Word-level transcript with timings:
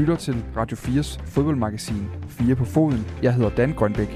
lytter 0.00 0.16
til 0.16 0.44
Radio 0.56 0.76
4's 0.76 1.20
fodboldmagasin 1.26 2.08
4 2.28 2.54
på 2.54 2.64
foden. 2.64 3.06
Jeg 3.22 3.34
hedder 3.34 3.50
Dan 3.50 3.72
Grønbæk. 3.72 4.08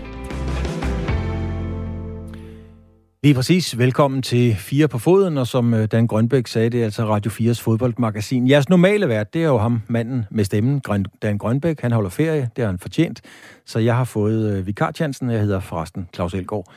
Lige 3.23 3.35
præcis. 3.35 3.79
Velkommen 3.79 4.23
til 4.23 4.55
Fire 4.55 4.89
på 4.89 4.99
Foden, 4.99 5.39
og 5.39 5.47
som 5.47 5.75
øh, 5.75 5.87
Dan 5.93 6.07
Grønbæk 6.07 6.47
sagde, 6.47 6.71
det 6.71 6.81
er 6.81 6.85
altså 6.85 7.05
Radio 7.05 7.31
4's 7.31 7.63
fodboldmagasin. 7.63 8.49
Jeres 8.49 8.69
normale 8.69 9.09
vært, 9.09 9.35
det 9.35 9.43
er 9.43 9.47
jo 9.47 9.59
ham, 9.59 9.83
manden 9.89 10.25
med 10.31 10.45
stemmen, 10.45 10.83
Dan 11.23 11.39
Grønbæk. 11.39 11.81
Han 11.81 11.93
holder 11.93 12.11
ferie, 12.11 12.51
det 12.57 12.65
har 12.65 12.67
han 12.67 12.79
fortjent, 12.79 13.21
så 13.67 13.79
jeg 13.79 13.97
har 13.97 14.05
fået 14.05 14.53
øh, 14.53 14.67
vikarchancen. 14.67 15.31
Jeg 15.31 15.41
hedder 15.41 15.61
forresten 15.61 16.09
Claus 16.15 16.35
Elgaard. 16.35 16.73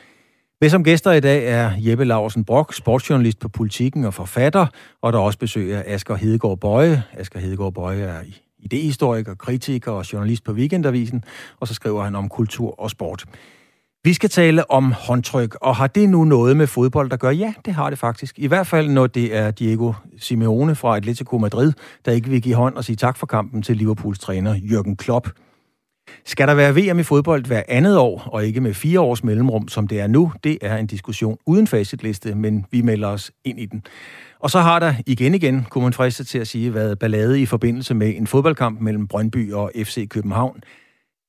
Med 0.62 0.70
som 0.70 0.84
gæster 0.84 1.12
i 1.12 1.20
dag 1.20 1.48
er 1.48 1.72
Jeppe 1.78 2.06
Larsen 2.06 2.46
Brock, 2.46 2.74
sportsjournalist 2.74 3.40
på 3.40 3.50
Politiken 3.50 4.06
og 4.06 4.14
forfatter, 4.14 4.66
og 5.02 5.14
der 5.14 5.20
er 5.20 5.24
også 5.24 5.40
besøg 5.40 5.76
af 5.76 5.84
Asger 5.94 6.16
Hedegaard 6.16 6.60
Bøje. 6.60 7.04
Asger 7.14 7.40
Hedegaard 7.40 7.74
Bøje 7.74 8.02
er 8.02 8.22
idehistoriker, 8.60 9.36
kritiker 9.36 9.92
og 9.92 10.14
journalist 10.14 10.44
på 10.44 10.52
Weekendavisen, 10.52 11.24
og 11.60 11.68
så 11.68 11.74
skriver 11.74 12.04
han 12.04 12.16
om 12.16 12.30
kultur 12.30 12.80
og 12.80 12.90
sport. 12.90 13.26
Vi 14.04 14.14
skal 14.14 14.30
tale 14.30 14.72
om 14.72 14.92
håndtryk, 14.92 15.56
og 15.62 15.76
har 15.76 15.88
det 15.88 16.10
nu 16.10 16.24
noget 16.24 16.58
med 16.58 16.68
fodbold, 16.68 17.10
der 17.10 17.18
gør? 17.18 17.30
Ja, 17.30 17.54
det 17.66 17.74
har 17.74 17.90
det 17.90 18.00
faktisk. 18.00 18.40
I 18.40 18.48
hvert 18.48 18.68
fald, 18.68 18.90
når 18.90 19.08
det 19.08 19.36
er 19.36 19.52
Diego 19.52 19.94
Simeone 20.18 20.76
fra 20.76 20.98
Atletico 20.98 21.38
Madrid, 21.38 21.74
der 22.06 22.12
ikke 22.12 22.30
vil 22.30 22.42
give 22.42 22.56
hånd 22.56 22.76
og 22.76 22.84
sige 22.84 22.96
tak 22.96 23.18
for 23.18 23.26
kampen 23.26 23.62
til 23.62 23.78
Liverpools 23.78 24.20
træner 24.20 24.56
Jürgen 24.56 24.96
Klopp. 24.96 25.30
Skal 26.26 26.48
der 26.48 26.54
være 26.54 26.76
VM 26.76 27.00
i 27.00 27.04
fodbold 27.04 27.46
hver 27.46 27.64
andet 27.68 27.98
år, 27.98 28.30
og 28.32 28.46
ikke 28.46 28.62
med 28.62 28.74
fire 28.74 29.00
års 29.00 29.24
mellemrum, 29.24 29.68
som 29.68 29.88
det 29.88 30.00
er 30.00 30.08
nu? 30.08 30.32
Det 30.44 30.58
er 30.62 30.78
en 30.78 30.88
diskussion 30.88 31.38
uden 31.46 31.68
facitliste, 31.68 32.36
men 32.36 32.66
vi 32.72 32.82
melder 32.82 33.08
os 33.08 33.32
ind 33.46 33.60
i 33.60 33.66
den. 33.66 33.84
Og 34.40 34.50
så 34.50 34.60
har 34.60 34.80
der 34.80 34.94
igen 35.06 35.36
igen, 35.36 35.66
kunne 35.70 35.84
man 35.84 35.94
friste 35.94 36.24
til 36.24 36.40
at 36.40 36.48
sige, 36.48 36.74
været 36.74 37.00
ballade 37.00 37.42
i 37.42 37.46
forbindelse 37.46 37.94
med 37.94 38.14
en 38.16 38.28
fodboldkamp 38.28 38.82
mellem 38.82 39.08
Brøndby 39.08 39.54
og 39.54 39.72
FC 39.84 40.10
København. 40.10 40.62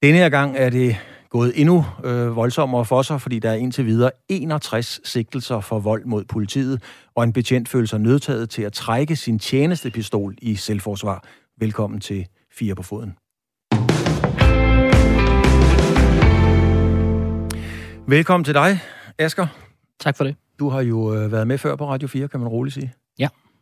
Denne 0.02 0.18
her 0.18 0.28
gang 0.28 0.56
er 0.56 0.70
det 0.70 0.96
gået 1.30 1.52
endnu 1.60 1.84
øh, 2.04 2.36
voldsommere 2.36 2.84
for 2.84 3.02
sig, 3.02 3.20
fordi 3.20 3.38
der 3.38 3.50
er 3.50 3.54
indtil 3.54 3.86
videre 3.86 4.10
61 4.28 5.00
sigtelser 5.04 5.60
for 5.60 5.78
vold 5.78 6.04
mod 6.04 6.24
politiet, 6.24 6.82
og 7.14 7.24
en 7.24 7.32
betjent 7.32 7.68
føler 7.68 7.86
sig 7.86 8.00
nødtaget 8.00 8.50
til 8.50 8.62
at 8.62 8.72
trække 8.72 9.16
sin 9.16 9.38
tjenestepistol 9.38 10.34
i 10.42 10.54
selvforsvar. 10.54 11.24
Velkommen 11.60 12.00
til 12.00 12.26
Fire 12.52 12.74
på 12.74 12.82
Foden. 12.82 13.14
Velkommen 18.06 18.44
til 18.44 18.54
dig, 18.54 18.78
Asger. 19.18 19.46
Tak 20.00 20.16
for 20.16 20.24
det. 20.24 20.36
Du 20.58 20.68
har 20.68 20.80
jo 20.80 21.14
øh, 21.14 21.32
været 21.32 21.46
med 21.46 21.58
før 21.58 21.76
på 21.76 21.88
Radio 21.88 22.08
4, 22.08 22.28
kan 22.28 22.40
man 22.40 22.48
roligt 22.48 22.74
sige. 22.74 22.92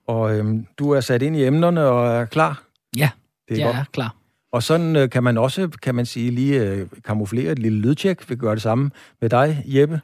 Og 0.06 0.38
øhm, 0.38 0.66
du 0.78 0.90
er 0.90 1.00
sat 1.00 1.22
ind 1.22 1.36
i 1.36 1.44
emnerne 1.44 1.86
og 1.86 2.06
er 2.06 2.24
klar? 2.24 2.62
Ja, 2.96 3.10
det 3.48 3.54
er 3.54 3.58
jeg 3.58 3.66
godt. 3.66 3.76
er 3.76 3.84
klar. 3.92 4.14
Og 4.52 4.62
sådan 4.62 4.96
øh, 4.96 5.10
kan 5.10 5.22
man 5.22 5.38
også, 5.38 5.68
kan 5.82 5.94
man 5.94 6.06
sige, 6.06 6.30
lige 6.30 6.62
øh, 6.62 6.86
kamuflere 7.04 7.52
et 7.52 7.58
lille 7.58 7.78
lydtjek. 7.78 8.30
Vi 8.30 8.36
gør 8.36 8.52
det 8.52 8.62
samme 8.62 8.90
med 9.20 9.30
dig, 9.30 9.62
Jeppe. 9.66 10.00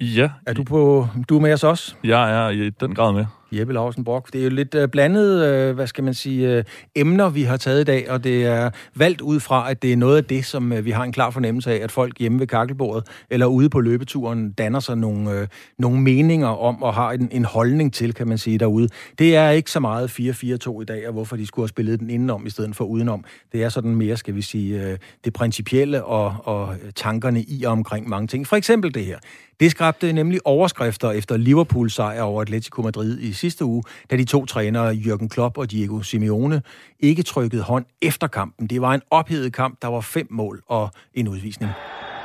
Ja. 0.00 0.30
Er 0.46 0.52
du, 0.52 0.64
på, 0.64 1.08
du 1.28 1.36
er 1.36 1.40
med 1.40 1.52
os 1.52 1.64
også? 1.64 1.94
Jeg 2.04 2.46
er 2.46 2.48
i 2.48 2.70
den 2.70 2.94
grad 2.94 3.12
med. 3.12 3.26
Jeppe 3.58 3.72
Larsen 3.72 4.04
Brock. 4.04 4.32
Det 4.32 4.40
er 4.40 4.44
jo 4.44 4.50
lidt 4.50 4.74
øh, 4.74 4.88
blandet, 4.88 5.44
øh, 5.44 5.74
hvad 5.74 5.86
skal 5.86 6.04
man 6.04 6.14
sige, 6.14 6.50
øh, 6.50 6.64
emner, 6.94 7.28
vi 7.28 7.42
har 7.42 7.56
taget 7.56 7.80
i 7.80 7.84
dag, 7.84 8.10
og 8.10 8.24
det 8.24 8.44
er 8.44 8.70
valgt 8.94 9.20
ud 9.20 9.40
fra, 9.40 9.70
at 9.70 9.82
det 9.82 9.92
er 9.92 9.96
noget 9.96 10.16
af 10.16 10.24
det, 10.24 10.44
som 10.44 10.84
vi 10.84 10.90
har 10.90 11.04
en 11.04 11.12
klar 11.12 11.30
fornemmelse 11.30 11.72
af, 11.72 11.84
at 11.84 11.92
folk 11.92 12.18
hjemme 12.18 12.40
ved 12.40 12.46
kakkelbordet 12.46 13.06
eller 13.30 13.46
ude 13.46 13.68
på 13.68 13.80
løbeturen 13.80 14.52
danner 14.52 14.80
sig 14.80 14.96
nogle, 14.96 15.40
uh, 15.40 15.46
nogle 15.78 16.00
meninger 16.00 16.48
om 16.48 16.82
og 16.82 16.94
har 16.94 17.12
en, 17.12 17.28
en 17.32 17.44
holdning 17.44 17.94
til, 17.94 18.14
kan 18.14 18.28
man 18.28 18.38
sige, 18.38 18.58
derude. 18.58 18.88
Det 19.18 19.36
er 19.36 19.50
ikke 19.50 19.70
så 19.70 19.80
meget 19.80 20.08
4-4-2 20.08 20.80
i 20.80 20.84
dag, 20.84 21.06
og 21.06 21.12
hvorfor 21.12 21.36
de 21.36 21.46
skulle 21.46 21.64
have 21.64 21.68
spillet 21.68 22.00
den 22.00 22.10
indenom 22.10 22.46
i 22.46 22.50
stedet 22.50 22.76
for 22.76 22.84
udenom. 22.84 23.24
Det 23.52 23.62
er 23.62 23.68
sådan 23.68 23.94
mere, 23.94 24.16
skal 24.16 24.34
vi 24.34 24.42
sige, 24.42 24.98
det 25.24 25.32
principielle 25.32 26.04
og, 26.04 26.36
og 26.44 26.76
tankerne 26.94 27.42
i 27.42 27.64
og 27.64 27.72
omkring 27.72 28.08
mange 28.08 28.26
ting. 28.26 28.46
For 28.46 28.56
eksempel 28.56 28.94
det 28.94 29.04
her. 29.04 29.18
Det 29.60 29.70
skabte 29.70 30.12
nemlig 30.12 30.40
overskrifter 30.44 31.10
efter 31.10 31.36
Liverpool 31.36 31.90
sejr 31.90 32.22
over 32.22 32.42
Atletico 32.42 32.82
Madrid 32.82 33.18
i 33.18 33.32
sidste 33.44 33.64
uge, 33.64 33.82
da 34.10 34.16
de 34.16 34.24
to 34.24 34.46
trænere, 34.46 34.90
Jürgen 35.04 35.28
Klopp 35.28 35.58
og 35.58 35.70
Diego 35.70 36.02
Simeone, 36.02 36.62
ikke 37.00 37.22
trykkede 37.22 37.62
hånd 37.62 37.84
efter 38.02 38.26
kampen. 38.26 38.66
Det 38.66 38.80
var 38.80 38.92
en 38.94 39.02
ophedet 39.10 39.52
kamp, 39.52 39.82
der 39.82 39.88
var 39.88 40.00
fem 40.00 40.26
mål 40.30 40.62
og 40.68 40.90
en 41.14 41.28
udvisning. 41.28 41.70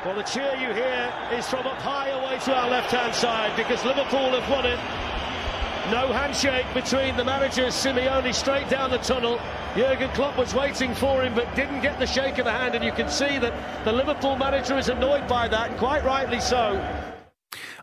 Well, 0.05 0.17
the 0.21 0.27
cheer 0.33 0.53
you 0.63 0.71
hear 0.81 0.99
is 1.39 1.45
from 1.51 1.65
up 1.71 1.81
high 1.91 2.09
away 2.19 2.35
to 2.45 2.51
our 2.59 2.69
left-hand 2.77 3.13
side 3.25 3.51
because 3.61 3.79
Liverpool 3.91 4.29
have 4.37 4.47
won 4.53 4.65
it. 4.73 4.79
No 5.97 6.03
handshake 6.21 6.67
between 6.81 7.11
the 7.19 7.25
managers, 7.33 7.73
Simeone 7.83 8.31
straight 8.33 8.69
down 8.77 8.87
the 8.95 9.01
tunnel. 9.11 9.35
Jurgen 9.79 10.09
Klopp 10.17 10.35
was 10.43 10.51
waiting 10.61 10.91
for 11.03 11.15
him 11.23 11.33
but 11.39 11.47
didn't 11.61 11.81
get 11.87 11.95
the 12.03 12.09
shake 12.15 12.37
of 12.41 12.45
the 12.49 12.55
hand 12.61 12.75
and 12.75 12.83
you 12.87 12.93
can 12.99 13.09
see 13.09 13.33
that 13.43 13.53
the 13.87 13.93
Liverpool 14.01 14.35
manager 14.45 14.77
is 14.83 14.87
annoyed 14.95 15.25
by 15.37 15.43
that, 15.55 15.65
and 15.69 15.77
quite 15.87 16.03
rightly 16.15 16.39
so. 16.53 16.63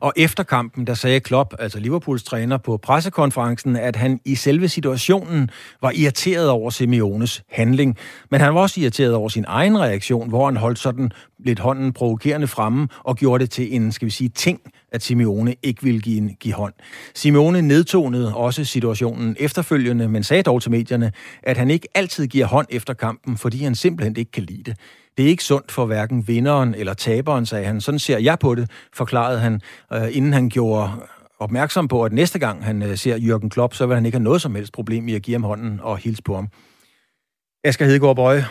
Og 0.00 0.12
efter 0.16 0.43
kampen, 0.43 0.87
der 0.87 0.94
sagde 0.94 1.21
Klopp, 1.21 1.54
altså 1.59 1.78
Liverpools 1.78 2.22
træner, 2.22 2.56
på 2.56 2.77
pressekonferencen, 2.77 3.77
at 3.77 3.97
han 3.97 4.21
i 4.25 4.34
selve 4.34 4.69
situationen 4.69 5.50
var 5.82 5.91
irriteret 5.91 6.49
over 6.49 6.71
Simeones 6.71 7.43
handling. 7.50 7.97
Men 8.31 8.41
han 8.41 8.55
var 8.55 8.60
også 8.60 8.81
irriteret 8.81 9.15
over 9.15 9.28
sin 9.28 9.44
egen 9.49 9.81
reaktion, 9.81 10.28
hvor 10.28 10.44
han 10.44 10.56
holdt 10.56 10.78
sådan 10.78 11.10
lidt 11.38 11.59
hånden 11.59 11.93
provokerende 11.93 12.47
fremme 12.47 12.88
og 13.05 13.16
gjorde 13.16 13.43
det 13.43 13.50
til 13.50 13.75
en, 13.75 13.93
skal 13.93 14.06
vi 14.06 14.10
sige, 14.10 14.28
ting, 14.28 14.60
at 14.93 15.03
Simeone 15.03 15.55
ikke 15.62 15.82
ville 15.82 16.00
give, 16.00 16.19
en, 16.19 16.34
give 16.41 16.55
hånd. 16.55 16.75
Simeone 17.15 17.62
nedtonede 17.62 18.34
også 18.34 18.65
situationen 18.65 19.37
efterfølgende, 19.41 20.09
men 20.09 20.22
sagde 20.22 20.43
dog 20.43 20.62
til 20.62 20.71
medierne, 20.71 21.12
at 21.43 21.56
han 21.56 21.71
ikke 21.71 21.88
altid 21.94 22.26
giver 22.26 22.47
hånd 22.47 22.66
efter 22.71 22.94
kampen, 22.94 23.37
fordi 23.37 23.62
han 23.62 23.75
simpelthen 23.75 24.16
ikke 24.16 24.31
kan 24.31 24.43
lide 24.43 24.62
det. 24.62 24.76
Det 25.16 25.25
er 25.25 25.28
ikke 25.28 25.44
sundt 25.44 25.72
for 25.72 25.87
hverken 25.87 26.28
vinderen 26.28 26.75
eller 26.75 26.94
taberen, 26.94 27.47
sagde 27.47 27.65
han. 27.65 27.81
Sådan 27.81 27.99
ser 27.99 28.19
jeg 28.19 28.38
på 28.38 28.54
det, 28.54 28.71
forklarede 28.93 29.41
han, 29.41 29.60
øh, 29.93 30.16
inden 30.16 30.32
han 30.32 30.49
gjorde 30.49 30.91
opmærksom 31.38 31.88
på, 31.88 32.04
at 32.04 32.12
næste 32.12 32.38
gang 32.38 32.65
han 32.65 32.82
øh, 32.82 32.97
ser 32.97 33.16
Jürgen 33.19 33.49
Klopp, 33.49 33.75
så 33.75 33.87
vil 33.87 33.94
han 33.94 34.06
ikke 34.06 34.19
have 34.19 34.25
noget 34.25 34.43
som 34.43 34.55
helst 34.55 34.72
problem 34.72 35.09
i 35.09 35.15
at 35.15 35.22
give 35.22 35.34
ham 35.34 35.44
hånden 35.44 35.81
og 35.82 35.99
hilse 35.99 36.22
på 36.22 36.34
ham. 36.34 36.49
Asger 37.65 37.87
Hedegaard 37.87 38.16
Bøje, 38.16 38.44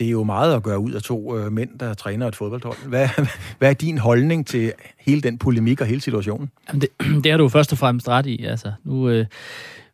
det 0.00 0.06
er 0.06 0.10
jo 0.10 0.24
meget 0.24 0.54
at 0.54 0.62
gøre 0.62 0.78
ud 0.78 0.92
af 0.92 1.02
to 1.02 1.38
øh, 1.38 1.52
mænd, 1.52 1.78
der 1.78 1.94
træner 1.94 2.28
et 2.28 2.36
fodboldhold. 2.36 2.88
Hvad, 2.88 3.08
hvad 3.58 3.70
er 3.70 3.74
din 3.74 3.98
holdning 3.98 4.46
til 4.46 4.72
hele 4.98 5.20
den 5.20 5.38
polemik 5.38 5.80
og 5.80 5.86
hele 5.86 6.00
situationen? 6.00 6.50
Jamen 6.68 6.80
det, 6.80 6.88
det 7.24 7.32
er 7.32 7.36
du 7.36 7.48
først 7.48 7.72
og 7.72 7.78
fremmest 7.78 8.08
ret 8.08 8.26
i. 8.26 8.44
Altså, 8.44 8.72
nu, 8.84 9.08
øh, 9.08 9.26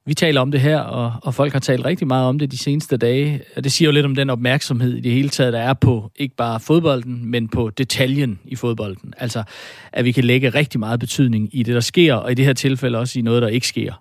vi 0.09 0.15
taler 0.15 0.41
om 0.41 0.51
det 0.51 0.61
her, 0.61 0.79
og, 0.79 1.13
og 1.23 1.35
folk 1.35 1.53
har 1.53 1.61
talt 1.61 1.85
rigtig 1.85 2.07
meget 2.07 2.27
om 2.27 2.39
det 2.39 2.53
de 2.53 2.59
seneste 2.59 2.97
dage. 2.97 3.41
Og 3.57 3.65
det 3.65 3.73
siger 3.73 3.89
jo 3.89 3.93
lidt 3.93 4.07
om 4.07 4.15
den 4.15 4.31
opmærksomhed 4.31 4.95
i 4.95 5.01
det 5.01 5.13
hele 5.13 5.29
taget, 5.29 5.53
der 5.53 5.59
er 5.59 5.75
på 5.75 6.11
ikke 6.17 6.37
bare 6.37 6.61
fodbolden, 6.61 7.31
men 7.31 7.49
på 7.49 7.71
detaljen 7.71 8.39
i 8.45 8.57
fodbolden. 8.57 9.15
Altså, 9.19 9.43
at 9.93 10.05
vi 10.05 10.13
kan 10.13 10.25
lægge 10.25 10.51
rigtig 10.51 10.81
meget 10.81 11.01
betydning 11.01 11.49
i 11.53 11.63
det, 11.63 11.75
der 11.75 11.81
sker, 11.81 12.15
og 12.15 12.33
i 12.33 12.35
det 12.35 12.45
her 12.45 12.53
tilfælde 12.53 12.99
også 12.99 13.19
i 13.19 13.23
noget, 13.23 13.43
der 13.43 13.49
ikke 13.49 13.67
sker. 13.67 13.93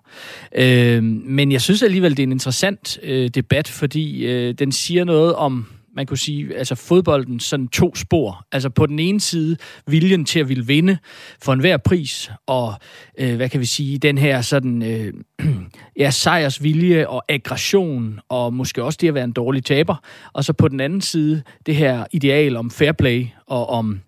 Øh, 0.54 1.02
men 1.02 1.52
jeg 1.52 1.60
synes 1.60 1.82
alligevel, 1.82 2.10
det 2.10 2.18
er 2.18 2.26
en 2.26 2.32
interessant 2.32 2.98
øh, 3.02 3.28
debat, 3.28 3.68
fordi 3.68 4.26
øh, 4.26 4.54
den 4.54 4.72
siger 4.72 5.04
noget 5.04 5.34
om 5.34 5.66
man 5.98 6.06
kunne 6.06 6.18
sige, 6.18 6.56
altså 6.56 6.74
fodbolden 6.74 7.40
sådan 7.40 7.68
to 7.68 7.94
spor. 7.94 8.46
Altså 8.52 8.70
på 8.70 8.86
den 8.86 8.98
ene 8.98 9.20
side 9.20 9.56
viljen 9.86 10.24
til 10.24 10.40
at 10.40 10.48
ville 10.48 10.66
vinde 10.66 10.98
for 11.42 11.52
enhver 11.52 11.76
pris, 11.76 12.30
og 12.46 12.74
øh, 13.18 13.36
hvad 13.36 13.48
kan 13.48 13.60
vi 13.60 13.66
sige, 13.66 13.98
den 13.98 14.18
her 14.18 14.40
sådan, 14.40 14.82
øh, 14.82 15.12
ja, 16.02 16.10
sejrsvilje 16.10 17.08
og 17.08 17.24
aggression, 17.28 18.20
og 18.28 18.54
måske 18.54 18.82
også 18.82 18.98
det 19.00 19.08
at 19.08 19.14
være 19.14 19.24
en 19.24 19.32
dårlig 19.32 19.64
taber. 19.64 19.96
Og 20.32 20.44
så 20.44 20.52
på 20.52 20.68
den 20.68 20.80
anden 20.80 21.00
side 21.00 21.42
det 21.66 21.76
her 21.76 22.04
ideal 22.12 22.56
om 22.56 22.70
fair 22.70 22.92
play 22.92 23.26
og 23.46 23.68
om 23.68 24.00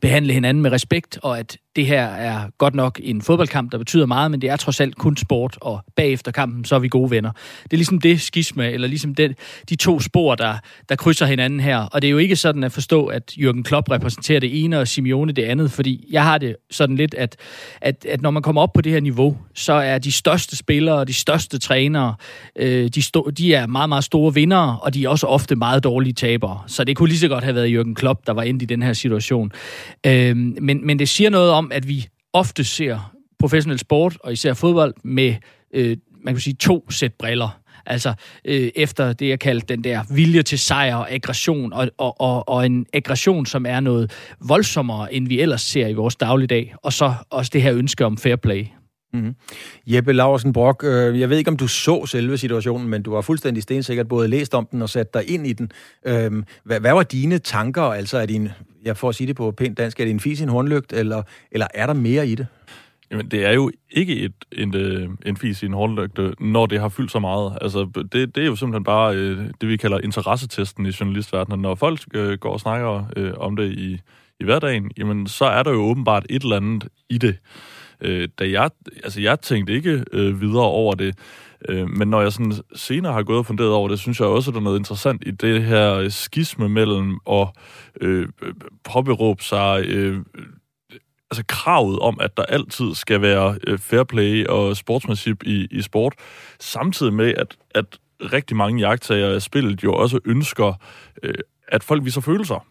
behandle 0.00 0.32
hinanden 0.32 0.62
med 0.62 0.72
respekt, 0.72 1.18
og 1.22 1.38
at 1.38 1.58
det 1.76 1.86
her 1.86 2.04
er 2.04 2.40
godt 2.58 2.74
nok 2.74 3.00
en 3.02 3.22
fodboldkamp, 3.22 3.72
der 3.72 3.78
betyder 3.78 4.06
meget, 4.06 4.30
men 4.30 4.40
det 4.40 4.50
er 4.50 4.56
trods 4.56 4.80
alt 4.80 4.96
kun 4.96 5.16
sport, 5.16 5.58
og 5.60 5.80
bagefter 5.96 6.32
kampen, 6.32 6.64
så 6.64 6.74
er 6.74 6.78
vi 6.78 6.88
gode 6.88 7.10
venner. 7.10 7.30
Det 7.62 7.72
er 7.72 7.76
ligesom 7.76 8.00
det 8.00 8.20
skisme, 8.20 8.70
eller 8.70 8.88
ligesom 8.88 9.14
det, 9.14 9.38
de 9.68 9.76
to 9.76 10.00
spor, 10.00 10.34
der, 10.34 10.54
der 10.88 10.96
krydser 10.96 11.26
hinanden 11.26 11.60
her. 11.60 11.78
Og 11.78 12.02
det 12.02 12.08
er 12.08 12.12
jo 12.12 12.18
ikke 12.18 12.36
sådan 12.36 12.64
at 12.64 12.72
forstå, 12.72 13.06
at 13.06 13.32
Jürgen 13.38 13.62
Klopp 13.62 13.90
repræsenterer 13.90 14.40
det 14.40 14.64
ene, 14.64 14.80
og 14.80 14.88
Simeone 14.88 15.32
det 15.32 15.42
andet, 15.42 15.72
fordi 15.72 16.06
jeg 16.10 16.24
har 16.24 16.38
det 16.38 16.56
sådan 16.70 16.96
lidt, 16.96 17.14
at, 17.14 17.36
at, 17.80 18.06
at 18.10 18.22
når 18.22 18.30
man 18.30 18.42
kommer 18.42 18.62
op 18.62 18.72
på 18.72 18.80
det 18.80 18.92
her 18.92 19.00
niveau, 19.00 19.36
så 19.54 19.72
er 19.72 19.98
de 19.98 20.12
største 20.12 20.56
spillere, 20.56 21.04
de 21.04 21.14
største 21.14 21.58
trænere, 21.58 22.14
øh, 22.56 22.90
de, 22.94 23.00
sto- 23.00 23.30
de 23.30 23.54
er 23.54 23.66
meget, 23.66 23.88
meget 23.88 24.04
store 24.04 24.34
vindere, 24.34 24.78
og 24.82 24.94
de 24.94 25.04
er 25.04 25.08
også 25.08 25.26
ofte 25.26 25.56
meget 25.56 25.84
dårlige 25.84 26.12
tabere. 26.12 26.60
Så 26.66 26.84
det 26.84 26.96
kunne 26.96 27.08
lige 27.08 27.18
så 27.18 27.28
godt 27.28 27.44
have 27.44 27.54
været 27.54 27.78
Jürgen 27.78 27.94
Klopp, 27.94 28.26
der 28.26 28.32
var 28.32 28.42
inde 28.42 28.62
i 28.62 28.66
den 28.66 28.82
her 28.82 28.92
situation. 28.92 29.52
Øh, 30.06 30.36
men, 30.36 30.86
men 30.86 30.98
det 30.98 31.08
siger 31.08 31.30
noget 31.30 31.50
om, 31.50 31.65
at 31.72 31.88
vi 31.88 32.08
ofte 32.32 32.64
ser 32.64 33.12
professionel 33.38 33.78
sport, 33.78 34.16
og 34.20 34.32
især 34.32 34.54
fodbold, 34.54 34.94
med 35.04 35.34
øh, 35.74 35.96
man 36.24 36.34
kan 36.34 36.40
sige, 36.40 36.54
to 36.54 36.90
sæt 36.90 37.14
briller. 37.14 37.60
Altså 37.86 38.14
øh, 38.44 38.70
efter 38.74 39.12
det, 39.12 39.28
jeg 39.28 39.38
kaldte 39.38 39.66
den 39.66 39.84
der 39.84 40.02
vilje 40.10 40.42
til 40.42 40.58
sejr 40.58 40.96
og 40.96 41.12
aggression, 41.12 41.72
og, 41.72 41.90
og, 41.98 42.20
og, 42.20 42.48
og 42.48 42.66
en 42.66 42.86
aggression, 42.92 43.46
som 43.46 43.66
er 43.66 43.80
noget 43.80 44.12
voldsommere, 44.40 45.14
end 45.14 45.28
vi 45.28 45.40
ellers 45.40 45.62
ser 45.62 45.86
i 45.86 45.92
vores 45.92 46.16
dagligdag, 46.16 46.74
og 46.82 46.92
så 46.92 47.14
også 47.30 47.50
det 47.54 47.62
her 47.62 47.74
ønske 47.74 48.04
om 48.04 48.18
fair 48.18 48.36
play. 48.36 48.64
Mm-hmm. 49.12 49.34
Jeppe 49.86 50.12
Laursen 50.12 50.52
Brock, 50.52 50.84
øh, 50.84 51.20
jeg 51.20 51.30
ved 51.30 51.38
ikke, 51.38 51.50
om 51.50 51.56
du 51.56 51.68
så 51.68 52.06
selve 52.06 52.38
situationen, 52.38 52.88
men 52.88 53.02
du 53.02 53.14
har 53.14 53.20
fuldstændig 53.20 53.62
stensikkert 53.62 54.08
både 54.08 54.28
læst 54.28 54.54
om 54.54 54.68
den 54.70 54.82
og 54.82 54.88
sat 54.88 55.14
dig 55.14 55.30
ind 55.30 55.46
i 55.46 55.52
den. 55.52 55.70
Øh, 56.06 56.32
hvad, 56.64 56.80
hvad 56.80 56.92
var 56.92 57.02
dine 57.02 57.38
tanker? 57.38 57.82
Altså, 57.82 58.18
er 58.18 58.26
din, 58.26 58.48
jeg 58.86 58.96
får 58.96 59.08
at 59.08 59.14
sige 59.14 59.26
det 59.26 59.36
på 59.36 59.50
pænt 59.50 59.78
dansk, 59.78 60.00
er 60.00 60.04
det 60.04 60.10
en 60.10 60.20
fis 60.20 60.40
i 60.40 60.42
en 60.42 60.48
hornlygt, 60.48 60.92
eller, 60.92 61.22
eller 61.50 61.66
er 61.74 61.86
der 61.86 61.94
mere 61.94 62.28
i 62.28 62.34
det? 62.34 62.46
Jamen, 63.10 63.28
det 63.28 63.44
er 63.44 63.52
jo 63.52 63.70
ikke 63.90 64.16
et, 64.16 64.32
en, 64.52 64.74
øh, 64.76 65.08
en 65.26 65.36
fis 65.36 65.62
i 65.62 65.66
en 65.66 65.72
hornlygte, 65.72 66.34
når 66.40 66.66
det 66.66 66.80
har 66.80 66.88
fyldt 66.88 67.12
så 67.12 67.18
meget. 67.18 67.58
Altså, 67.60 68.04
det, 68.12 68.34
det 68.34 68.42
er 68.42 68.46
jo 68.46 68.56
simpelthen 68.56 68.84
bare 68.84 69.16
øh, 69.16 69.38
det, 69.60 69.68
vi 69.68 69.76
kalder 69.76 69.98
interessetesten 69.98 70.86
i 70.86 70.92
journalistverdenen. 71.00 71.60
Når 71.60 71.74
folk 71.74 72.00
øh, 72.14 72.38
går 72.38 72.52
og 72.52 72.60
snakker 72.60 73.04
øh, 73.16 73.32
om 73.36 73.56
det 73.56 73.72
i, 73.72 74.00
i 74.40 74.44
hverdagen, 74.44 74.90
jamen, 74.98 75.26
så 75.26 75.44
er 75.44 75.62
der 75.62 75.70
jo 75.70 75.82
åbenbart 75.82 76.26
et 76.30 76.42
eller 76.42 76.56
andet 76.56 76.88
i 77.08 77.18
det. 77.18 77.36
Øh, 78.00 78.28
da 78.38 78.50
jeg, 78.50 78.70
altså, 79.04 79.20
jeg 79.20 79.40
tænkte 79.40 79.72
ikke 79.72 80.04
øh, 80.12 80.40
videre 80.40 80.64
over 80.64 80.94
det, 80.94 81.18
øh, 81.68 81.88
men 81.88 82.08
når 82.08 82.20
jeg 82.20 82.32
sådan 82.32 82.52
senere 82.74 83.12
har 83.12 83.22
gået 83.22 83.38
og 83.38 83.46
funderet 83.46 83.72
over 83.72 83.88
det, 83.88 83.98
synes 83.98 84.20
jeg 84.20 84.28
også, 84.28 84.50
at 84.50 84.54
der 84.54 84.60
er 84.60 84.64
noget 84.64 84.78
interessant 84.78 85.22
i 85.26 85.30
det 85.30 85.62
her 85.62 85.94
øh, 85.94 86.10
skisme 86.10 86.68
mellem 86.68 87.18
at 87.30 87.48
øh, 88.00 88.28
påberåbe 88.84 89.44
sig... 89.44 89.84
Øh, 89.86 90.24
altså 91.30 91.44
kravet 91.48 91.98
om, 91.98 92.18
at 92.20 92.36
der 92.36 92.42
altid 92.42 92.94
skal 92.94 93.22
være 93.22 93.58
øh, 93.66 93.78
fair 93.78 94.02
play 94.02 94.46
og 94.46 94.76
sportsmanship 94.76 95.42
i, 95.42 95.68
i 95.70 95.82
sport, 95.82 96.14
samtidig 96.60 97.12
med, 97.12 97.34
at, 97.34 97.56
at 97.74 97.98
rigtig 98.20 98.56
mange 98.56 98.80
jagttager 98.80 99.34
af 99.34 99.42
spillet 99.42 99.84
jo 99.84 99.94
også 99.94 100.18
ønsker, 100.24 100.72
øh, 101.22 101.34
at 101.68 101.84
folk 101.84 102.04
viser 102.04 102.20
følelser. 102.20 102.66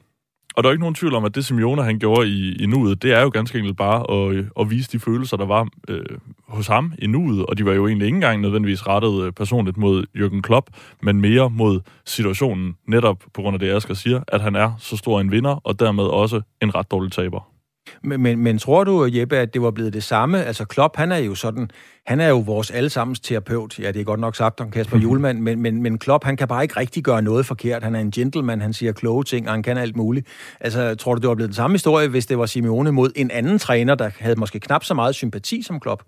Og 0.56 0.64
der 0.64 0.70
er 0.70 0.72
ikke 0.72 0.82
nogen 0.82 0.96
tvivl 0.96 1.16
om, 1.16 1.26
at 1.26 1.36
det 1.36 1.46
Simeone 1.46 1.84
han 1.84 2.00
gjorde 2.00 2.28
i, 2.28 2.56
i 2.64 2.66
nuet, 2.66 3.04
det 3.04 3.14
er 3.14 3.22
jo 3.22 3.30
ganske 3.30 3.58
enkelt 3.58 3.78
bare 3.78 4.12
at, 4.12 4.36
øh, 4.36 4.46
at 4.60 4.70
vise 4.70 4.92
de 4.92 5.00
følelser, 5.00 5.38
der 5.38 5.46
var 5.46 5.68
øh, 5.88 6.06
hos 6.48 6.68
ham 6.68 6.94
i 7.00 7.08
nuet, 7.08 7.46
og 7.46 7.58
de 7.58 7.66
var 7.66 7.74
jo 7.74 7.88
egentlig 7.88 8.06
ikke 8.06 8.16
engang 8.16 8.42
nødvendigvis 8.42 8.88
rettet 8.88 9.24
øh, 9.24 9.32
personligt 9.32 9.78
mod 9.78 10.06
Jürgen 10.18 10.42
Klopp, 10.42 10.70
men 11.02 11.22
mere 11.22 11.50
mod 11.50 11.80
situationen, 12.06 12.76
netop 12.88 13.24
på 13.34 13.42
grund 13.42 13.56
af 13.56 13.60
det, 13.60 13.72
Asger 13.72 13.94
siger, 13.94 14.22
at 14.28 14.42
han 14.42 14.56
er 14.56 14.72
så 14.80 14.98
stor 14.98 15.22
en 15.22 15.32
vinder, 15.32 15.62
og 15.64 15.80
dermed 15.80 16.04
også 16.04 16.42
en 16.62 16.76
ret 16.76 16.92
dårlig 16.92 17.12
taber. 17.12 17.55
Men, 18.04 18.22
men, 18.22 18.40
men 18.40 18.58
tror 18.58 18.84
du, 18.84 19.10
Jeppe, 19.14 19.38
at 19.38 19.54
det 19.54 19.62
var 19.62 19.72
blevet 19.72 19.94
det 19.94 20.04
samme? 20.04 20.44
Altså 20.44 20.66
Klopp, 20.66 20.98
han 20.98 21.12
er 21.12 21.18
jo 21.18 21.36
sådan, 21.36 21.70
han 22.06 22.20
er 22.20 22.28
jo 22.28 22.40
vores 22.40 22.72
allesammens 22.72 23.20
terapeut. 23.20 23.80
Ja, 23.80 23.92
det 23.92 24.00
er 24.00 24.04
godt 24.04 24.20
nok 24.20 24.36
sagt 24.36 24.62
om 24.62 24.72
Kasper 24.72 24.98
Julemand, 24.98 25.40
men, 25.40 25.62
men, 25.62 25.82
men 25.82 25.98
Klopp, 25.98 26.24
han 26.24 26.38
kan 26.38 26.48
bare 26.48 26.64
ikke 26.64 26.80
rigtig 26.80 27.04
gøre 27.04 27.22
noget 27.22 27.46
forkert. 27.46 27.84
Han 27.84 27.96
er 27.96 28.00
en 28.00 28.12
gentleman, 28.12 28.62
han 28.62 28.74
siger 28.74 28.92
kloge 28.92 29.24
ting, 29.24 29.48
og 29.48 29.54
han 29.54 29.64
kan 29.64 29.78
alt 29.78 29.96
muligt. 29.96 30.28
Altså, 30.60 30.96
tror 30.96 31.16
du, 31.16 31.22
det 31.22 31.30
var 31.30 31.36
blevet 31.36 31.50
den 31.50 31.56
samme 31.56 31.74
historie, 31.74 32.08
hvis 32.08 32.26
det 32.26 32.38
var 32.38 32.46
Simeone 32.46 32.92
mod 32.92 33.12
en 33.16 33.32
anden 33.32 33.60
træner, 33.60 33.96
der 33.96 34.10
havde 34.20 34.40
måske 34.40 34.60
knap 34.60 34.84
så 34.84 34.94
meget 34.94 35.16
sympati 35.16 35.62
som 35.62 35.80
Klopp? 35.80 36.04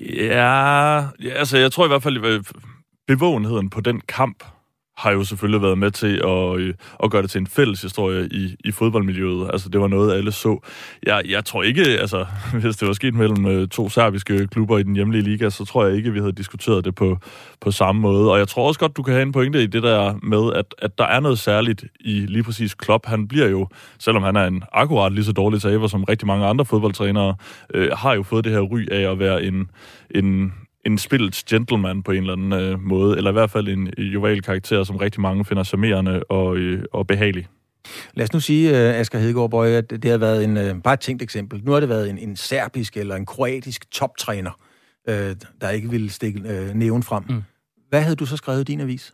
Ja, 0.00 1.02
altså 1.22 1.58
jeg 1.58 1.72
tror 1.72 1.84
i 1.84 1.88
hvert 1.88 2.02
fald, 2.02 2.24
at 2.24 2.52
bevågenheden 3.06 3.70
på 3.70 3.80
den 3.80 4.00
kamp 4.00 4.44
har 4.96 5.10
jo 5.10 5.24
selvfølgelig 5.24 5.62
været 5.62 5.78
med 5.78 5.90
til 5.90 6.20
at, 6.24 6.58
øh, 6.58 6.74
at 7.04 7.10
gøre 7.10 7.22
det 7.22 7.30
til 7.30 7.40
en 7.40 7.46
fælles 7.46 7.82
historie 7.82 8.28
i, 8.30 8.56
i 8.64 8.72
fodboldmiljøet. 8.72 9.50
Altså, 9.52 9.68
det 9.68 9.80
var 9.80 9.88
noget, 9.88 10.14
alle 10.14 10.32
så. 10.32 10.58
Jeg, 11.06 11.22
jeg 11.28 11.44
tror 11.44 11.62
ikke, 11.62 11.82
altså, 11.82 12.26
hvis 12.60 12.76
det 12.76 12.88
var 12.88 12.94
sket 12.94 13.14
mellem 13.14 13.46
øh, 13.46 13.68
to 13.68 13.88
serbiske 13.88 14.46
klubber 14.46 14.78
i 14.78 14.82
den 14.82 14.94
hjemlige 14.94 15.22
liga, 15.22 15.50
så 15.50 15.64
tror 15.64 15.86
jeg 15.86 15.96
ikke, 15.96 16.12
vi 16.12 16.18
havde 16.18 16.32
diskuteret 16.32 16.84
det 16.84 16.94
på, 16.94 17.18
på 17.60 17.70
samme 17.70 18.00
måde. 18.00 18.32
Og 18.32 18.38
jeg 18.38 18.48
tror 18.48 18.68
også 18.68 18.80
godt, 18.80 18.96
du 18.96 19.02
kan 19.02 19.14
have 19.14 19.22
en 19.22 19.32
pointe 19.32 19.62
i 19.62 19.66
det 19.66 19.82
der 19.82 20.14
med, 20.22 20.52
at, 20.58 20.74
at 20.78 20.98
der 20.98 21.04
er 21.04 21.20
noget 21.20 21.38
særligt 21.38 21.84
i 22.00 22.12
lige 22.12 22.42
præcis 22.42 22.74
Klopp. 22.74 23.06
Han 23.06 23.28
bliver 23.28 23.48
jo, 23.48 23.68
selvom 23.98 24.22
han 24.22 24.36
er 24.36 24.46
en 24.46 24.62
akkurat 24.72 25.12
lige 25.12 25.24
så 25.24 25.32
dårlig 25.32 25.62
taber 25.62 25.86
som 25.86 26.04
rigtig 26.04 26.26
mange 26.26 26.46
andre 26.46 26.64
fodboldtrænere, 26.64 27.34
øh, 27.74 27.90
har 27.92 28.14
jo 28.14 28.22
fået 28.22 28.44
det 28.44 28.52
her 28.52 28.60
ry 28.60 28.86
af 28.90 29.10
at 29.12 29.18
være 29.18 29.44
en, 29.44 29.70
en 30.14 30.52
en 30.86 30.98
spillets 30.98 31.44
gentleman 31.44 32.02
på 32.02 32.12
en 32.12 32.18
eller 32.18 32.32
anden 32.32 32.52
øh, 32.52 32.80
måde, 32.80 33.16
eller 33.16 33.30
i 33.30 33.32
hvert 33.32 33.50
fald 33.50 33.68
en 33.68 33.88
joval 33.98 34.42
karakter, 34.42 34.84
som 34.84 34.96
rigtig 34.96 35.20
mange 35.20 35.44
finder 35.44 35.64
charmerende 35.64 36.22
og, 36.22 36.56
øh, 36.56 36.84
og 36.92 37.06
behagelig. 37.06 37.46
Lad 38.14 38.24
os 38.24 38.32
nu 38.32 38.40
sige, 38.40 38.70
uh, 38.70 38.76
Asger 38.76 39.18
Hedegaard 39.18 39.50
Bøje, 39.50 39.76
at 39.76 39.90
det 39.90 40.04
har 40.04 40.18
været 40.18 40.44
en, 40.44 40.56
uh, 40.56 40.82
bare 40.82 40.94
et 40.94 41.00
tænkt 41.00 41.22
eksempel. 41.22 41.60
Nu 41.64 41.72
har 41.72 41.80
det 41.80 41.88
været 41.88 42.10
en, 42.10 42.18
en 42.18 42.36
serbisk 42.36 42.96
eller 42.96 43.16
en 43.16 43.26
kroatisk 43.26 43.90
toptræner, 43.90 44.50
uh, 45.08 45.14
der 45.60 45.70
ikke 45.70 45.90
ville 45.90 46.10
stikke 46.10 46.40
uh, 46.40 46.74
næven 46.74 47.02
frem. 47.02 47.24
Mm. 47.28 47.42
Hvad 47.88 48.02
havde 48.02 48.16
du 48.16 48.26
så 48.26 48.36
skrevet 48.36 48.60
i 48.60 48.64
din 48.64 48.80
avis? 48.80 49.12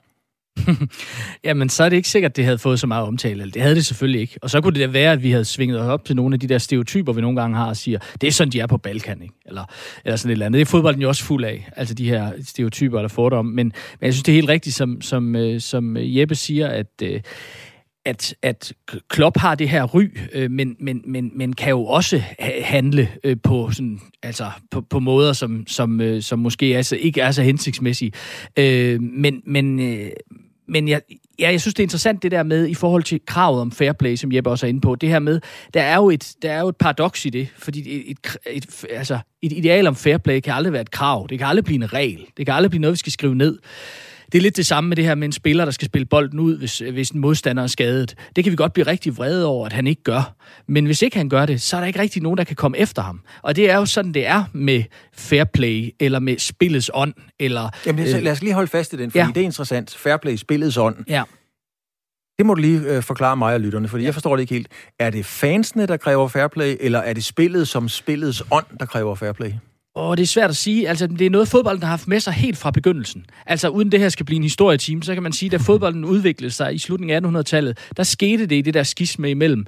Jamen, 1.45 1.69
så 1.69 1.85
er 1.85 1.89
det 1.89 1.97
ikke 1.97 2.09
sikkert, 2.09 2.33
at 2.33 2.37
det 2.37 2.45
havde 2.45 2.59
fået 2.59 2.81
så 2.81 2.87
meget 2.87 3.07
omtale. 3.07 3.51
Det 3.51 3.63
havde 3.63 3.75
det 3.75 3.87
selvfølgelig 3.87 4.21
ikke. 4.21 4.39
Og 4.43 4.51
så 4.51 4.61
kunne 4.61 4.75
det 4.75 4.81
da 4.81 4.87
være, 4.87 5.13
at 5.13 5.23
vi 5.23 5.31
havde 5.31 5.45
svinget 5.45 5.81
os 5.81 5.87
op 5.87 6.05
til 6.05 6.17
nogle 6.17 6.35
af 6.35 6.41
de 6.41 6.47
der 6.47 6.59
stereotyper, 6.59 7.13
vi 7.13 7.21
nogle 7.21 7.41
gange 7.41 7.57
har 7.57 7.69
og 7.69 7.77
siger, 7.77 7.99
det 8.21 8.27
er 8.27 8.33
sådan, 8.33 8.53
de 8.53 8.61
er 8.61 8.67
på 8.67 8.77
Balkan, 8.77 9.23
ikke? 9.23 9.35
Eller, 9.47 9.65
eller 10.05 10.17
sådan 10.17 10.31
et 10.31 10.33
eller 10.33 10.47
andet. 10.47 10.59
Det 10.59 10.67
er 10.67 10.71
fodbolden 10.71 11.03
jo 11.03 11.09
også 11.09 11.25
fuld 11.25 11.45
af, 11.45 11.69
altså 11.77 11.95
de 11.95 12.09
her 12.09 12.33
stereotyper 12.45 12.99
eller 12.99 13.09
fordomme. 13.09 13.53
Men, 13.53 13.67
men 13.67 14.07
jeg 14.07 14.13
synes, 14.13 14.23
det 14.23 14.33
er 14.33 14.37
helt 14.37 14.49
rigtigt, 14.49 14.77
som, 14.77 15.01
som, 15.01 15.37
øh, 15.37 15.61
som 15.61 15.97
Jeppe 15.99 16.35
siger, 16.35 16.69
at... 16.69 16.87
Øh, 17.03 17.21
at, 18.05 18.35
at 18.43 18.73
Klopp 19.09 19.39
har 19.39 19.55
det 19.55 19.69
her 19.69 19.85
ry, 19.85 20.05
øh, 20.33 20.51
men, 20.51 20.77
men, 20.81 21.03
men, 21.07 21.31
men 21.35 21.53
kan 21.53 21.71
jo 21.71 21.85
også 21.85 22.23
handle 22.63 23.09
øh, 23.25 23.37
på, 23.43 23.71
sådan, 23.71 24.01
altså 24.23 24.51
på, 24.71 24.81
på 24.81 24.99
måder, 24.99 25.33
som, 25.33 25.67
som, 25.67 26.01
øh, 26.01 26.23
som 26.23 26.39
måske 26.39 26.77
altså 26.77 26.97
ikke 26.97 27.21
er 27.21 27.31
så 27.31 27.43
hensigtsmæssige. 27.43 28.13
Øh, 28.57 29.03
men, 29.03 29.43
men, 29.47 29.81
øh, 29.81 30.11
men 30.69 30.89
jeg, 30.89 31.01
ja, 31.39 31.51
jeg 31.51 31.61
synes, 31.61 31.75
det 31.75 31.83
er 31.83 31.85
interessant 31.85 32.23
det 32.23 32.31
der 32.31 32.43
med, 32.43 32.69
i 32.69 32.75
forhold 32.75 33.03
til 33.03 33.21
kravet 33.27 33.61
om 33.61 33.73
fair 33.73 33.93
play, 33.93 34.17
som 34.17 34.33
Jeppe 34.33 34.51
også 34.51 34.67
er 34.67 34.69
inde 34.69 34.81
på, 34.81 34.95
det 34.95 35.09
her 35.09 35.19
med, 35.19 35.41
der 35.75 35.83
er 35.83 35.97
jo 35.97 36.11
et, 36.11 36.35
der 36.43 36.53
er 36.53 36.61
jo 36.61 36.69
et 36.69 36.77
paradoks 36.77 37.25
i 37.25 37.31
det, 37.31 37.49
fordi 37.57 38.11
et, 38.11 38.11
et, 38.11 38.37
et, 38.51 38.85
altså, 38.91 39.19
et 39.43 39.53
ideal 39.53 39.87
om 39.87 39.97
fair 39.97 40.19
play 40.19 40.41
kan 40.41 40.55
aldrig 40.55 40.73
være 40.73 40.83
et 40.83 40.91
krav, 40.91 41.27
det 41.31 41.39
kan 41.39 41.47
aldrig 41.47 41.65
blive 41.65 41.77
en 41.77 41.93
regel, 41.93 42.27
det 42.37 42.47
kan 42.47 42.55
aldrig 42.55 42.71
blive 42.71 42.81
noget, 42.81 42.93
vi 42.93 42.99
skal 42.99 43.13
skrive 43.13 43.35
ned 43.35 43.59
det 44.33 44.39
er 44.39 44.43
lidt 44.43 44.57
det 44.57 44.67
samme 44.67 44.89
med 44.89 44.97
det 44.97 45.05
her 45.05 45.15
med 45.15 45.25
en 45.25 45.33
spiller, 45.33 45.65
der 45.65 45.73
skal 45.73 45.87
spille 45.87 46.07
bolden 46.07 46.39
ud, 46.39 46.59
hvis, 46.59 46.79
hvis 46.79 47.11
en 47.11 47.21
modstander 47.21 47.63
er 47.63 47.67
skadet. 47.67 48.15
Det 48.37 48.45
kan 48.45 48.51
vi 48.51 48.57
godt 48.57 48.73
blive 48.73 48.87
rigtig 48.87 49.19
vrede 49.19 49.47
over, 49.47 49.67
at 49.67 49.73
han 49.73 49.87
ikke 49.87 50.03
gør. 50.03 50.37
Men 50.69 50.87
hvis 50.87 51.03
ikke 51.03 51.17
han 51.17 51.29
gør 51.29 51.47
det, 51.47 51.63
så 51.63 51.77
er 51.77 51.81
der 51.81 51.87
ikke 51.87 52.01
rigtig 52.01 52.23
nogen, 52.23 52.39
der 52.39 52.45
kan 52.45 52.57
komme 52.57 52.79
efter 52.79 53.03
ham. 53.03 53.21
Og 53.43 53.57
det 53.57 53.71
er 53.71 53.77
jo 53.77 53.87
sådan, 53.87 54.15
det 54.15 54.27
er 54.27 54.45
med 54.53 54.85
fair 55.13 55.45
play, 55.45 55.95
eller 56.01 56.19
med 56.19 56.39
spillets 56.39 56.91
ånd. 56.95 57.15
Eller, 57.41 57.71
Jamen, 57.87 58.07
øh, 58.07 58.23
lad 58.23 58.33
os 58.33 58.43
lige 58.43 58.55
holde 58.55 58.69
fast 58.69 58.93
i 58.93 58.97
den, 58.97 59.11
fordi 59.11 59.19
ja. 59.19 59.29
det 59.35 59.41
er 59.41 59.45
interessant. 59.45 59.95
Fair 59.95 60.17
play, 60.17 60.37
spillets 60.37 60.77
ånd. 60.77 60.97
Ja. 61.09 61.23
Det 62.39 62.47
må 62.47 62.55
du 62.55 62.61
lige 62.61 62.81
øh, 62.81 63.03
forklare 63.03 63.37
mig 63.37 63.55
og 63.55 63.61
lytterne, 63.61 63.89
fordi 63.89 64.03
ja. 64.03 64.07
jeg 64.07 64.15
forstår 64.15 64.37
det 64.37 64.41
ikke 64.41 64.55
helt. 64.55 64.69
Er 64.99 65.11
det 65.11 65.27
fansene, 65.27 65.87
der 65.87 65.97
kræver 65.97 66.29
fair 66.29 66.47
play, 66.47 66.77
eller 66.81 66.99
er 66.99 67.13
det 67.13 67.25
spillet 67.25 67.69
som 67.69 67.89
spillets 67.89 68.43
ånd, 68.51 68.67
der 68.81 68.87
kræver 68.87 69.15
fair 69.15 69.33
play? 69.33 69.53
Og 69.95 70.17
det 70.17 70.23
er 70.23 70.27
svært 70.27 70.51
at 70.51 70.57
sige. 70.57 70.89
Altså, 70.89 71.07
det 71.07 71.27
er 71.27 71.31
noget, 71.31 71.49
fodbolden 71.49 71.83
har 71.83 71.91
haft 71.91 72.09
med 72.09 72.21
sig 72.21 72.33
helt 72.33 72.59
fra 72.59 72.71
begyndelsen. 72.71 73.27
Altså, 73.47 73.69
uden 73.69 73.93
det 73.93 74.01
her 74.01 74.09
skal 74.09 74.27
blive 74.27 74.37
en 74.37 74.43
historietime, 74.43 75.03
så 75.03 75.15
kan 75.15 75.23
man 75.23 75.33
sige, 75.33 75.47
at 75.49 75.53
da 75.53 75.57
fodbolden 75.57 76.05
udviklede 76.05 76.51
sig 76.53 76.75
i 76.75 76.79
slutningen 76.79 77.37
af 77.37 77.41
1800-tallet, 77.41 77.79
der 77.97 78.03
skete 78.03 78.47
det 78.47 78.57
i 78.57 78.61
det 78.61 78.75
der 78.75 78.83
skisme 78.83 79.31
imellem 79.31 79.67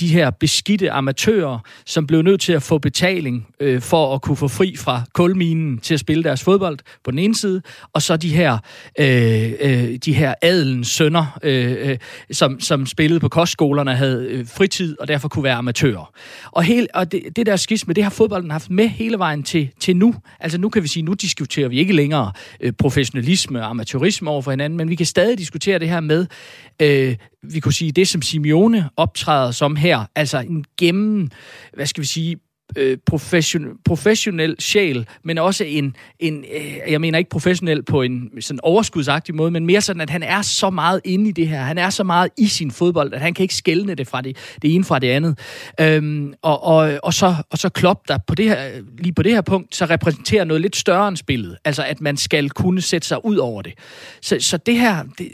de 0.00 0.08
her 0.08 0.30
beskidte 0.30 0.90
amatører, 0.90 1.58
som 1.86 2.06
blev 2.06 2.22
nødt 2.22 2.40
til 2.40 2.52
at 2.52 2.62
få 2.62 2.78
betaling 2.78 3.46
øh, 3.60 3.80
for 3.80 4.14
at 4.14 4.22
kunne 4.22 4.36
få 4.36 4.48
fri 4.48 4.76
fra 4.76 5.02
kulminen 5.14 5.78
til 5.78 5.94
at 5.94 6.00
spille 6.00 6.24
deres 6.24 6.42
fodbold 6.42 6.78
på 7.04 7.10
den 7.10 7.18
ene 7.18 7.34
side, 7.34 7.62
og 7.92 8.02
så 8.02 8.16
de 8.16 8.28
her, 8.28 8.58
øh, 8.98 9.52
øh, 9.60 9.96
de 9.96 10.12
her 10.12 10.34
adelens 10.42 10.88
sønner, 10.88 11.38
øh, 11.42 11.90
øh, 11.90 11.98
som, 12.30 12.60
som 12.60 12.86
spillede 12.86 13.20
på 13.20 13.28
kostskolerne, 13.28 13.94
havde 13.96 14.26
øh, 14.30 14.46
fritid 14.46 14.96
og 15.00 15.08
derfor 15.08 15.28
kunne 15.28 15.44
være 15.44 15.54
amatører. 15.54 16.12
Og, 16.46 16.62
hele, 16.62 16.86
og 16.94 17.12
det, 17.12 17.22
det 17.36 17.46
der 17.46 17.56
skisme, 17.56 17.94
det 17.94 18.02
har 18.02 18.10
fodbolden 18.10 18.50
haft 18.50 18.70
med 18.70 18.88
hele 18.88 19.18
vejen 19.18 19.42
til, 19.42 19.70
til 19.80 19.96
nu. 19.96 20.14
Altså 20.40 20.58
nu 20.58 20.68
kan 20.68 20.82
vi 20.82 20.88
sige, 20.88 21.02
nu 21.02 21.12
diskuterer 21.12 21.68
vi 21.68 21.78
ikke 21.78 21.92
længere 21.92 22.32
øh, 22.60 22.72
professionalisme 22.72 23.60
og 23.60 23.70
amatørisme 23.70 24.30
over 24.30 24.42
for 24.42 24.50
hinanden, 24.50 24.76
men 24.76 24.88
vi 24.88 24.94
kan 24.94 25.06
stadig 25.06 25.38
diskutere 25.38 25.78
det 25.78 25.88
her 25.88 26.00
med, 26.00 26.26
øh, 26.82 27.16
vi 27.42 27.60
kunne 27.60 27.72
sige, 27.72 27.92
det 27.92 28.08
som 28.08 28.22
Simeone 28.22 28.88
optræder 28.96 29.50
som 29.50 29.76
her, 29.82 30.04
altså 30.14 30.38
en 30.38 30.64
gennem, 30.78 31.30
hvad 31.72 31.86
skal 31.86 32.00
vi 32.00 32.06
sige, 32.06 32.36
øh, 32.76 32.98
profession, 33.06 33.64
professionel 33.84 34.56
sjæl, 34.58 35.06
men 35.24 35.38
også 35.38 35.64
en, 35.64 35.96
en 36.18 36.44
øh, 36.54 36.92
jeg 36.92 37.00
mener 37.00 37.18
ikke 37.18 37.30
professionel 37.30 37.82
på 37.82 38.02
en 38.02 38.30
sådan 38.40 38.60
overskudsagtig 38.62 39.34
måde, 39.34 39.50
men 39.50 39.66
mere 39.66 39.80
sådan, 39.80 40.00
at 40.00 40.10
han 40.10 40.22
er 40.22 40.42
så 40.42 40.70
meget 40.70 41.00
inde 41.04 41.28
i 41.28 41.32
det 41.32 41.48
her. 41.48 41.60
Han 41.60 41.78
er 41.78 41.90
så 41.90 42.04
meget 42.04 42.30
i 42.38 42.46
sin 42.46 42.70
fodbold, 42.70 43.14
at 43.14 43.20
han 43.20 43.34
kan 43.34 43.42
ikke 43.42 43.54
skælne 43.54 43.94
det 43.94 44.08
fra 44.08 44.20
det, 44.20 44.36
det 44.62 44.74
ene 44.74 44.84
fra 44.84 44.98
det 44.98 45.08
andet. 45.08 45.38
Øhm, 45.80 46.34
og, 46.42 46.64
og, 46.64 46.98
og, 47.02 47.14
så, 47.14 47.34
og 47.50 47.58
så 47.58 47.68
Klopp, 47.68 48.08
der 48.08 48.18
på 48.26 48.34
det 48.34 48.48
her, 48.48 48.82
lige 48.98 49.12
på 49.12 49.22
det 49.22 49.32
her 49.32 49.40
punkt, 49.40 49.76
så 49.76 49.84
repræsenterer 49.84 50.44
noget 50.44 50.60
lidt 50.60 50.76
større 50.76 51.08
end 51.08 51.16
spillet. 51.16 51.56
Altså, 51.64 51.84
at 51.84 52.00
man 52.00 52.16
skal 52.16 52.50
kunne 52.50 52.80
sætte 52.80 53.08
sig 53.08 53.24
ud 53.24 53.36
over 53.36 53.62
det. 53.62 53.72
Så, 54.22 54.36
så 54.40 54.56
det 54.56 54.78
her, 54.78 55.04
det, 55.18 55.28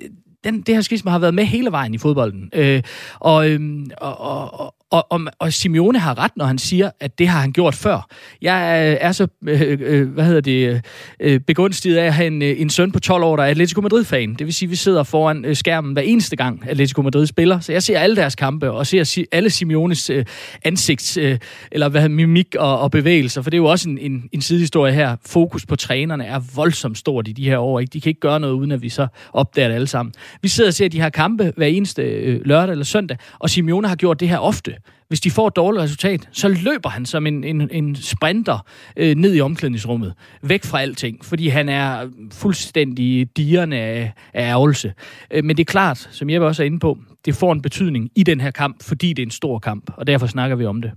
den, 0.44 0.60
det 0.60 0.74
her 0.74 0.82
skisme 0.82 1.10
har 1.10 1.18
været 1.18 1.34
med 1.34 1.44
hele 1.44 1.70
vejen 1.70 1.94
i 1.94 1.98
fodbolden. 1.98 2.50
Øh, 2.54 2.82
og, 3.20 3.50
øh, 3.50 3.86
og, 4.00 4.20
og, 4.60 4.74
og, 4.90 5.06
og, 5.12 5.20
og 5.38 5.52
Simeone 5.52 5.98
har 5.98 6.18
ret, 6.18 6.30
når 6.36 6.44
han 6.44 6.58
siger, 6.58 6.90
at 7.00 7.18
det 7.18 7.28
har 7.28 7.40
han 7.40 7.52
gjort 7.52 7.74
før. 7.74 8.06
Jeg 8.42 8.88
øh, 8.90 8.96
er, 9.00 9.12
så, 9.12 9.26
øh, 9.48 9.78
øh, 9.80 10.08
hvad 10.08 10.24
hedder 10.24 10.40
det, 10.40 10.82
øh, 11.20 11.40
begunstiget 11.40 11.96
af 11.96 12.06
at 12.06 12.14
have 12.14 12.26
en, 12.26 12.42
øh, 12.42 12.60
en 12.60 12.70
søn 12.70 12.92
på 12.92 13.00
12 13.00 13.24
år, 13.24 13.36
der 13.36 13.42
er 13.42 13.48
Atletico 13.48 13.80
Madrid-fan. 13.80 14.34
Det 14.34 14.46
vil 14.46 14.54
sige, 14.54 14.66
at 14.66 14.70
vi 14.70 14.76
sidder 14.76 15.02
foran 15.02 15.44
øh, 15.44 15.56
skærmen 15.56 15.92
hver 15.92 16.02
eneste 16.02 16.36
gang, 16.36 16.64
Atletico 16.68 17.02
Madrid 17.02 17.26
spiller. 17.26 17.60
Så 17.60 17.72
jeg 17.72 17.82
ser 17.82 17.98
alle 17.98 18.16
deres 18.16 18.34
kampe, 18.34 18.70
og 18.70 18.86
ser 18.86 19.24
alle 19.32 19.50
Simeones 19.50 20.10
øh, 20.10 20.24
ansigts, 20.64 21.16
øh, 21.16 21.38
eller 21.72 21.88
hvad 21.88 22.08
mimik 22.08 22.54
og, 22.58 22.80
og 22.80 22.90
bevægelser, 22.90 23.42
for 23.42 23.50
det 23.50 23.56
er 23.56 23.62
jo 23.62 23.66
også 23.66 23.88
en, 23.88 23.98
en, 23.98 24.28
en 24.32 24.40
sidehistorie 24.42 24.92
her. 24.92 25.16
Fokus 25.26 25.66
på 25.66 25.76
trænerne 25.76 26.24
er 26.24 26.40
voldsomt 26.54 26.98
stort 26.98 27.28
i 27.28 27.32
de 27.32 27.44
her 27.44 27.58
år. 27.58 27.80
Ikke? 27.80 27.90
De 27.90 28.00
kan 28.00 28.10
ikke 28.10 28.20
gøre 28.20 28.40
noget, 28.40 28.54
uden 28.54 28.72
at 28.72 28.82
vi 28.82 28.88
så 28.88 29.06
opdager 29.32 29.68
det 29.68 29.74
alle 29.74 29.86
sammen. 29.86 30.14
Vi 30.42 30.48
sidder 30.48 30.70
og 30.70 30.74
ser 30.74 30.88
de 30.88 31.00
her 31.00 31.10
kampe 31.10 31.52
hver 31.56 31.66
eneste 31.66 32.02
øh, 32.02 32.40
lørdag 32.44 32.72
eller 32.72 32.84
søndag, 32.84 33.16
og 33.38 33.50
Simeone 33.50 33.88
har 33.88 33.96
gjort 33.96 34.20
det 34.20 34.28
her 34.28 34.38
ofte. 34.38 34.77
Hvis 35.08 35.20
de 35.20 35.30
får 35.30 35.48
et 35.48 35.56
dårligt 35.56 35.82
resultat, 35.82 36.28
så 36.32 36.48
løber 36.48 36.88
han 36.88 37.06
som 37.06 37.26
en, 37.26 37.44
en, 37.44 37.70
en 37.70 37.96
sprinter 37.96 38.66
øh, 38.96 39.16
ned 39.16 39.34
i 39.34 39.40
omklædningsrummet, 39.40 40.14
væk 40.42 40.64
fra 40.64 40.80
alting, 40.80 41.24
fordi 41.24 41.48
han 41.48 41.68
er 41.68 42.08
fuldstændig 42.32 43.36
dierne 43.36 43.76
af, 43.76 44.12
af 44.34 44.42
ærgelse. 44.42 44.94
Øh, 45.30 45.44
men 45.44 45.56
det 45.56 45.60
er 45.60 45.72
klart, 45.72 46.08
som 46.10 46.30
jeg 46.30 46.40
også 46.40 46.62
er 46.62 46.66
inde 46.66 46.78
på, 46.78 46.98
det 47.24 47.34
får 47.34 47.52
en 47.52 47.62
betydning 47.62 48.10
i 48.16 48.22
den 48.22 48.40
her 48.40 48.50
kamp, 48.50 48.82
fordi 48.82 49.12
det 49.12 49.22
er 49.22 49.26
en 49.26 49.30
stor 49.30 49.58
kamp, 49.58 49.90
og 49.96 50.06
derfor 50.06 50.26
snakker 50.26 50.56
vi 50.56 50.64
om 50.64 50.82
det. 50.82 50.92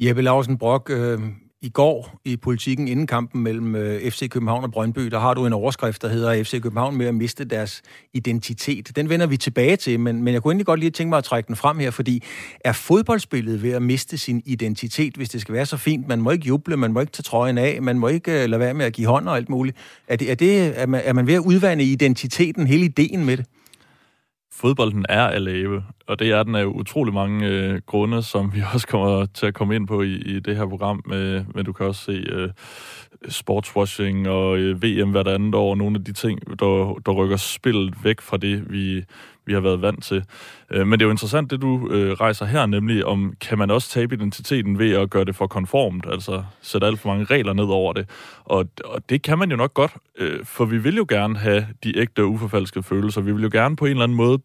Jeppe 0.00 0.22
Larsen 0.22 0.58
Brock, 0.58 0.90
øh, 0.90 1.18
i 1.62 1.68
går 1.68 2.20
i 2.24 2.36
politikken 2.36 2.88
inden 2.88 3.06
kampen 3.06 3.42
mellem 3.42 3.74
øh, 3.74 4.10
FC 4.10 4.28
København 4.28 4.64
og 4.64 4.70
Brøndby, 4.70 5.00
der 5.00 5.18
har 5.18 5.34
du 5.34 5.46
en 5.46 5.52
overskrift, 5.52 6.02
der 6.02 6.08
hedder 6.08 6.44
FC 6.44 6.62
København 6.62 6.96
med 6.96 7.06
at 7.06 7.14
miste 7.14 7.44
deres 7.44 7.82
identitet. 8.14 8.96
Den 8.96 9.08
vender 9.08 9.26
vi 9.26 9.36
tilbage 9.36 9.76
til, 9.76 10.00
men, 10.00 10.22
men 10.22 10.34
jeg 10.34 10.42
kunne 10.42 10.52
egentlig 10.52 10.66
godt 10.66 10.80
lige 10.80 10.90
tænke 10.90 11.08
mig 11.08 11.18
at 11.18 11.24
trække 11.24 11.48
den 11.48 11.56
frem 11.56 11.78
her, 11.78 11.90
fordi 11.90 12.22
er 12.64 12.72
fodboldspillet 12.72 13.62
ved 13.62 13.70
at 13.70 13.82
miste 13.82 14.18
sin 14.18 14.42
identitet, 14.46 15.16
hvis 15.16 15.28
det 15.28 15.40
skal 15.40 15.54
være 15.54 15.66
så 15.66 15.76
fint? 15.76 16.08
Man 16.08 16.20
må 16.20 16.30
ikke 16.30 16.46
juble, 16.46 16.76
man 16.76 16.92
må 16.92 17.00
ikke 17.00 17.12
tage 17.12 17.22
trøjen 17.22 17.58
af, 17.58 17.82
man 17.82 17.98
må 17.98 18.08
ikke 18.08 18.42
øh, 18.42 18.48
lade 18.48 18.60
være 18.60 18.74
med 18.74 18.86
at 18.86 18.92
give 18.92 19.06
hånd 19.06 19.28
og 19.28 19.36
alt 19.36 19.48
muligt. 19.48 19.76
Er, 20.08 20.16
det, 20.16 20.30
er, 20.30 20.34
det, 20.34 20.80
er, 20.80 20.86
man, 20.86 21.00
er 21.04 21.12
man 21.12 21.26
ved 21.26 21.34
at 21.34 21.40
udvande 21.40 21.84
identiteten, 21.84 22.66
hele 22.66 22.84
ideen 22.84 23.24
med 23.24 23.36
det? 23.36 23.46
Fodbolden 24.60 25.06
er 25.08 25.24
at 25.24 25.42
lave, 25.42 25.84
og 26.06 26.18
det 26.18 26.30
er 26.30 26.42
den 26.42 26.54
af 26.54 26.64
utrolig 26.64 27.14
mange 27.14 27.46
øh, 27.46 27.80
grunde, 27.86 28.22
som 28.22 28.54
vi 28.54 28.62
også 28.74 28.86
kommer 28.86 29.26
til 29.26 29.46
at 29.46 29.54
komme 29.54 29.76
ind 29.76 29.86
på 29.86 30.02
i, 30.02 30.14
i 30.14 30.40
det 30.40 30.56
her 30.56 30.66
program. 30.66 31.02
Med, 31.06 31.44
men 31.54 31.64
du 31.64 31.72
kan 31.72 31.86
også 31.86 32.04
se 32.04 32.12
øh, 32.12 32.48
sportswashing 33.28 34.28
og 34.28 34.58
øh, 34.58 34.82
VM 34.82 35.10
hvert 35.10 35.28
andet 35.28 35.54
år, 35.54 35.70
og 35.70 35.78
nogle 35.78 35.96
af 35.96 36.04
de 36.04 36.12
ting, 36.12 36.58
der, 36.58 37.00
der 37.06 37.12
rykker 37.12 37.36
spillet 37.36 38.04
væk 38.04 38.20
fra 38.20 38.36
det, 38.36 38.72
vi, 38.72 39.04
vi 39.46 39.52
har 39.52 39.60
været 39.60 39.82
vant 39.82 40.04
til. 40.04 40.24
Øh, 40.70 40.86
men 40.86 40.98
det 40.98 41.04
er 41.04 41.06
jo 41.06 41.10
interessant, 41.10 41.50
det 41.50 41.62
du 41.62 41.88
øh, 41.90 42.12
rejser 42.12 42.46
her, 42.46 42.66
nemlig 42.66 43.06
om, 43.06 43.34
kan 43.40 43.58
man 43.58 43.70
også 43.70 43.90
tabe 43.90 44.14
identiteten 44.14 44.78
ved 44.78 44.92
at 44.92 45.10
gøre 45.10 45.24
det 45.24 45.36
for 45.36 45.46
konformt, 45.46 46.06
altså 46.12 46.44
sætte 46.62 46.86
alt 46.86 47.00
for 47.00 47.08
mange 47.08 47.24
regler 47.24 47.52
ned 47.52 47.64
over 47.64 47.92
det. 47.92 48.10
Og, 48.44 48.68
og 48.84 49.10
det 49.10 49.22
kan 49.22 49.38
man 49.38 49.50
jo 49.50 49.56
nok 49.56 49.74
godt, 49.74 49.92
øh, 50.18 50.44
for 50.44 50.64
vi 50.64 50.78
vil 50.78 50.96
jo 50.96 51.06
gerne 51.08 51.38
have 51.38 51.66
de 51.84 51.98
ægte 51.98 52.22
og 52.22 52.30
uforfalskede 52.30 52.82
følelser. 52.82 53.20
Vi 53.20 53.32
vil 53.32 53.42
jo 53.42 53.50
gerne 53.52 53.76
på 53.76 53.84
en 53.84 53.90
eller 53.90 54.04
anden 54.04 54.16
måde 54.16 54.38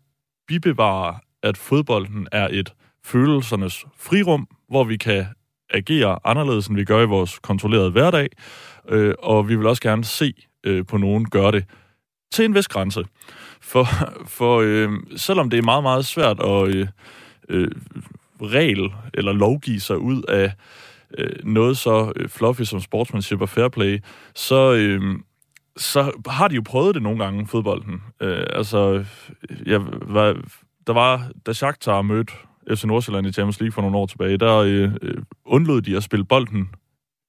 bibevare, 0.47 1.19
at 1.43 1.57
fodbolden 1.57 2.27
er 2.31 2.47
et 2.51 2.73
følelsernes 3.03 3.85
frirum, 3.97 4.47
hvor 4.69 4.83
vi 4.83 4.97
kan 4.97 5.25
agere 5.69 6.19
anderledes, 6.23 6.67
end 6.67 6.77
vi 6.77 6.85
gør 6.85 7.01
i 7.01 7.05
vores 7.05 7.39
kontrollerede 7.39 7.91
hverdag, 7.91 8.29
øh, 8.89 9.13
og 9.19 9.49
vi 9.49 9.55
vil 9.55 9.67
også 9.67 9.81
gerne 9.81 10.03
se 10.03 10.33
øh, 10.63 10.85
på 10.85 10.97
nogen 10.97 11.29
gøre 11.29 11.51
det 11.51 11.65
til 12.31 12.45
en 12.45 12.55
vis 12.55 12.67
grænse. 12.67 13.05
For, 13.61 13.87
for 14.27 14.61
øh, 14.65 14.89
selvom 15.15 15.49
det 15.49 15.57
er 15.57 15.63
meget, 15.63 15.83
meget 15.83 16.05
svært 16.05 16.39
at 16.39 16.67
øh, 16.67 16.87
øh, 17.49 17.71
regel 18.41 18.93
eller 19.13 19.33
lovgive 19.33 19.79
sig 19.79 19.97
ud 19.97 20.23
af 20.23 20.53
øh, 21.17 21.45
noget 21.45 21.77
så 21.77 22.13
øh, 22.15 22.29
fluffy 22.29 22.61
som 22.61 22.79
sportsmanship 22.79 23.41
og 23.41 23.49
fair 23.49 23.67
play, 23.67 23.99
så, 24.35 24.73
øh, 24.73 25.01
så 25.77 26.11
har 26.27 26.47
de 26.47 26.55
jo 26.55 26.61
prøvet 26.65 26.95
det 26.95 27.03
nogle 27.03 27.23
gange, 27.23 27.47
fodbolden. 27.47 28.03
Øh, 28.21 28.45
altså, 28.49 29.05
jeg 29.65 29.81
var, 30.01 30.37
der 30.87 30.93
var, 30.93 31.29
da 31.45 31.53
Shakhtar 31.53 32.01
mødte 32.01 32.33
FC 32.75 32.83
Nordsjælland 32.83 33.27
i 33.27 33.31
Champions 33.31 33.59
League 33.59 33.71
for 33.71 33.81
nogle 33.81 33.97
år 33.97 34.05
tilbage, 34.05 34.37
der 34.37 34.57
øh, 34.57 34.91
øh 35.01 35.17
undlod 35.45 35.81
de 35.81 35.97
at 35.97 36.03
spille 36.03 36.25
bolden 36.25 36.69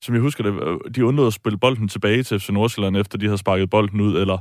som 0.02 0.14
jeg 0.14 0.22
husker 0.22 0.44
det, 0.44 0.62
øh, 0.62 0.94
de 0.94 1.04
undlod 1.04 1.26
at 1.26 1.32
spille 1.32 1.58
bolden 1.58 1.88
tilbage 1.88 2.22
til 2.22 2.40
FC 2.40 2.48
Nordsjælland, 2.48 2.96
efter 2.96 3.18
de 3.18 3.26
havde 3.26 3.38
sparket 3.38 3.70
bolden 3.70 4.00
ud, 4.00 4.20
eller 4.20 4.38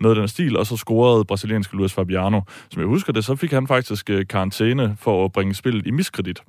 noget 0.00 0.16
af 0.16 0.20
den 0.20 0.28
stil, 0.28 0.56
og 0.56 0.66
så 0.66 0.76
scorede 0.76 1.24
brasilianske 1.24 1.76
Luis 1.76 1.92
Fabiano. 1.92 2.40
Som 2.70 2.80
jeg 2.80 2.86
husker 2.86 3.12
det, 3.12 3.24
så 3.24 3.36
fik 3.36 3.52
han 3.52 3.66
faktisk 3.66 4.10
øh, 4.10 4.26
karantæne 4.26 4.96
for 5.00 5.24
at 5.24 5.32
bringe 5.32 5.54
spillet 5.54 5.86
i 5.86 5.90
miskredit. 5.90 6.42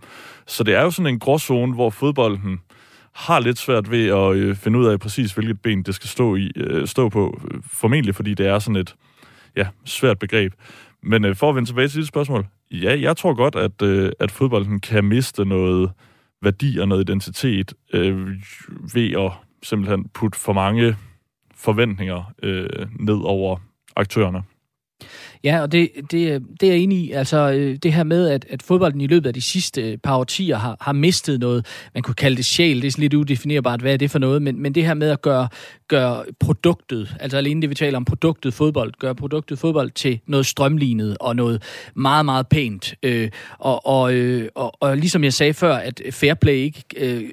Så 0.48 0.64
det 0.64 0.74
er 0.76 0.82
jo 0.82 0.92
sådan 0.92 1.14
en 1.14 1.20
gråzone, 1.20 1.74
hvor 1.74 1.90
fodbolden 1.90 2.60
har 3.16 3.40
lidt 3.40 3.58
svært 3.58 3.92
ved 3.92 4.08
at 4.08 4.36
øh, 4.36 4.56
finde 4.56 4.80
ud 4.80 4.86
af 4.86 5.00
præcis, 5.00 5.34
hvilket 5.34 5.62
ben 5.62 5.84
det 5.84 5.96
skal 5.96 6.10
stå, 6.10 6.36
i, 6.36 6.52
øh, 6.56 6.88
stå 6.88 7.10
på. 7.10 7.42
Formentlig, 7.68 8.16
fordi 8.16 8.34
det 8.34 8.48
er 8.48 8.60
sådan 8.60 8.76
et 8.76 8.96
ja, 9.56 9.68
svært 9.86 10.20
begreb. 10.20 10.54
Men 11.04 11.26
øh, 11.26 11.36
for 11.36 11.50
at 11.50 11.56
vende 11.56 11.70
tilbage 11.70 11.88
til 11.88 12.00
dit 12.00 12.08
spørgsmål. 12.08 12.48
Ja, 12.72 13.00
jeg 13.00 13.18
tror 13.18 13.34
godt, 13.34 13.56
at, 13.56 13.82
øh, 13.82 14.12
at 14.20 14.32
fodbolden 14.32 14.80
kan 14.80 15.06
miste 15.06 15.46
noget 15.46 15.92
værdi 16.42 16.78
og 16.78 16.88
noget 16.88 17.10
identitet 17.10 17.74
øh, 17.94 18.28
ved 18.94 19.12
at 19.12 19.32
simpelthen 19.64 20.10
putte 20.14 20.40
for 20.40 20.54
mange 20.54 20.96
forventninger 21.56 22.34
øh, 22.44 22.70
ned 23.00 23.20
over 23.24 23.58
aktørerne. 23.96 24.44
Ja, 25.46 25.62
og 25.62 25.72
det, 25.72 25.90
det, 26.12 26.32
øh, 26.32 26.42
det 26.60 26.70
er 26.70 26.74
jeg 26.74 26.82
enig 26.82 26.98
i. 26.98 27.12
Altså 27.12 27.52
øh, 27.52 27.76
det 27.76 27.94
her 27.94 28.04
med, 28.04 28.28
at, 28.28 28.46
at 28.50 28.64
fodbolden 28.64 29.02
i 29.02 29.08
løbet 29.08 29.28
af 29.28 29.34
de 29.34 29.42
sidste 29.42 29.92
øh, 29.92 29.98
par 29.98 30.18
årtier 30.18 30.58
har, 30.58 30.78
har 30.82 30.94
mistet 30.94 31.40
noget, 31.40 31.66
man 31.94 32.04
kunne 32.04 32.16
kalde 32.16 32.38
det 32.38 32.46
sjæl, 32.46 32.82
det 32.82 32.88
er 32.88 32.92
sådan 32.92 33.02
lidt 33.02 33.14
udefinerbart, 33.14 33.82
hvad 33.82 33.94
er 33.94 33.98
det 33.98 34.12
for 34.12 34.20
noget, 34.20 34.42
men, 34.42 34.62
men 34.62 34.76
det 34.76 34.86
her 34.86 34.94
med 34.94 35.10
at 35.10 35.22
gøre, 35.22 35.48
gøre 35.88 36.26
produktet, 36.40 37.16
altså 37.20 37.38
alene 37.38 37.62
det 37.62 37.70
vi 37.70 37.76
taler 37.76 37.98
om 37.98 38.06
produktet 38.06 38.54
fodbold, 38.54 38.94
gøre 39.00 39.16
produktet 39.16 39.60
fodbold 39.60 39.92
til 39.92 40.20
noget 40.28 40.46
strømlignet 40.46 41.18
og 41.20 41.36
noget 41.36 41.64
meget, 41.96 42.26
meget 42.26 42.48
pænt. 42.48 42.94
Øh, 43.04 43.30
og, 43.60 43.86
og, 43.86 44.14
øh, 44.14 44.50
og, 44.56 44.74
og 44.80 44.98
ligesom 44.98 45.24
jeg 45.24 45.34
sagde 45.34 45.54
før, 45.54 45.76
at 45.76 46.02
fair 46.12 46.34
play 46.34 46.54
ikke, 46.54 46.84
øh, 46.98 47.24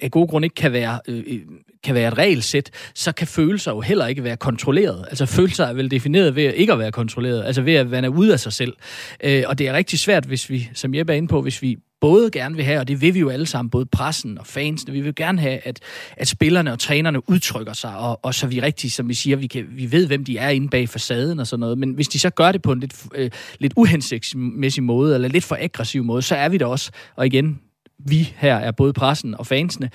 af 0.00 0.10
gode 0.10 0.26
grunde 0.26 0.46
ikke 0.46 0.54
kan 0.54 0.72
være 0.72 1.00
øh, 1.08 1.40
kan 1.84 1.94
være 1.94 2.08
et 2.08 2.18
regelsæt, 2.18 2.70
så 2.94 3.12
kan 3.12 3.26
følelser 3.26 3.72
jo 3.72 3.80
heller 3.80 4.06
ikke 4.06 4.24
være 4.24 4.36
kontrolleret. 4.36 5.06
Altså 5.08 5.26
følelser 5.26 5.64
er 5.64 5.72
vel 5.72 5.90
defineret 5.90 6.36
ved 6.36 6.52
ikke 6.52 6.72
at 6.72 6.78
være 6.78 6.92
kontrolleret, 6.92 7.44
altså 7.44 7.62
ved 7.62 7.74
at 7.74 7.90
man 7.90 8.04
er 8.04 8.08
ude 8.08 8.32
af 8.32 8.40
sig 8.40 8.52
selv. 8.52 8.76
Øh, 9.24 9.42
og 9.46 9.58
det 9.58 9.68
er 9.68 9.72
rigtig 9.72 9.98
svært, 9.98 10.24
hvis 10.24 10.50
vi, 10.50 10.68
som 10.74 10.94
Jeppe 10.94 11.12
er 11.12 11.16
inde 11.16 11.28
på, 11.28 11.42
hvis 11.42 11.62
vi 11.62 11.78
både 12.00 12.30
gerne 12.30 12.56
vil 12.56 12.64
have, 12.64 12.80
og 12.80 12.88
det 12.88 13.00
vil 13.00 13.14
vi 13.14 13.20
jo 13.20 13.28
alle 13.28 13.46
sammen, 13.46 13.70
både 13.70 13.86
pressen 13.86 14.38
og 14.38 14.46
fansene, 14.46 14.92
vi 14.92 15.00
vil 15.00 15.14
gerne 15.14 15.40
have, 15.40 15.66
at, 15.66 15.80
at 16.16 16.28
spillerne 16.28 16.72
og 16.72 16.78
trænerne 16.78 17.30
udtrykker 17.30 17.72
sig, 17.72 17.96
og, 17.96 18.20
og 18.22 18.34
så 18.34 18.46
vi 18.46 18.60
rigtig, 18.60 18.92
som 18.92 19.08
vi 19.08 19.14
siger, 19.14 19.36
vi, 19.36 19.46
kan, 19.46 19.66
vi 19.70 19.92
ved, 19.92 20.06
hvem 20.06 20.24
de 20.24 20.38
er 20.38 20.48
inde 20.48 20.68
bag 20.68 20.88
facaden 20.88 21.40
og 21.40 21.46
sådan 21.46 21.60
noget, 21.60 21.78
men 21.78 21.92
hvis 21.92 22.08
de 22.08 22.18
så 22.18 22.30
gør 22.30 22.52
det 22.52 22.62
på 22.62 22.72
en 22.72 22.80
lidt, 22.80 22.94
øh, 23.14 23.30
lidt 23.58 23.72
uhensigtsmæssig 23.76 24.82
måde, 24.82 25.14
eller 25.14 25.28
lidt 25.28 25.44
for 25.44 25.56
aggressiv 25.60 26.04
måde, 26.04 26.22
så 26.22 26.34
er 26.34 26.48
vi 26.48 26.58
der 26.58 26.66
også, 26.66 26.90
og 27.16 27.26
igen, 27.26 27.60
vi 28.06 28.34
her 28.36 28.56
er 28.56 28.70
både 28.70 28.92
pressen 28.92 29.34
og 29.34 29.46
fansene, 29.46 29.90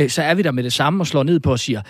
øh, 0.00 0.10
så 0.10 0.22
er 0.22 0.34
vi 0.34 0.42
der 0.42 0.50
med 0.50 0.62
det 0.62 0.72
samme 0.72 1.02
og 1.02 1.06
slår 1.06 1.22
ned 1.22 1.40
på 1.40 1.50
og 1.50 1.58
siger, 1.58 1.82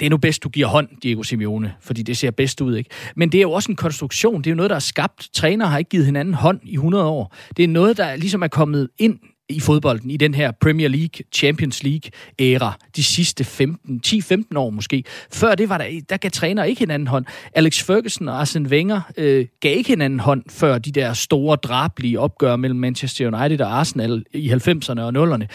det 0.00 0.06
er 0.06 0.10
nu 0.10 0.16
bedst, 0.16 0.42
du 0.42 0.48
giver 0.48 0.66
hånd, 0.66 0.88
Diego 1.02 1.22
Simeone, 1.22 1.74
fordi 1.80 2.02
det 2.02 2.16
ser 2.16 2.30
bedst 2.30 2.60
ud, 2.60 2.76
ikke? 2.76 2.90
Men 3.16 3.32
det 3.32 3.38
er 3.38 3.42
jo 3.42 3.52
også 3.52 3.72
en 3.72 3.76
konstruktion, 3.76 4.38
det 4.42 4.46
er 4.46 4.50
jo 4.50 4.56
noget, 4.56 4.70
der 4.70 4.76
er 4.76 4.80
skabt. 4.80 5.28
Træner 5.34 5.66
har 5.66 5.78
ikke 5.78 5.88
givet 5.88 6.06
hinanden 6.06 6.34
hånd 6.34 6.60
i 6.62 6.74
100 6.74 7.04
år. 7.04 7.34
Det 7.56 7.64
er 7.64 7.68
noget, 7.68 7.96
der 7.96 8.16
ligesom 8.16 8.42
er 8.42 8.48
kommet 8.48 8.88
ind 8.98 9.18
i 9.48 9.60
fodbolden, 9.60 10.10
i 10.10 10.16
den 10.16 10.34
her 10.34 10.50
Premier 10.50 10.88
League, 10.88 11.24
Champions 11.32 11.82
League-æra, 11.82 12.72
de 12.96 13.04
sidste 13.04 13.44
15, 13.44 14.00
10-15 14.06 14.42
år 14.56 14.70
måske. 14.70 15.04
Før 15.32 15.54
det 15.54 15.68
var 15.68 15.78
der, 15.78 15.84
der 16.08 16.16
gav 16.16 16.30
træner 16.30 16.64
ikke 16.64 16.78
hinanden 16.78 17.08
hånd. 17.08 17.24
Alex 17.54 17.82
Ferguson 17.82 18.28
og 18.28 18.40
Arsene 18.40 18.68
Wenger 18.68 19.00
øh, 19.16 19.46
gav 19.60 19.76
ikke 19.76 19.88
hinanden 19.88 20.20
hånd 20.20 20.42
før 20.50 20.78
de 20.78 20.92
der 20.92 21.12
store, 21.12 21.56
drablige 21.56 22.20
opgør 22.20 22.56
mellem 22.56 22.80
Manchester 22.80 23.26
United 23.26 23.60
og 23.60 23.78
Arsenal 23.78 24.24
i 24.32 24.50
90'erne 24.50 25.00
og 25.00 25.34
0'erne. 25.34 25.46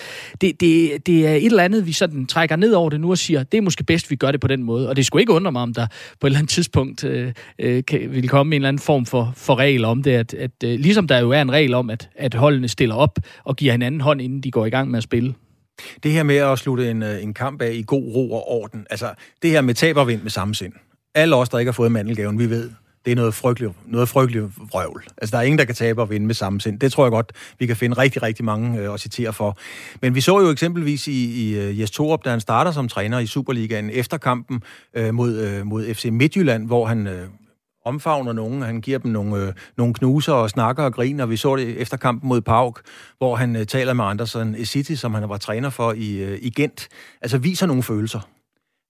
Det, 0.41 0.61
det, 0.61 1.07
det 1.07 1.27
er 1.27 1.35
et 1.35 1.45
eller 1.45 1.63
andet, 1.63 1.87
vi 1.87 1.91
sådan 1.91 2.25
trækker 2.25 2.55
ned 2.55 2.73
over 2.73 2.89
det 2.89 3.01
nu 3.01 3.09
og 3.11 3.17
siger, 3.17 3.43
det 3.43 3.57
er 3.57 3.61
måske 3.61 3.83
bedst, 3.83 4.11
vi 4.11 4.15
gør 4.15 4.31
det 4.31 4.41
på 4.41 4.47
den 4.47 4.63
måde. 4.63 4.89
Og 4.89 4.95
det 4.95 5.05
skulle 5.05 5.21
ikke 5.21 5.33
undre 5.33 5.51
mig, 5.51 5.61
om 5.61 5.73
der 5.73 5.87
på 6.19 6.27
et 6.27 6.29
eller 6.29 6.39
andet 6.39 6.49
tidspunkt 6.49 7.03
øh, 7.03 7.33
øh, 7.59 7.83
kan, 7.85 8.11
vil 8.11 8.29
komme 8.29 8.55
en 8.55 8.61
eller 8.61 8.67
anden 8.67 8.79
form 8.79 9.05
for, 9.05 9.33
for 9.35 9.55
regel 9.55 9.85
om 9.85 10.03
det, 10.03 10.11
at, 10.11 10.33
at 10.33 10.51
øh, 10.63 10.79
ligesom 10.79 11.07
der 11.07 11.19
jo 11.19 11.31
er 11.31 11.41
en 11.41 11.51
regel 11.51 11.73
om, 11.73 11.89
at, 11.89 12.09
at 12.15 12.33
holdene 12.33 12.67
stiller 12.67 12.95
op 12.95 13.19
og 13.43 13.55
giver 13.55 13.73
anden 13.83 14.01
hånd, 14.01 14.21
inden 14.21 14.41
de 14.41 14.51
går 14.51 14.65
i 14.65 14.69
gang 14.69 14.91
med 14.91 14.97
at 14.97 15.03
spille. 15.03 15.33
Det 16.03 16.11
her 16.11 16.23
med 16.23 16.35
at 16.35 16.59
slutte 16.59 16.91
en, 16.91 17.03
øh, 17.03 17.23
en 17.23 17.33
kamp 17.33 17.61
af 17.61 17.73
i 17.73 17.83
god 17.87 18.15
ro 18.15 18.31
og 18.31 18.51
orden, 18.51 18.87
altså 18.89 19.13
det 19.41 19.49
her 19.49 19.61
med 19.61 19.73
tab 19.73 19.97
og 19.97 20.07
vind 20.07 20.21
med 20.21 20.31
samme 20.31 20.55
sind. 20.55 20.73
Alle 21.15 21.35
os, 21.35 21.49
der 21.49 21.59
ikke 21.59 21.71
har 21.71 21.73
fået 21.73 21.91
mandelgaven, 21.91 22.39
vi 22.39 22.49
ved, 22.49 22.69
det 23.05 23.11
er 23.11 23.15
noget 23.15 23.33
frygteligt, 23.33 23.73
noget 23.87 24.09
frygteligt 24.09 24.45
vrøvl. 24.71 25.03
Altså, 25.17 25.31
der 25.31 25.37
er 25.37 25.45
ingen, 25.45 25.59
der 25.59 25.65
kan 25.65 25.75
tabe 25.75 26.01
og 26.01 26.09
vinde 26.09 26.27
med 26.27 26.35
samme 26.35 26.61
sind. 26.61 26.79
Det 26.79 26.91
tror 26.91 27.05
jeg 27.05 27.11
godt, 27.11 27.31
vi 27.59 27.65
kan 27.65 27.75
finde 27.75 27.97
rigtig, 27.97 28.23
rigtig 28.23 28.45
mange 28.45 28.79
øh, 28.79 28.93
at 28.93 28.99
citere 28.99 29.33
for. 29.33 29.57
Men 30.01 30.15
vi 30.15 30.21
så 30.21 30.39
jo 30.39 30.49
eksempelvis 30.49 31.07
i, 31.07 31.49
i 31.49 31.59
øh, 31.59 31.79
Jes 31.79 31.91
Torup, 31.91 32.25
da 32.25 32.29
han 32.29 32.39
starter 32.39 32.71
som 32.71 32.87
træner 32.87 33.19
i 33.19 33.25
Superligaen 33.25 33.89
efter 33.89 34.17
kampen 34.17 34.63
øh, 34.93 35.13
mod, 35.13 35.37
øh, 35.37 35.65
mod 35.65 35.93
FC 35.93 36.05
Midtjylland, 36.11 36.67
hvor 36.67 36.85
han 36.85 37.07
øh, 37.07 37.27
omfavner 37.85 38.33
nogen. 38.33 38.61
Han 38.61 38.81
giver 38.81 38.99
dem 38.99 39.11
nogle, 39.11 39.37
øh, 39.37 39.53
nogle 39.77 39.93
knuser 39.93 40.33
og 40.33 40.49
snakker 40.49 40.83
og 40.83 40.93
griner. 40.93 41.25
Vi 41.25 41.37
så 41.37 41.55
det 41.55 41.81
efter 41.81 41.97
kampen 41.97 42.29
mod 42.29 42.41
Pauk, 42.41 42.81
hvor 43.17 43.35
han 43.35 43.55
øh, 43.55 43.65
taler 43.65 43.93
med 43.93 44.05
Andersen 44.05 44.65
City, 44.65 44.93
som 44.93 45.13
han 45.13 45.29
var 45.29 45.37
træner 45.37 45.69
for 45.69 45.93
i, 45.93 46.17
øh, 46.17 46.39
i 46.41 46.49
Gent. 46.49 46.87
Altså 47.21 47.37
viser 47.37 47.65
nogle 47.65 47.83
følelser. 47.83 48.19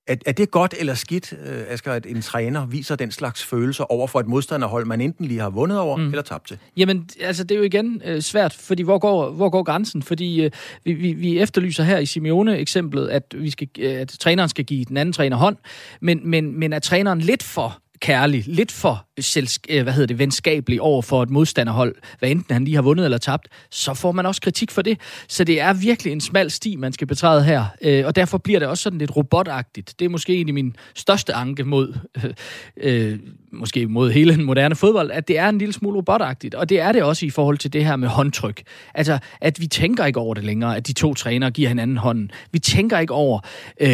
Er, 0.08 0.16
er 0.26 0.32
det 0.32 0.52
godt 0.52 0.74
eller 0.80 0.94
skidt, 0.94 1.34
øh, 1.46 1.64
Asger, 1.68 1.92
at 1.92 2.06
en 2.06 2.22
træner 2.22 2.66
viser 2.66 2.96
den 2.96 3.12
slags 3.12 3.46
følelser 3.46 3.84
over 3.84 4.08
for 4.08 4.20
et 4.20 4.28
modstanderhold, 4.28 4.86
man 4.86 5.02
enten 5.02 5.26
lige 5.26 5.40
har 5.40 5.50
vundet 5.50 5.80
over 5.80 5.98
mm. 5.98 6.08
eller 6.08 6.22
tabt 6.22 6.48
til? 6.48 6.58
Jamen, 6.78 7.10
altså, 7.20 7.44
det 7.44 7.56
er 7.56 7.60
jo 7.60 7.66
igen 7.66 8.02
øh, 8.06 8.22
svært, 8.22 8.54
fordi 8.54 8.84
hvor 8.84 9.00
går, 9.00 9.32
hvor 9.32 9.50
går 9.50 9.64
grænsen? 9.64 10.04
Fordi 10.04 10.44
øh, 10.44 10.52
vi, 10.84 10.94
vi, 10.94 11.14
vi 11.14 11.40
efterlyser 11.40 11.84
her 11.84 11.98
i 11.98 12.06
Simeone-eksemplet, 12.06 13.08
at, 13.08 13.24
vi 13.38 13.50
skal, 13.50 13.68
at 13.82 14.08
træneren 14.20 14.50
skal 14.50 14.66
give 14.66 14.86
den 14.86 14.98
anden 14.98 15.14
træner 15.14 15.38
hånd, 15.38 15.58
men, 16.02 16.30
men, 16.30 16.60
men 16.60 16.74
er 16.74 16.80
træneren 16.80 17.22
lidt 17.22 17.44
for 17.44 17.82
kærlig, 18.02 18.44
lidt 18.48 18.72
for 18.72 19.08
selsk- 19.22 19.66
øh, 19.70 19.84
hvad 19.84 19.94
hedder 19.94 20.08
det, 20.08 20.20
venskabelig 20.20 20.82
over 20.82 21.02
for 21.02 21.24
et 21.24 21.30
modstanderhold, 21.30 21.96
hvad 22.20 22.30
enten 22.30 22.54
han 22.54 22.66
lige 22.66 22.76
har 22.76 22.82
vundet 22.82 23.06
eller 23.06 23.18
tabt, 23.18 23.48
så 23.72 23.94
får 23.94 24.12
man 24.12 24.26
også 24.26 24.42
kritik 24.42 24.72
for 24.72 24.82
det. 24.82 25.00
Så 25.28 25.44
det 25.44 25.62
er 25.62 25.74
virkelig 25.74 26.14
en 26.14 26.22
smal 26.22 26.52
sti, 26.52 26.76
man 26.76 26.94
skal 26.94 27.08
betræde 27.08 27.44
her, 27.44 27.66
øh, 27.82 28.06
og 28.06 28.16
derfor 28.16 28.38
bliver 28.38 28.60
det 28.60 28.68
også 28.68 28.82
sådan 28.82 29.00
lidt 29.00 29.16
robotagtigt. 29.16 30.00
Det 30.00 30.06
er 30.06 30.10
måske 30.10 30.36
en 30.36 30.48
af 30.48 30.54
mine 30.54 30.74
største 30.96 31.34
anke 31.34 31.64
mod, 31.64 31.98
øh, 32.24 32.34
øh 32.78 33.20
måske 33.54 33.88
mod 33.88 34.12
hele 34.12 34.36
den 34.36 34.44
moderne 34.44 34.76
fodbold, 34.76 35.12
at 35.12 35.28
det 35.28 35.38
er 35.38 35.50
en 35.50 35.58
lille 35.58 35.74
smule 35.74 35.98
robotagtigt, 35.98 36.56
og 36.56 36.70
det 36.70 36.80
er 36.80 36.92
det 36.92 37.04
også 37.04 37.26
i 37.26 37.30
forhold 37.30 37.58
til 37.58 37.74
det 37.74 37.86
her 37.86 37.96
med 37.96 38.08
håndtryk. 38.08 38.64
Altså, 38.94 39.20
at 39.42 39.62
vi 39.62 39.68
tænker 39.68 40.06
ikke 40.06 40.20
over 40.20 40.34
det 40.34 40.44
længere, 40.44 40.78
at 40.78 40.88
de 40.88 40.94
to 40.94 41.14
trænere 41.14 41.52
giver 41.52 41.70
hinanden 41.70 41.98
hånden. 41.98 42.32
Vi 42.52 42.60
tænker 42.60 43.00
ikke 43.00 43.14
over 43.14 43.40
øh, 43.82 43.92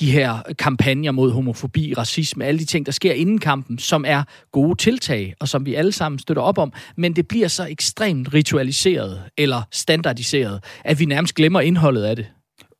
de 0.00 0.10
her 0.10 0.38
kampagner 0.58 1.12
mod 1.12 1.30
homofobi, 1.30 1.94
racisme, 1.98 2.44
alle 2.44 2.60
de 2.60 2.64
ting, 2.64 2.86
der 2.86 2.92
sker 2.92 3.12
inden 3.12 3.38
kampen, 3.38 3.78
som 3.78 4.04
er 4.06 4.22
gode 4.52 4.74
tiltag, 4.74 5.34
og 5.40 5.48
som 5.48 5.66
vi 5.66 5.74
alle 5.74 5.92
sammen 5.92 6.18
støtter 6.18 6.42
op 6.42 6.58
om, 6.58 6.72
men 6.96 7.16
det 7.16 7.28
bliver 7.28 7.48
så 7.48 7.66
ekstremt 7.66 8.34
ritualiseret 8.34 9.22
eller 9.36 9.62
standardiseret, 9.70 10.64
at 10.84 11.00
vi 11.00 11.04
nærmest 11.04 11.34
glemmer 11.34 11.60
indholdet 11.60 12.02
af 12.02 12.16
det. 12.16 12.26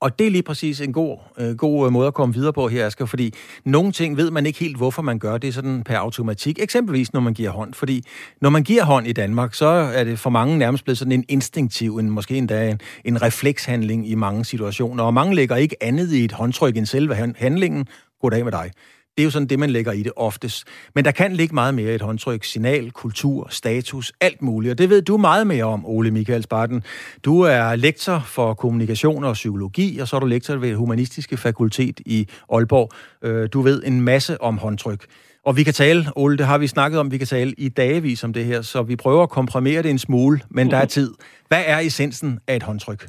Og 0.00 0.19
det 0.19 0.26
er 0.26 0.31
lige 0.31 0.43
præcis 0.43 0.81
en 0.81 0.93
god, 0.93 1.19
øh, 1.38 1.57
god 1.57 1.87
øh, 1.87 1.93
måde 1.93 2.07
at 2.07 2.14
komme 2.14 2.35
videre 2.35 2.52
på 2.52 2.69
her, 2.69 2.87
Asger, 2.87 3.07
fordi 3.07 3.35
nogle 3.64 3.93
ting 3.93 4.17
ved 4.17 4.31
man 4.31 4.47
ikke 4.47 4.59
helt, 4.59 4.76
hvorfor 4.76 5.02
man 5.02 5.19
gør 5.19 5.38
det 5.38 5.55
sådan 5.55 5.83
per 5.85 5.97
automatik. 5.97 6.59
Eksempelvis, 6.62 7.12
når 7.12 7.21
man 7.21 7.35
giver 7.35 7.50
hånd. 7.50 7.75
Fordi 7.75 8.05
når 8.40 8.50
man 8.50 8.62
giver 8.62 8.85
hånd 8.85 9.07
i 9.07 9.12
Danmark, 9.12 9.55
så 9.55 9.67
er 9.67 10.05
det 10.05 10.19
for 10.19 10.31
mange 10.31 10.59
nærmest 10.59 10.85
blevet 10.85 10.99
sådan 10.99 11.12
en 11.12 11.25
instinktiv, 11.28 11.97
en, 11.97 12.11
måske 12.11 12.37
endda 12.37 12.71
en, 12.71 12.81
en 13.05 13.23
reflekshandling 13.23 14.09
i 14.09 14.14
mange 14.14 14.45
situationer. 14.45 15.05
Og 15.05 15.14
mange 15.14 15.35
lægger 15.35 15.57
ikke 15.57 15.76
andet 15.81 16.12
i 16.12 16.25
et 16.25 16.33
håndtryk 16.33 16.76
end 16.76 16.87
selve 16.87 17.14
handlingen. 17.37 17.87
Goddag 18.21 18.45
med 18.45 18.52
dig. 18.52 18.71
Det 19.19 19.23
er 19.23 19.27
jo 19.27 19.31
sådan 19.31 19.49
det, 19.49 19.59
man 19.59 19.71
lægger 19.71 19.93
i 19.93 20.03
det 20.03 20.13
oftest. 20.17 20.69
Men 20.95 21.05
der 21.05 21.11
kan 21.11 21.33
ligge 21.33 21.55
meget 21.55 21.75
mere 21.75 21.93
i 21.93 21.95
et 21.95 22.03
håndtryk. 22.03 22.45
Signal, 22.45 22.91
kultur, 22.91 23.47
status, 23.51 24.13
alt 24.21 24.43
muligt. 24.43 24.73
Og 24.73 24.79
det 24.79 24.91
ved 24.91 25.03
du 25.03 25.17
meget 25.17 25.47
mere 25.47 25.65
om, 25.65 25.87
Ole 25.87 26.11
Michael 26.11 26.43
Sparten. 26.43 26.83
Du 27.25 27.41
er 27.41 27.77
lektor 27.77 28.23
for 28.27 28.55
kommunikation 28.55 29.25
og 29.25 29.33
psykologi, 29.33 29.99
og 29.99 30.09
så 30.09 30.17
er 30.17 30.21
du 30.21 30.27
lektor 30.27 30.57
ved 30.57 30.75
Humanistiske 30.75 31.37
Fakultet 31.37 32.01
i 32.07 32.27
Aalborg. 32.53 32.91
Øh, 33.25 33.49
du 33.53 33.61
ved 33.61 33.83
en 33.87 34.01
masse 34.01 34.43
om 34.43 34.59
håndtryk. 34.59 35.05
Og 35.45 35.57
vi 35.57 35.63
kan 35.63 35.73
tale, 35.73 36.05
Ole, 36.17 36.37
det 36.37 36.47
har 36.47 36.59
vi 36.59 36.67
snakket 36.67 37.01
om, 37.01 37.13
vi 37.13 37.19
kan 37.19 37.27
tale 37.27 37.55
i 37.59 37.69
dagevis 37.69 38.25
om 38.25 38.33
det 38.33 38.45
her, 38.45 38.63
så 38.63 38.83
vi 38.83 38.97
prøver 38.97 39.23
at 39.23 39.31
komprimere 39.31 39.83
det 39.83 39.91
en 39.91 39.99
smule, 39.99 40.41
men 40.51 40.71
der 40.71 40.77
er 40.77 40.87
tid. 40.87 41.15
Hvad 41.49 41.63
er 41.67 41.79
essensen 41.79 42.39
af 42.49 42.57
et 42.57 42.63
håndtryk? 42.63 43.07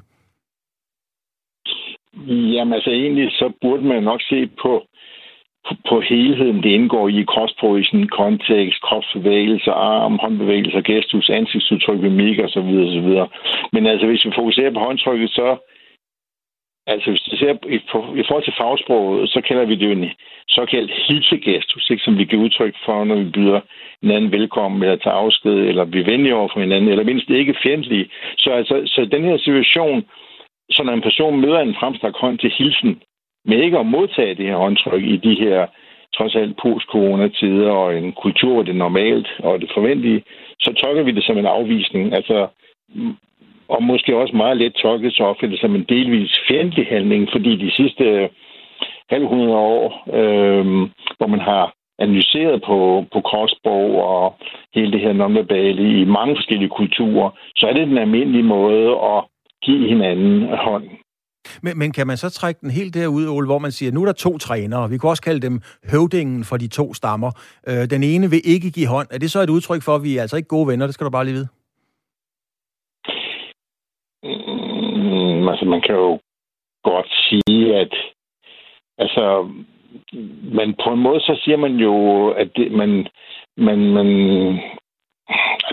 Jamen 2.27 2.73
altså 2.73 2.89
egentlig, 2.89 3.31
så 3.31 3.53
burde 3.61 3.83
man 3.87 4.03
nok 4.03 4.21
se 4.21 4.49
på 4.61 4.85
på 5.89 6.01
helheden, 6.01 6.63
det 6.63 6.69
indgår 6.69 7.09
i 7.09 7.23
cross 7.23 7.53
kontekst, 8.11 8.81
kropsbevægelser, 8.81 9.71
arm, 9.71 10.19
håndbevægelser, 10.21 10.81
gestus, 10.81 11.29
ansigtsudtryk, 11.29 11.99
mimik 12.01 12.39
osv. 12.39 12.69
osv. 12.85 13.09
Men 13.73 13.85
altså, 13.87 14.07
hvis 14.07 14.25
vi 14.25 14.31
fokuserer 14.35 14.71
på 14.73 14.79
håndtrykket, 14.79 15.29
så 15.29 15.57
Altså, 16.93 17.09
hvis 17.09 17.21
du 17.21 17.37
ser 17.37 17.53
i, 17.75 17.79
i 18.21 18.23
forhold 18.27 18.43
til 18.43 18.59
fagsproget, 18.61 19.29
så 19.29 19.41
kalder 19.41 19.65
vi 19.65 19.75
det 19.75 19.85
jo 19.85 19.91
en 19.91 20.09
såkaldt 20.47 20.91
hilsegestus, 21.07 21.89
ikke, 21.89 22.03
som 22.03 22.17
vi 22.17 22.23
giver 22.25 22.43
udtryk 22.43 22.75
for, 22.85 23.03
når 23.03 23.15
vi 23.15 23.29
byder 23.29 23.61
hinanden 24.01 24.31
velkommen, 24.31 24.83
eller 24.83 24.95
tager 24.95 25.15
afsked, 25.15 25.51
eller 25.69 25.85
bliver 25.85 26.05
venlige 26.05 26.35
over 26.35 26.49
for 26.53 26.59
hinanden, 26.59 26.89
eller 26.89 27.03
mindst 27.03 27.29
ikke 27.29 27.61
fjendtlige. 27.63 28.09
Så, 28.37 28.49
altså, 28.51 28.75
så 28.85 29.05
den 29.05 29.23
her 29.23 29.37
situation, 29.37 30.03
så 30.71 30.83
når 30.83 30.93
en 30.93 31.07
person 31.09 31.41
møder 31.41 31.59
en 31.59 31.79
fremstrakt 31.79 32.17
hånd 32.17 32.39
til 32.39 32.51
hilsen, 32.57 33.01
med 33.45 33.57
ikke 33.57 33.79
at 33.79 33.85
modtage 33.85 34.35
det 34.35 34.45
her 34.45 34.55
håndtryk 34.55 35.03
i 35.03 35.17
de 35.17 35.35
her 35.35 35.67
trods 36.17 36.35
alt 36.35 36.57
post-corona-tider 36.61 37.71
og 37.71 37.97
en 37.97 38.11
kultur, 38.11 38.53
hvor 38.53 38.63
det 38.63 38.71
er 38.71 38.85
normalt 38.87 39.27
og 39.39 39.61
det 39.61 39.71
forventelige, 39.73 40.23
så 40.59 40.73
tolker 40.73 41.03
vi 41.03 41.11
det 41.11 41.23
som 41.23 41.37
en 41.37 41.45
afvisning. 41.45 42.13
Altså, 42.13 42.47
og 43.69 43.83
måske 43.83 44.17
også 44.17 44.35
meget 44.35 44.57
let 44.57 44.73
tolket 44.73 45.13
så 45.13 45.23
opfatter 45.23 45.49
det 45.49 45.59
som 45.59 45.75
en 45.75 45.85
delvis 45.89 46.39
fjendtlig 46.47 46.87
handling, 46.87 47.29
fordi 47.31 47.55
de 47.55 47.71
sidste 47.71 48.29
halv 49.09 49.25
hundrede 49.27 49.55
år, 49.55 50.03
øh, 50.13 50.65
hvor 51.17 51.27
man 51.27 51.39
har 51.39 51.73
analyseret 51.99 52.61
på, 52.61 53.05
på 53.13 53.21
Korsborg 53.21 54.03
og 54.03 54.35
hele 54.75 54.91
det 54.91 55.01
her 55.01 55.13
nonverbale 55.13 56.01
i 56.01 56.05
mange 56.05 56.35
forskellige 56.35 56.69
kulturer, 56.69 57.29
så 57.55 57.67
er 57.67 57.73
det 57.73 57.87
den 57.87 57.97
almindelige 57.97 58.43
måde 58.43 58.89
at 58.89 59.23
give 59.63 59.87
hinanden 59.87 60.47
hånd. 60.57 60.83
Men, 61.63 61.77
men 61.77 61.91
kan 61.91 62.07
man 62.07 62.17
så 62.17 62.29
trække 62.29 62.59
den 62.61 62.71
helt 62.71 62.93
derud, 62.93 63.27
Ole, 63.27 63.47
hvor 63.47 63.59
man 63.59 63.71
siger, 63.71 63.91
nu 63.91 64.01
er 64.01 64.05
der 64.05 64.13
to 64.13 64.37
trænere, 64.37 64.89
vi 64.89 64.97
kunne 64.97 65.11
også 65.11 65.23
kalde 65.23 65.41
dem 65.47 65.61
høvdingen 65.91 66.43
for 66.43 66.57
de 66.57 66.67
to 66.67 66.93
stammer. 66.93 67.31
Øh, 67.67 67.89
den 67.89 68.03
ene 68.03 68.29
vil 68.29 68.41
ikke 68.45 68.71
give 68.71 68.87
hånd. 68.87 69.07
Er 69.11 69.17
det 69.17 69.31
så 69.31 69.39
et 69.41 69.49
udtryk 69.49 69.81
for, 69.83 69.95
at 69.95 70.03
vi 70.03 70.17
er 70.17 70.21
altså 70.21 70.37
ikke 70.37 70.47
gode 70.47 70.67
venner? 70.67 70.85
Det 70.85 70.93
skal 70.93 71.05
du 71.05 71.11
bare 71.11 71.25
lige 71.25 71.33
vide. 71.33 71.49
Mm, 74.23 75.47
altså, 75.47 75.65
man 75.65 75.81
kan 75.81 75.95
jo 75.95 76.19
godt 76.83 77.09
sige, 77.29 77.75
at 77.75 77.93
altså, 78.97 79.49
men 80.57 80.75
på 80.83 80.93
en 80.93 80.99
måde, 80.99 81.19
så 81.19 81.41
siger 81.43 81.57
man 81.57 81.75
jo, 81.75 82.27
at 82.29 82.49
det, 82.55 82.71
man, 82.71 83.07
man, 83.57 83.79
man, 83.93 84.07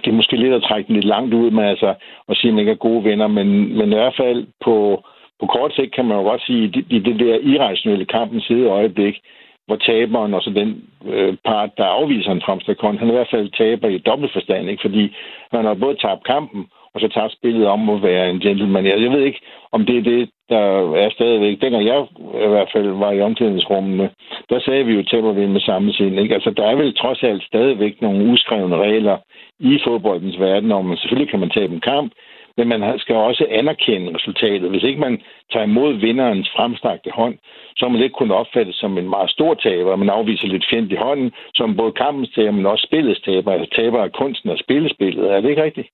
det 0.03 0.11
er 0.11 0.21
måske 0.21 0.37
lidt 0.37 0.55
at 0.55 0.63
trække 0.63 0.87
den 0.87 0.95
lidt 0.95 1.05
langt 1.05 1.35
ud 1.35 1.51
med 1.51 1.65
altså, 1.65 1.95
at 2.29 2.37
sige, 2.37 2.49
at 2.49 2.55
man 2.55 2.61
ikke 2.61 2.73
er 2.73 2.87
gode 2.89 3.05
venner, 3.05 3.27
men, 3.27 3.79
men 3.79 3.93
i 3.93 3.95
hvert 3.95 4.17
fald 4.17 4.47
på, 4.65 5.05
på 5.41 5.47
kort 5.47 5.73
sigt 5.75 5.95
kan 5.95 6.05
man 6.05 6.17
jo 6.17 6.23
godt 6.23 6.43
sige, 6.47 6.65
at 6.65 6.85
i 6.91 6.99
det 6.99 7.21
der 7.21 7.39
irrationelle 7.53 8.07
kampens 8.07 8.45
side 8.45 8.67
øjeblik, 8.67 9.17
hvor 9.67 9.77
taberen 9.77 10.35
og 10.35 10.43
så 10.43 10.51
den 10.51 10.85
øh, 11.07 11.37
part, 11.45 11.71
der 11.77 11.85
afviser 11.85 12.33
en 12.33 12.43
fremstilkon, 12.47 12.99
han 12.99 13.09
i 13.09 13.13
hvert 13.13 13.31
fald 13.31 13.49
taber 13.51 13.89
i 13.89 13.99
dobbelt 13.99 14.33
forstand, 14.33 14.71
ikke? 14.71 14.81
fordi 14.83 15.17
han 15.53 15.65
har 15.65 15.75
både 15.75 15.97
tabt 15.97 16.25
kampen, 16.25 16.67
og 16.97 17.01
så 17.01 17.09
tager 17.09 17.29
spillet 17.29 17.67
om 17.67 17.91
at 17.91 18.03
være 18.03 18.31
en 18.31 18.41
gentleman. 18.41 18.87
Jeg, 18.87 19.03
jeg 19.03 19.11
ved 19.11 19.23
ikke, 19.23 19.41
om 19.73 19.87
det 19.87 19.97
er 19.99 20.03
det, 20.03 20.31
der 20.49 20.95
er 21.05 21.11
stadigvæk. 21.11 21.61
Dengang 21.61 21.85
jeg 21.87 22.07
i 22.47 22.49
hvert 22.55 22.71
fald 22.73 22.89
var 22.89 23.13
i 23.13 23.21
omklædningsrummene, 23.21 24.11
der 24.51 24.61
sagde 24.61 24.85
vi 24.87 24.95
jo, 24.95 25.03
taber 25.03 25.33
vi 25.33 25.47
med 25.47 25.61
samme 25.61 25.93
sind. 25.93 26.21
Ikke? 26.21 26.35
Altså, 26.35 26.51
der 26.51 26.67
er 26.67 26.77
vel 26.77 26.95
trods 26.95 27.23
alt 27.23 27.43
stadigvæk 27.43 28.03
nogle 28.03 28.33
uskrevne 28.33 28.77
regler 28.77 29.17
i 29.61 29.79
fodboldens 29.85 30.41
verden, 30.41 30.73
om 30.73 30.97
selvfølgelig 30.97 31.31
kan 31.31 31.41
man 31.41 31.51
tabe 31.51 31.75
en 31.75 31.81
kamp, 31.81 32.13
men 32.57 32.69
man 32.69 32.99
skal 32.99 33.15
også 33.15 33.47
anerkende 33.51 34.15
resultatet. 34.15 34.71
Hvis 34.71 34.83
ikke 34.83 35.01
man 35.01 35.23
tager 35.53 35.67
imod 35.67 35.95
vinderens 35.95 36.51
fremstrakte 36.57 37.11
hånd, 37.11 37.39
så 37.77 37.89
må 37.89 37.93
man 37.93 38.03
ikke 38.03 38.21
kun 38.21 38.31
opfattes 38.31 38.77
som 38.77 38.99
en 38.99 39.09
meget 39.09 39.31
stor 39.31 39.55
taber. 39.55 39.97
Man 39.97 40.11
afviser 40.11 40.49
lidt 40.49 40.67
fjend 40.71 40.93
i 40.93 40.97
hånden, 40.97 41.33
som 41.55 41.77
både 41.77 41.93
kampens 41.93 42.31
taber, 42.35 42.51
men 42.51 42.67
også 42.67 42.87
spillets 42.87 43.21
taber. 43.21 43.53
Altså 43.53 43.71
taber 43.77 44.03
af 44.03 44.13
kunsten 44.13 44.51
og 44.51 44.59
spillespillet. 44.59 45.33
Er 45.33 45.41
det 45.41 45.51
ikke 45.51 45.63
rigtigt? 45.63 45.89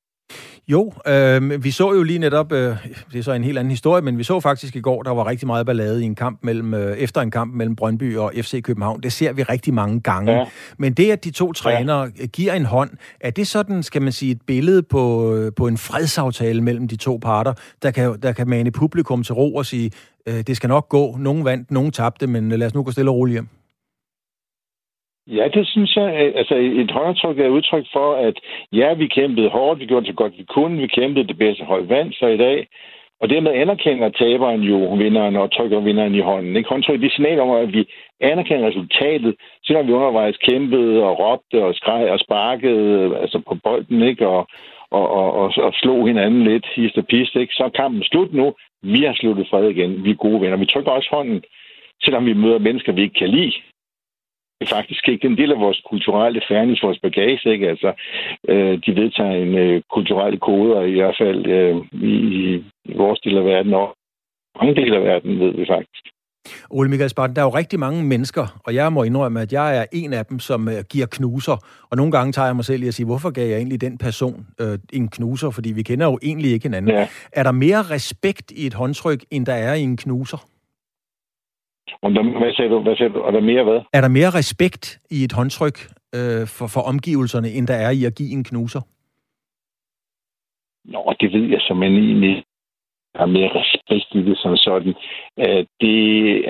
Jo, 0.69 0.93
øh, 1.07 1.65
vi 1.65 1.71
så 1.71 1.93
jo 1.93 2.03
lige 2.03 2.19
netop, 2.19 2.53
øh, 2.53 2.77
det 3.13 3.19
er 3.19 3.23
så 3.23 3.33
en 3.33 3.45
helt 3.45 3.59
anden 3.59 3.71
historie, 3.71 4.03
men 4.03 4.19
vi 4.19 4.25
så 4.25 4.41
faktisk 4.41 4.77
i 4.77 4.81
går, 4.81 5.03
der 5.03 5.11
var 5.11 5.27
rigtig 5.27 5.47
meget 5.47 5.67
ballade 5.67 6.03
i 6.03 6.05
en 6.05 6.15
kamp 6.15 6.39
mellem, 6.43 6.75
øh, 6.75 6.97
efter 6.97 7.21
en 7.21 7.31
kamp 7.31 7.55
mellem 7.55 7.77
Brøndby 7.77 8.17
og 8.17 8.33
FC 8.37 8.63
København. 8.63 9.01
Det 9.01 9.13
ser 9.13 9.33
vi 9.33 9.43
rigtig 9.43 9.75
mange 9.75 10.01
gange. 10.01 10.33
Ja. 10.33 10.45
Men 10.79 10.93
det, 10.93 11.11
at 11.11 11.25
de 11.25 11.31
to 11.31 11.53
trænere 11.53 12.11
ja. 12.21 12.27
giver 12.27 12.53
en 12.53 12.65
hånd, 12.65 12.91
er 13.21 13.31
det 13.31 13.47
sådan, 13.47 13.83
skal 13.83 14.03
man 14.03 14.13
sige, 14.13 14.33
et 14.33 14.43
billede 14.47 14.83
på, 14.83 15.35
øh, 15.35 15.53
på 15.57 15.67
en 15.67 15.79
fredsaftale 15.79 16.61
mellem 16.61 16.89
de 16.89 16.97
to 16.97 17.19
parter, 17.23 17.53
der 17.83 17.91
kan, 17.91 18.19
der 18.23 18.33
kan 18.33 18.49
mane 18.49 18.71
publikum 18.71 19.23
til 19.23 19.35
ro 19.35 19.55
og 19.55 19.67
sige, 19.67 19.91
øh, 20.27 20.41
det 20.41 20.57
skal 20.57 20.69
nok 20.69 20.89
gå, 20.89 21.17
nogen 21.17 21.45
vandt, 21.45 21.71
nogen 21.71 21.93
tabte, 21.93 22.27
men 22.27 22.49
lad 22.49 22.67
os 22.67 22.75
nu 22.75 22.83
gå 22.83 22.91
stille 22.91 23.11
og 23.11 23.17
roligt 23.17 23.35
hjem? 23.35 23.49
Ja, 25.27 25.49
det 25.55 25.67
synes 25.67 25.97
jeg. 25.97 26.15
Altså, 26.37 26.55
et 26.55 26.91
håndtryk 26.91 27.39
er 27.39 27.49
udtryk 27.49 27.87
for, 27.93 28.15
at 28.15 28.35
ja, 28.73 28.95
vi 28.95 29.07
kæmpede 29.07 29.49
hårdt, 29.49 29.81
vi 29.81 29.87
gjorde 29.87 30.07
det 30.07 30.13
så 30.13 30.17
godt 30.17 30.39
vi 30.39 30.45
kunne, 30.45 30.81
vi 30.81 30.87
kæmpede 30.87 31.29
det 31.29 31.39
bedste 31.39 31.65
hold 31.65 31.87
vand, 31.87 32.13
så 32.13 32.27
i 32.27 32.37
dag, 32.37 32.67
og 33.23 33.31
dermed 33.31 33.53
anerkender 33.53 34.09
taberen 34.09 34.63
jo 34.63 34.79
vinderen 34.95 35.37
og 35.37 35.53
trykker 35.53 35.81
vinderen 35.81 36.15
i 36.15 36.21
hånden. 36.21 36.57
Ikke? 36.57 36.69
Håndtryk 36.69 37.01
det 37.01 37.13
signal 37.13 37.41
om, 37.41 37.51
at 37.51 37.73
vi 37.73 37.85
anerkender 38.21 38.69
resultatet, 38.69 39.35
selvom 39.67 39.87
vi 39.87 39.93
undervejs 39.93 40.37
kæmpede 40.37 41.03
og 41.05 41.19
råbte 41.19 41.65
og 41.65 41.75
skreg 41.75 42.11
og 42.11 42.19
sparkede 42.19 43.17
altså 43.19 43.39
på 43.49 43.55
bolden, 43.65 44.03
ikke? 44.03 44.29
Og, 44.29 44.47
og, 44.91 45.11
og, 45.11 45.33
og, 45.33 45.53
og 45.57 45.73
slog 45.75 46.07
hinanden 46.07 46.45
lidt 46.45 46.67
i 46.77 47.01
pist, 47.11 47.37
ikke? 47.37 47.55
så 47.55 47.65
er 47.65 47.79
kampen 47.81 48.03
slut 48.03 48.33
nu. 48.33 48.55
Vi 48.83 49.03
har 49.05 49.15
sluttet 49.15 49.49
fred 49.51 49.69
igen. 49.69 50.05
Vi 50.05 50.11
er 50.11 50.25
gode 50.27 50.41
venner. 50.41 50.57
Vi 50.57 50.67
trykker 50.67 50.91
også 50.91 51.09
hånden, 51.13 51.43
selvom 52.05 52.27
vi 52.27 52.33
møder 52.33 52.59
mennesker, 52.59 52.93
vi 52.93 53.03
ikke 53.03 53.19
kan 53.19 53.29
lide 53.29 53.53
det 54.63 54.71
er 54.71 54.77
faktisk 54.77 55.09
ikke 55.09 55.27
en 55.27 55.37
del 55.37 55.53
af 55.53 55.61
vores 55.61 55.83
kulturelle 55.91 56.41
fairness, 56.49 56.83
vores 56.83 56.99
bagage, 56.99 57.53
ikke? 57.53 57.69
Altså, 57.69 57.93
øh, 58.49 58.75
de 58.87 58.97
vedtager 59.01 59.37
en 59.45 59.55
øh, 59.55 59.83
kulturelle 59.93 60.39
koder, 60.39 60.83
i 60.83 60.95
hvert 60.95 61.17
fald 61.21 61.47
øh, 61.47 61.77
i, 61.93 62.15
i 62.85 62.95
vores 62.97 63.21
del 63.21 63.37
af 63.39 63.45
verden, 63.45 63.75
og 63.75 63.97
mange 64.61 64.75
dele 64.75 64.97
af 64.97 65.03
verden, 65.03 65.41
ved 65.41 65.53
vi 65.53 65.65
faktisk. 65.69 66.05
Ole 66.71 66.89
Michael 66.89 67.11
Spartan, 67.11 67.37
der 67.37 67.43
er 67.43 67.47
jo 67.47 67.55
rigtig 67.55 67.79
mange 67.79 68.05
mennesker, 68.05 68.61
og 68.67 68.75
jeg 68.75 68.93
må 68.93 69.03
indrømme, 69.03 69.41
at 69.41 69.53
jeg 69.53 69.79
er 69.79 69.85
en 69.93 70.13
af 70.13 70.27
dem, 70.27 70.39
som 70.39 70.67
uh, 70.67 70.73
giver 70.91 71.07
knuser. 71.11 71.57
Og 71.91 71.97
nogle 71.97 72.13
gange 72.13 72.33
tager 72.33 72.47
jeg 72.47 72.57
mig 72.57 72.65
selv 72.65 72.83
i 72.83 72.89
at 72.89 72.95
sige, 72.95 73.07
hvorfor 73.07 73.31
gav 73.31 73.49
jeg 73.49 73.57
egentlig 73.57 73.81
den 73.81 73.99
person 73.99 74.47
uh, 74.63 74.67
en 74.93 75.09
knuser? 75.09 75.51
Fordi 75.51 75.73
vi 75.73 75.83
kender 75.83 76.07
jo 76.07 76.19
egentlig 76.23 76.53
ikke 76.53 76.65
hinanden. 76.69 76.91
Ja. 76.91 77.09
Er 77.33 77.43
der 77.43 77.53
mere 77.53 77.83
respekt 77.83 78.51
i 78.51 78.67
et 78.67 78.75
håndtryk, 78.75 79.25
end 79.31 79.47
der 79.47 79.55
er 79.55 79.75
i 79.75 79.81
en 79.81 79.97
knuser? 79.97 80.52
Om 82.03 82.15
der, 82.15 82.23
hvad 82.39 82.53
sagde 82.55 82.71
du? 82.71 82.83
Hvad 82.83 82.97
sagde 82.97 83.13
du? 83.13 83.21
Er 83.21 83.31
der 83.31 83.41
mere 83.41 83.65
hvad? 83.65 83.81
Er 83.93 84.01
der 84.01 84.09
mere 84.09 84.31
respekt 84.31 84.99
i 85.11 85.25
et 85.25 85.33
håndtryk 85.33 85.79
uh, 86.17 86.45
for, 86.57 86.67
for 86.75 86.81
omgivelserne, 86.81 87.49
end 87.49 87.67
der 87.67 87.75
er 87.75 87.91
i 87.91 88.05
at 88.05 88.15
give 88.15 88.33
en 88.33 88.45
knuser? 88.45 88.83
Nå, 90.85 91.15
det 91.21 91.33
ved 91.33 91.49
jeg 91.49 91.61
som 91.61 91.83
egentlig 91.83 92.45
har 93.15 93.27
mere 93.27 93.51
respekt 93.61 94.09
i 94.15 94.31
det 94.31 94.39
som 94.39 94.57
sådan. 94.57 94.95
Øh, 95.39 95.65
det 95.81 95.99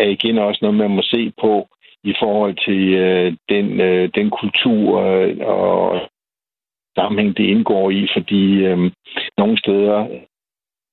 er 0.00 0.08
igen 0.08 0.38
også 0.38 0.58
noget, 0.62 0.76
man 0.76 0.90
må 0.90 1.02
se 1.02 1.32
på 1.40 1.68
i 2.04 2.14
forhold 2.20 2.56
til 2.66 2.94
øh, 2.94 3.36
den, 3.48 3.80
øh, 3.80 4.10
den 4.14 4.30
kultur 4.30 5.00
og 5.44 6.00
sammenhæng, 6.98 7.36
det 7.36 7.44
indgår 7.44 7.90
i, 7.90 8.08
fordi 8.16 8.42
nogle 9.38 9.58
steder 9.58 10.08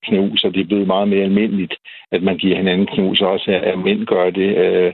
knus, 0.07 0.43
og 0.43 0.53
det 0.53 0.61
er 0.61 0.65
blevet 0.71 0.87
meget 0.87 1.07
mere 1.07 1.23
almindeligt, 1.23 1.75
at 2.11 2.23
man 2.23 2.37
giver 2.37 2.57
hinanden 2.57 2.87
knus, 2.87 3.21
også 3.21 3.51
at 3.63 3.79
mænd 3.79 4.05
gør 4.05 4.29
det 4.29 4.57
øh, 4.57 4.93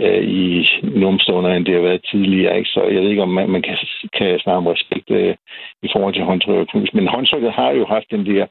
øh, 0.00 0.22
i 0.24 0.68
numstunder, 0.82 1.50
end 1.50 1.64
det 1.64 1.74
har 1.74 1.80
været 1.80 2.06
tidligere. 2.10 2.58
Ikke? 2.58 2.70
Så 2.70 2.82
jeg 2.82 3.02
ved 3.02 3.10
ikke, 3.10 3.22
om 3.22 3.28
man, 3.28 3.50
man 3.50 3.62
kan, 3.62 3.76
kan 4.18 4.38
snakke 4.38 4.56
om 4.56 4.66
respekt 4.66 5.10
øh, 5.10 5.34
i 5.82 5.88
forhold 5.92 6.14
til 6.14 6.24
håndtryk 6.24 6.56
og 6.56 6.68
knus. 6.68 6.94
Men 6.94 7.08
håndtrykket 7.08 7.52
har 7.52 7.70
jo 7.70 7.86
haft 7.86 8.10
den 8.10 8.26
der 8.26 8.46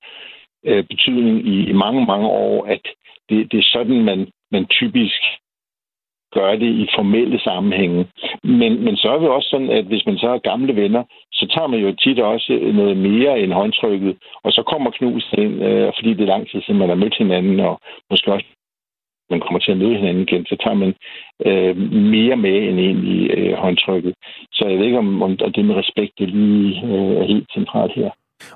øh, 0.66 0.84
betydning 0.84 1.48
i, 1.48 1.70
i 1.70 1.74
mange, 1.74 2.06
mange 2.06 2.28
år, 2.28 2.66
at 2.66 2.82
det, 3.30 3.52
det 3.52 3.58
er 3.60 3.70
sådan, 3.76 4.04
man, 4.04 4.28
man 4.52 4.66
typisk 4.66 5.22
gør 6.38 6.52
det 6.56 6.72
i 6.84 6.86
formelle 6.96 7.40
sammenhænge. 7.40 8.02
Men, 8.44 8.72
men 8.86 8.96
så 8.96 9.08
er 9.14 9.20
det 9.20 9.30
også 9.30 9.50
sådan, 9.50 9.70
at 9.70 9.86
hvis 9.86 10.06
man 10.06 10.18
så 10.18 10.30
er 10.30 10.48
gamle 10.52 10.76
venner, 10.76 11.04
så 11.32 11.46
tager 11.54 11.68
man 11.68 11.80
jo 11.80 11.96
tit 12.04 12.20
også 12.20 12.52
noget 12.74 12.98
mere 12.98 13.40
end 13.40 13.54
håndtrykket, 13.54 14.16
og 14.44 14.52
så 14.52 14.62
kommer 14.72 14.92
knusen 14.92 15.40
ind, 15.40 15.64
øh, 15.64 15.92
fordi 15.98 16.10
det 16.14 16.24
er 16.24 16.34
lang 16.36 16.50
tid 16.50 16.62
siden, 16.62 16.80
man 16.80 16.90
har 16.90 16.96
mødt 16.96 17.18
hinanden, 17.18 17.60
og 17.60 17.80
måske 18.10 18.34
også 18.34 18.46
man 19.30 19.40
kommer 19.40 19.60
til 19.60 19.72
at 19.72 19.78
møde 19.78 19.96
hinanden 19.96 20.24
igen, 20.24 20.46
så 20.46 20.56
tager 20.64 20.82
man 20.84 20.94
øh, 21.48 21.78
mere 22.16 22.38
med 22.46 22.58
end 22.68 22.80
egentlig 22.80 23.32
øh, 23.38 23.54
håndtrykket. 23.54 24.14
Så 24.52 24.66
jeg 24.70 24.78
ved 24.78 24.86
ikke, 24.86 24.98
om, 24.98 25.22
om 25.22 25.38
det 25.38 25.66
med 25.66 25.76
respekt 25.76 26.14
det 26.20 26.30
lige 26.30 26.82
øh, 26.86 27.16
er 27.22 27.26
helt 27.28 27.48
centralt 27.54 27.94
her. 27.96 28.10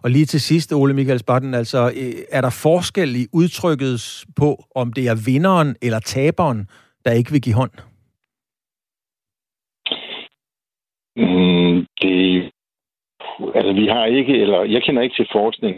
Og 0.04 0.10
lige 0.10 0.26
til 0.26 0.42
sidst, 0.42 0.74
Ole 0.74 0.94
Michael 0.94 1.20
Sparten, 1.20 1.54
altså, 1.54 1.92
øh, 2.02 2.14
er 2.32 2.42
der 2.42 2.60
forskel 2.64 3.16
i 3.16 3.26
udtrykket 3.34 4.26
på, 4.36 4.50
om 4.76 4.94
det 4.94 5.08
er 5.08 5.24
vinderen 5.26 5.76
eller 5.82 6.00
taberen, 6.00 6.68
der 7.06 7.12
ikke 7.12 7.32
vil 7.32 7.42
give 7.42 7.56
hånd? 7.56 7.76
Mm, 11.16 11.86
det, 12.02 12.52
altså, 13.56 13.74
vi 13.74 13.88
har 13.88 14.06
ikke, 14.06 14.34
eller 14.44 14.64
jeg 14.64 14.84
kender 14.84 15.02
ikke 15.02 15.16
til 15.16 15.28
forskning, 15.32 15.76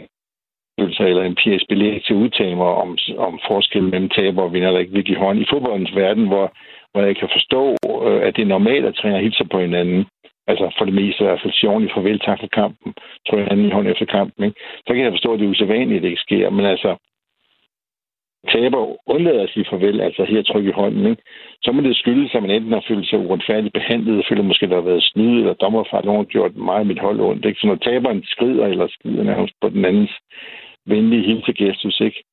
eller 0.78 1.24
empirisk 1.24 1.64
belæg 1.68 2.02
til 2.02 2.14
at 2.14 2.22
udtale 2.24 2.56
mig 2.56 2.66
om, 2.66 2.98
om 3.18 3.40
forskellen 3.50 3.90
mellem 3.90 4.08
taber 4.08 4.42
og 4.42 4.52
vinder, 4.52 4.70
der 4.70 4.78
ikke 4.78 4.92
vil 4.92 5.04
give 5.04 5.18
hånd. 5.18 5.38
I 5.38 5.46
fodboldens 5.50 5.94
verden, 5.94 6.26
hvor, 6.28 6.52
hvor 6.92 7.02
jeg 7.02 7.16
kan 7.16 7.28
forstå, 7.32 7.76
øh, 8.06 8.20
at 8.26 8.36
det 8.36 8.42
er 8.42 8.54
normalt 8.56 8.84
at 8.86 8.94
træner 8.94 9.18
hilser 9.18 9.44
på 9.52 9.58
hinanden, 9.60 10.06
altså 10.46 10.74
for 10.78 10.84
det 10.84 10.94
meste 10.94 11.24
i 11.24 11.26
hvert 11.26 11.40
fald 11.42 11.52
sjovt 11.52 11.84
i 11.84 11.92
farvel 11.94 12.20
tak 12.20 12.38
for 12.40 12.46
kampen, 12.46 12.94
tror 13.26 13.38
jeg, 13.38 13.46
han 13.46 13.64
i 13.64 13.70
hånd 13.70 13.88
efter 13.88 14.06
kampen, 14.06 14.44
ikke? 14.44 14.60
så 14.86 14.94
kan 14.94 15.04
jeg 15.04 15.12
forstå, 15.12 15.32
at 15.32 15.38
det 15.40 15.46
er 15.46 15.50
usædvanligt, 15.50 15.96
at 15.96 16.02
det 16.02 16.08
ikke 16.08 16.26
sker. 16.26 16.50
Men 16.50 16.64
altså, 16.66 16.96
taber 18.48 18.96
undlader 19.06 19.42
at 19.42 19.50
sige 19.50 19.66
farvel, 19.70 20.00
altså 20.00 20.24
her 20.24 20.42
tryk 20.42 20.64
i 20.64 20.70
hånden, 20.70 21.06
ikke? 21.06 21.22
så 21.62 21.72
må 21.72 21.82
det 21.82 21.96
skyldes, 21.96 22.34
at 22.34 22.42
man 22.42 22.50
enten 22.50 22.72
har 22.72 22.84
følt 22.88 23.08
sig 23.08 23.18
uretfærdigt 23.18 23.74
behandlet, 23.74 24.26
føler 24.28 24.42
måske, 24.42 24.68
der 24.68 24.74
har 24.74 24.90
været 24.90 25.02
snyd, 25.02 25.38
eller 25.38 25.54
dommerfejl, 25.54 26.04
nogen 26.04 26.24
har 26.24 26.32
gjort 26.34 26.56
meget 26.56 26.86
mit 26.86 27.00
hold 27.00 27.20
ondt. 27.20 27.44
Ikke? 27.44 27.60
Så 27.60 27.66
når 27.66 27.74
taberen 27.74 28.22
skrider 28.24 28.66
eller 28.66 28.86
skider 28.88 29.22
nærmest 29.22 29.54
på 29.60 29.68
den 29.68 29.84
andens 29.84 30.10
venlige 30.86 31.26
hilsegestus, 31.26 32.00
ikke? 32.00 32.24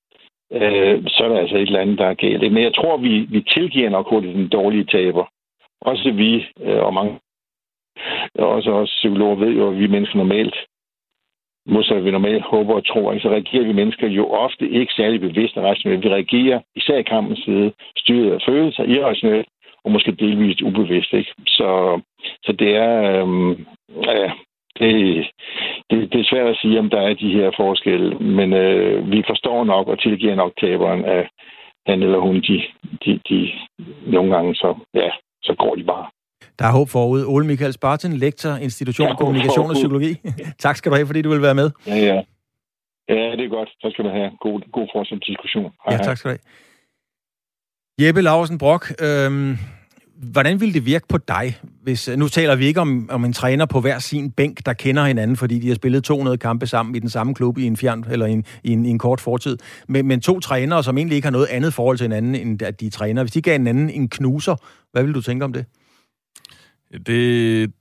Øh, 0.54 1.04
så 1.08 1.24
er 1.24 1.30
der 1.30 1.40
altså 1.40 1.56
et 1.56 1.62
eller 1.62 1.80
andet, 1.80 1.98
der 1.98 2.06
er 2.06 2.14
galt. 2.14 2.54
Men 2.54 2.64
jeg 2.64 2.74
tror, 2.74 2.98
vi, 2.98 3.20
vi 3.20 3.42
tilgiver 3.42 3.90
nok 3.90 4.10
hurtigt 4.10 4.36
den 4.36 4.48
dårlige 4.48 4.84
taber. 4.84 5.26
Også 5.82 6.12
vi, 6.12 6.46
øh, 6.64 6.84
og 6.84 6.94
mange 6.94 7.20
også 8.36 8.72
os 8.72 8.90
psykologer 8.90 9.36
ved 9.36 9.52
jo, 9.52 9.70
at 9.70 9.80
vi 9.80 9.88
mennesker 9.88 10.18
normalt, 10.18 10.56
modsat 11.66 12.06
vi 12.06 12.12
normalt 12.12 12.44
håber 12.44 12.74
og 12.74 12.86
tror, 12.86 13.20
så 13.20 13.30
reagerer 13.30 13.64
vi 13.64 13.74
mennesker 13.74 14.08
jo 14.08 14.28
ofte 14.28 14.70
ikke 14.70 14.94
særlig 14.94 15.22
bevidst 15.22 15.58
og 15.58 15.64
rationelt. 15.64 16.04
Vi 16.04 16.10
reagerer, 16.10 16.60
især 16.76 16.98
i 16.98 17.04
kampens 17.04 17.40
side, 17.40 17.72
styret 17.98 18.32
af 18.32 18.42
følelser, 18.48 18.84
irrationelt, 18.84 19.48
og 19.84 19.92
måske 19.92 20.12
delvist 20.12 20.62
ubevidst. 20.62 21.14
Ikke? 21.14 21.34
Så, 21.48 22.02
så 22.44 22.52
det 22.52 22.76
er, 22.76 23.22
øhm, 23.22 23.66
ja, 24.04 24.32
det, 24.80 25.28
det, 25.90 26.14
det 26.14 26.20
er 26.20 26.30
svært 26.30 26.48
at 26.48 26.58
sige, 26.62 26.80
om 26.80 26.90
der 26.90 27.02
er 27.02 27.14
de 27.14 27.34
her 27.34 27.52
forskelle, 27.58 28.16
men 28.20 28.54
øh, 28.54 29.12
vi 29.12 29.24
forstår 29.28 29.64
nok 29.64 29.88
og 29.88 30.00
tilgiver 30.00 30.36
nok 30.36 30.54
taberen 30.62 31.06
af 31.06 31.30
han 31.88 32.04
eller 32.04 32.20
hun, 32.20 32.36
de, 32.36 32.62
de, 33.06 33.20
de 33.30 33.52
nogle 34.08 34.36
gange, 34.36 34.56
så, 34.56 34.76
ja, 34.94 35.10
så 35.44 35.56
går 35.56 35.76
de 35.76 35.84
bare. 35.84 36.08
Der 36.60 36.66
er 36.66 36.72
håb 36.72 36.90
forude. 36.90 37.26
Ole 37.26 37.46
Michael 37.48 37.74
Spartan, 37.74 38.14
lektor, 38.14 38.56
institution, 38.56 39.08
ja, 39.08 39.16
kommunikation 39.16 39.70
og 39.70 39.74
psykologi. 39.74 40.16
tak 40.66 40.76
skal 40.76 40.92
du 40.92 40.96
have, 40.96 41.08
fordi 41.08 41.22
du 41.22 41.30
vil 41.30 41.42
være 41.42 41.56
med. 41.56 41.72
Ja, 41.88 41.96
ja. 41.96 42.22
Ja, 43.10 43.32
det 43.38 43.46
er 43.46 43.50
godt. 43.50 43.70
Så 43.70 43.90
skal 43.94 44.06
du 44.06 44.10
have 44.10 44.32
god, 44.42 44.72
god 44.72 44.88
fortsat 44.94 45.20
diskussion. 45.28 45.72
Hej, 45.86 45.94
ja, 45.94 46.04
tak 46.04 46.18
skal 46.18 46.30
du 46.30 46.34
have. 46.34 48.08
Jeppe 48.08 48.22
Larsen 48.22 48.58
Brock, 48.58 48.94
øhm, 49.02 49.58
hvordan 50.32 50.60
ville 50.60 50.74
det 50.74 50.86
virke 50.86 51.08
på 51.08 51.18
dig, 51.18 51.56
hvis... 51.84 52.10
Nu 52.18 52.28
taler 52.28 52.56
vi 52.56 52.66
ikke 52.66 52.82
om, 52.82 53.10
om 53.12 53.26
en 53.26 53.34
træner 53.34 53.66
på 53.66 53.82
hver 53.82 54.00
sin 54.00 54.32
bænk, 54.32 54.66
der 54.66 54.74
kender 54.74 55.06
hinanden, 55.06 55.38
fordi 55.38 55.60
de 55.60 55.68
har 55.68 55.76
spillet 55.76 56.04
200 56.04 56.38
kampe 56.38 56.68
sammen 56.68 56.96
i 56.96 57.00
den 57.00 57.10
samme 57.10 57.36
klub 57.36 57.58
i 57.58 57.66
en 57.66 57.78
fjern, 57.78 58.06
eller 58.12 58.26
i 58.26 58.32
en, 58.32 58.46
i 58.64 58.72
en, 58.72 58.86
i 58.86 58.90
en 58.90 59.00
kort 59.00 59.22
fortid. 59.22 59.58
Men, 59.88 60.08
men 60.08 60.22
to 60.22 60.40
trænere, 60.40 60.84
som 60.84 60.98
egentlig 60.98 61.16
ikke 61.16 61.26
har 61.26 61.32
noget 61.32 61.48
andet 61.48 61.74
forhold 61.74 61.98
til 61.98 62.06
hinanden, 62.06 62.36
end 62.36 62.62
at 62.62 62.80
de 62.80 62.88
er 62.88 62.92
træner. 62.92 63.24
Hvis 63.24 63.32
de 63.32 63.42
gav 63.42 63.54
hinanden 63.58 63.90
en 63.90 64.10
knuser, 64.10 64.56
hvad 64.92 65.04
vil 65.04 65.14
du 65.14 65.22
tænke 65.22 65.46
om 65.46 65.54
det? 65.54 65.66
Det 67.06 67.74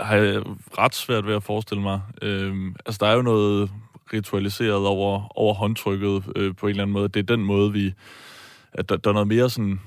har 0.00 0.16
jeg 0.16 0.42
ret 0.78 0.94
svært 0.94 1.26
ved 1.26 1.34
at 1.34 1.42
forestille 1.42 1.82
mig. 1.82 2.00
Øhm, 2.22 2.76
altså, 2.86 2.98
der 3.00 3.06
er 3.06 3.14
jo 3.14 3.22
noget 3.22 3.70
ritualiseret 4.12 4.86
over, 4.86 5.38
over 5.38 5.54
håndtrykket 5.54 6.24
øh, 6.36 6.54
på 6.54 6.66
en 6.66 6.70
eller 6.70 6.82
anden 6.82 6.92
måde. 6.92 7.08
Det 7.08 7.20
er 7.20 7.36
den 7.36 7.44
måde, 7.44 7.72
vi... 7.72 7.94
At 8.72 8.88
der, 8.88 8.96
der 8.96 9.10
er 9.10 9.14
noget 9.14 9.28
mere 9.28 9.50
sådan 9.50 9.80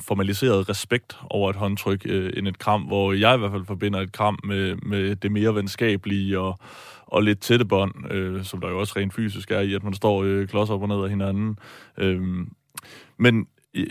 formaliseret 0.00 0.68
respekt 0.68 1.18
over 1.30 1.50
et 1.50 1.56
håndtryk 1.56 2.02
øh, 2.06 2.32
end 2.36 2.48
et 2.48 2.58
kram, 2.58 2.82
hvor 2.82 3.12
jeg 3.12 3.34
i 3.34 3.38
hvert 3.38 3.50
fald 3.50 3.64
forbinder 3.64 4.00
et 4.00 4.12
kram 4.12 4.38
med, 4.44 4.74
med 4.76 5.16
det 5.16 5.32
mere 5.32 5.54
venskabelige 5.54 6.38
og, 6.38 6.58
og 7.06 7.22
lidt 7.22 7.40
tætte 7.40 7.64
bånd, 7.64 8.12
øh, 8.12 8.44
som 8.44 8.60
der 8.60 8.68
jo 8.68 8.80
også 8.80 8.92
rent 8.96 9.14
fysisk 9.14 9.50
er 9.50 9.60
i, 9.60 9.74
at 9.74 9.84
man 9.84 9.94
står 9.94 10.22
øh, 10.22 10.48
klods 10.48 10.70
op 10.70 10.82
og 10.82 10.88
ned 10.88 11.02
af 11.02 11.10
hinanden. 11.10 11.58
Øh, 11.98 12.46
men 13.18 13.46
øh, 13.74 13.86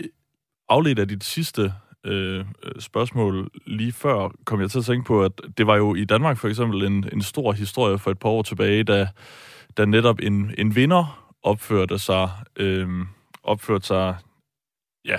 afledt 0.68 0.98
af 0.98 1.08
dit 1.08 1.24
sidste 1.24 1.72
øh, 2.04 2.44
spørgsmål 2.78 3.50
lige 3.66 3.92
før, 3.92 4.28
kom 4.44 4.60
jeg 4.60 4.70
til 4.70 4.78
at 4.78 4.84
tænke 4.84 5.06
på, 5.06 5.24
at 5.24 5.32
det 5.58 5.66
var 5.66 5.76
jo 5.76 5.94
i 5.94 6.04
Danmark 6.04 6.38
for 6.38 6.48
eksempel 6.48 6.84
en, 6.84 7.08
en 7.12 7.22
stor 7.22 7.52
historie 7.52 7.98
for 7.98 8.10
et 8.10 8.18
par 8.18 8.28
år 8.28 8.42
tilbage, 8.42 8.84
da, 8.84 9.08
da 9.76 9.84
netop 9.84 10.18
en, 10.22 10.54
en 10.58 10.76
vinder 10.76 11.30
opførte 11.42 11.98
sig, 11.98 12.30
øh, 12.56 12.88
opførte 13.42 13.86
sig 13.86 14.16
ja, 15.04 15.16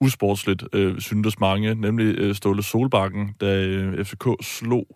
usportsligt, 0.00 0.64
øh, 0.72 1.00
syntes 1.00 1.40
mange, 1.40 1.74
nemlig 1.74 2.18
øh, 2.18 2.34
Ståle 2.34 2.62
Solbakken, 2.62 3.34
da 3.40 3.64
øh, 3.64 4.04
FCK 4.04 4.26
slog 4.40 4.86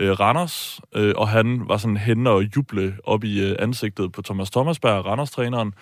øh, 0.00 0.20
Randers, 0.20 0.80
øh, 0.94 1.14
og 1.16 1.28
han 1.28 1.68
var 1.68 1.76
sådan 1.76 1.96
hen 1.96 2.26
og 2.26 2.56
juble 2.56 2.98
op 3.04 3.24
i 3.24 3.50
øh, 3.50 3.56
ansigtet 3.58 4.12
på 4.12 4.22
Thomas 4.22 4.50
Thomasberg, 4.50 5.06
Randers-træneren, 5.06 5.74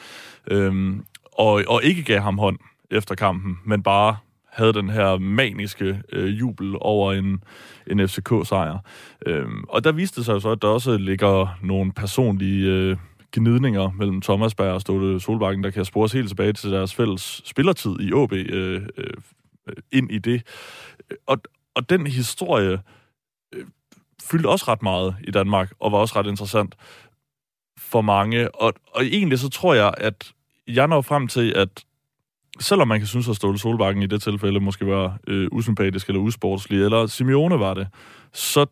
øh, 0.51 0.97
og, 1.33 1.63
og 1.69 1.85
ikke 1.85 2.03
gav 2.03 2.21
ham 2.21 2.39
hånd 2.39 2.59
efter 2.91 3.15
kampen, 3.15 3.59
men 3.65 3.83
bare 3.83 4.17
havde 4.57 4.73
den 4.73 4.91
her 4.91 5.19
maniske 5.19 6.03
øh, 6.13 6.39
jubel 6.39 6.77
over 6.81 7.13
en, 7.13 7.45
en 7.87 8.09
FCK-sejr. 8.09 8.79
Øhm, 9.27 9.65
og 9.69 9.85
der 9.85 9.93
viste 9.93 10.17
det 10.17 10.25
sig 10.25 10.43
så, 10.43 10.51
at 10.51 10.63
der 10.63 10.69
også 10.69 10.97
ligger 10.97 11.59
nogle 11.63 11.93
personlige 11.93 12.67
øh, 12.67 12.97
gnidninger 13.33 13.91
mellem 13.91 14.21
Thomas 14.21 14.55
Berg 14.55 14.73
og 14.73 14.81
Ståle 14.81 15.21
Solbakken, 15.21 15.65
der 15.65 15.71
kan 15.71 15.85
spores 15.85 16.13
helt 16.13 16.29
tilbage 16.29 16.53
til 16.53 16.71
deres 16.71 16.95
fælles 16.95 17.43
spillertid 17.45 18.01
i 18.01 18.13
AB 18.15 18.33
øh, 18.33 18.83
øh, 18.97 19.77
ind 19.93 20.13
i 20.13 20.19
det. 20.19 20.43
Og, 21.27 21.39
og 21.75 21.91
den 21.91 22.07
historie 22.07 22.79
øh, 23.55 23.65
fyldte 24.23 24.47
også 24.47 24.65
ret 24.69 24.83
meget 24.83 25.17
i 25.25 25.31
Danmark, 25.31 25.73
og 25.81 25.93
var 25.93 25.99
også 25.99 26.19
ret 26.19 26.27
interessant 26.27 26.75
for 27.79 28.01
mange. 28.01 28.55
Og, 28.55 28.75
og 28.95 29.05
egentlig 29.05 29.39
så 29.39 29.49
tror 29.49 29.75
jeg, 29.75 29.95
at 29.97 30.33
jeg 30.67 30.87
når 30.87 31.01
frem 31.01 31.29
til, 31.29 31.53
at 31.57 31.85
selvom 32.61 32.89
man 32.89 33.01
kan 33.01 33.07
synes, 33.07 33.29
at 33.29 33.37
Ståle 33.37 33.59
Solbakken 33.59 34.03
i 34.03 34.07
det 34.07 34.23
tilfælde 34.23 34.61
måske 34.61 34.87
var 34.87 35.19
øh, 35.27 35.49
usympatisk 35.53 36.09
eller 36.09 36.21
usportslig, 36.21 36.83
eller 36.83 37.07
Simeone 37.07 37.61
var 37.61 37.75
det, 37.75 37.89
så 38.33 38.67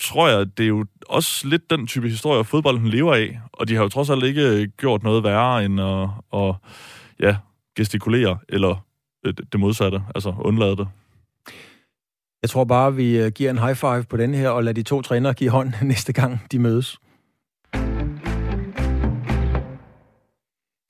tror 0.00 0.28
jeg, 0.28 0.58
det 0.58 0.64
er 0.64 0.68
jo 0.68 0.86
også 1.08 1.48
lidt 1.48 1.70
den 1.70 1.86
type 1.86 2.08
historie, 2.08 2.44
fodbolden 2.44 2.88
lever 2.88 3.14
af. 3.14 3.40
Og 3.52 3.68
de 3.68 3.74
har 3.74 3.82
jo 3.82 3.88
trods 3.88 4.10
alt 4.10 4.24
ikke 4.24 4.48
øh, 4.48 4.68
gjort 4.78 5.02
noget 5.02 5.24
værre 5.24 5.64
end 5.64 5.80
at, 5.80 6.08
at 6.34 6.54
ja, 7.20 7.36
gestikulere, 7.76 8.38
eller 8.48 8.86
øh, 9.26 9.34
det 9.52 9.60
modsatte, 9.60 10.02
altså 10.14 10.34
undlade 10.38 10.76
det. 10.76 10.88
Jeg 12.42 12.50
tror 12.50 12.64
bare, 12.64 12.94
vi 12.94 13.18
øh, 13.18 13.32
giver 13.32 13.50
en 13.50 13.58
high 13.58 13.74
five 13.74 14.04
på 14.04 14.16
den 14.16 14.34
her, 14.34 14.48
og 14.48 14.64
lader 14.64 14.74
de 14.74 14.82
to 14.82 15.02
trænere 15.02 15.34
give 15.34 15.50
hånd 15.50 15.72
næste 15.82 16.12
gang, 16.12 16.40
de 16.52 16.58
mødes. 16.58 16.98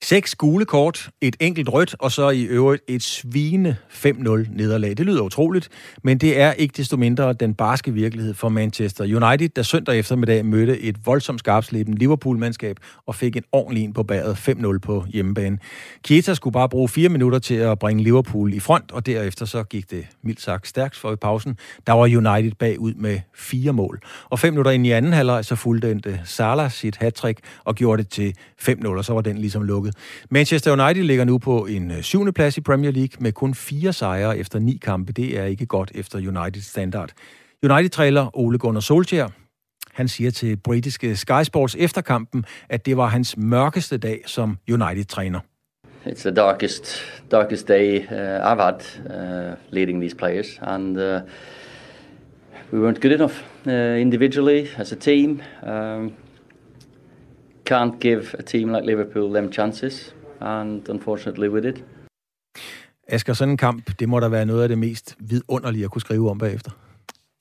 Seks 0.03 0.35
gule 0.35 0.65
kort, 0.65 1.09
et 1.21 1.35
enkelt 1.39 1.69
rødt, 1.69 1.95
og 1.99 2.11
så 2.11 2.29
i 2.29 2.43
øvrigt 2.43 2.83
et 2.87 3.03
svine 3.03 3.77
5-0 3.89 4.07
nederlag. 4.49 4.97
Det 4.97 5.05
lyder 5.05 5.21
utroligt, 5.21 5.69
men 6.03 6.17
det 6.17 6.39
er 6.39 6.53
ikke 6.53 6.73
desto 6.77 6.97
mindre 6.97 7.33
den 7.33 7.53
barske 7.53 7.93
virkelighed 7.93 8.33
for 8.33 8.49
Manchester 8.49 9.03
United, 9.03 9.49
der 9.49 9.63
søndag 9.63 9.99
eftermiddag 9.99 10.45
mødte 10.45 10.79
et 10.79 11.05
voldsomt 11.05 11.39
skarpsleben 11.39 11.93
Liverpool-mandskab 11.93 12.77
og 13.05 13.15
fik 13.15 13.35
en 13.35 13.43
ordentlig 13.51 13.83
en 13.83 13.93
på 13.93 14.03
bæret 14.03 14.49
5-0 14.49 14.77
på 14.79 15.05
hjemmebane. 15.07 15.57
Keita 16.03 16.33
skulle 16.33 16.53
bare 16.53 16.69
bruge 16.69 16.89
fire 16.89 17.09
minutter 17.09 17.39
til 17.39 17.55
at 17.55 17.79
bringe 17.79 18.03
Liverpool 18.03 18.53
i 18.53 18.59
front, 18.59 18.91
og 18.91 19.05
derefter 19.05 19.45
så 19.45 19.63
gik 19.63 19.91
det 19.91 20.05
mildt 20.23 20.41
sagt 20.41 20.67
stærkt 20.67 20.95
for 20.95 21.11
i 21.11 21.15
pausen. 21.15 21.57
Der 21.87 21.93
var 21.93 22.03
United 22.03 22.51
bagud 22.59 22.93
med 22.93 23.19
fire 23.35 23.73
mål. 23.73 24.01
Og 24.29 24.39
fem 24.39 24.53
minutter 24.53 24.71
ind 24.71 24.87
i 24.87 24.91
anden 24.91 25.13
halvleg, 25.13 25.45
så 25.45 25.55
fuldendte 25.55 26.21
Salah 26.25 26.71
sit 26.71 26.97
hattrick 26.97 27.39
og 27.63 27.75
gjorde 27.75 28.03
det 28.03 28.09
til 28.09 28.35
5-0, 28.61 28.87
og 28.87 29.05
så 29.05 29.13
var 29.13 29.21
den 29.21 29.37
ligesom 29.37 29.63
lukket. 29.63 29.90
Manchester 30.29 30.71
United 30.71 31.03
ligger 31.03 31.25
nu 31.25 31.37
på 31.37 31.65
en 31.65 31.91
øh, 31.91 32.01
syvende 32.01 32.31
plads 32.31 32.57
i 32.57 32.61
Premier 32.61 32.91
League 32.91 33.17
med 33.19 33.31
kun 33.31 33.53
fire 33.53 33.93
sejre 33.93 34.37
efter 34.37 34.59
ni 34.59 34.79
kampe. 34.81 35.13
Det 35.13 35.39
er 35.39 35.45
ikke 35.45 35.65
godt 35.65 35.91
efter 35.95 36.17
United 36.17 36.61
standard. 36.61 37.09
United-træler 37.63 38.37
Ole 38.37 38.57
Gunnar 38.57 38.81
Solskjaer, 38.81 39.29
han 39.93 40.07
siger 40.07 40.31
til 40.31 40.57
britiske 40.57 41.15
Sky 41.15 41.43
Sports 41.43 41.75
efter 41.79 42.01
kampen, 42.01 42.45
at 42.69 42.85
det 42.85 42.97
var 42.97 43.07
hans 43.07 43.37
mørkeste 43.37 43.97
dag 43.97 44.21
som 44.25 44.57
United-træner. 44.71 45.39
It's 46.05 46.21
the 46.21 46.31
darkest, 46.31 47.01
darkest 47.31 47.67
day 47.67 47.99
uh, 47.99 48.51
I've 48.51 48.59
had 48.59 48.81
uh, 49.05 49.55
leading 49.69 50.01
these 50.01 50.15
players, 50.15 50.59
and 50.61 50.97
uh, 50.97 51.21
we 52.73 52.79
weren't 52.79 52.99
good 53.01 53.13
enough 53.13 53.33
uh, 53.67 54.01
individually 54.01 54.67
as 54.77 54.91
a 54.91 54.95
team. 54.95 55.41
Um, 55.63 56.13
can't 57.69 57.99
give 57.99 58.35
a 58.39 58.41
team 58.41 58.73
like 58.73 58.85
Liverpool 58.85 59.33
them 59.33 59.51
chances, 59.51 60.15
and 60.39 60.89
unfortunately 60.89 61.49
we 61.49 61.61
did. 61.61 61.83
Asger, 63.07 63.33
sådan 63.33 63.51
en 63.51 63.57
kamp, 63.57 63.99
det 63.99 64.09
må 64.09 64.19
da 64.19 64.27
være 64.27 64.45
noget 64.45 64.63
af 64.63 64.69
det 64.69 64.77
mest 64.77 65.15
vidunderlige 65.19 65.85
at 65.85 65.91
kunne 65.91 66.01
skrive 66.01 66.29
om 66.29 66.37
bagefter. 66.37 66.71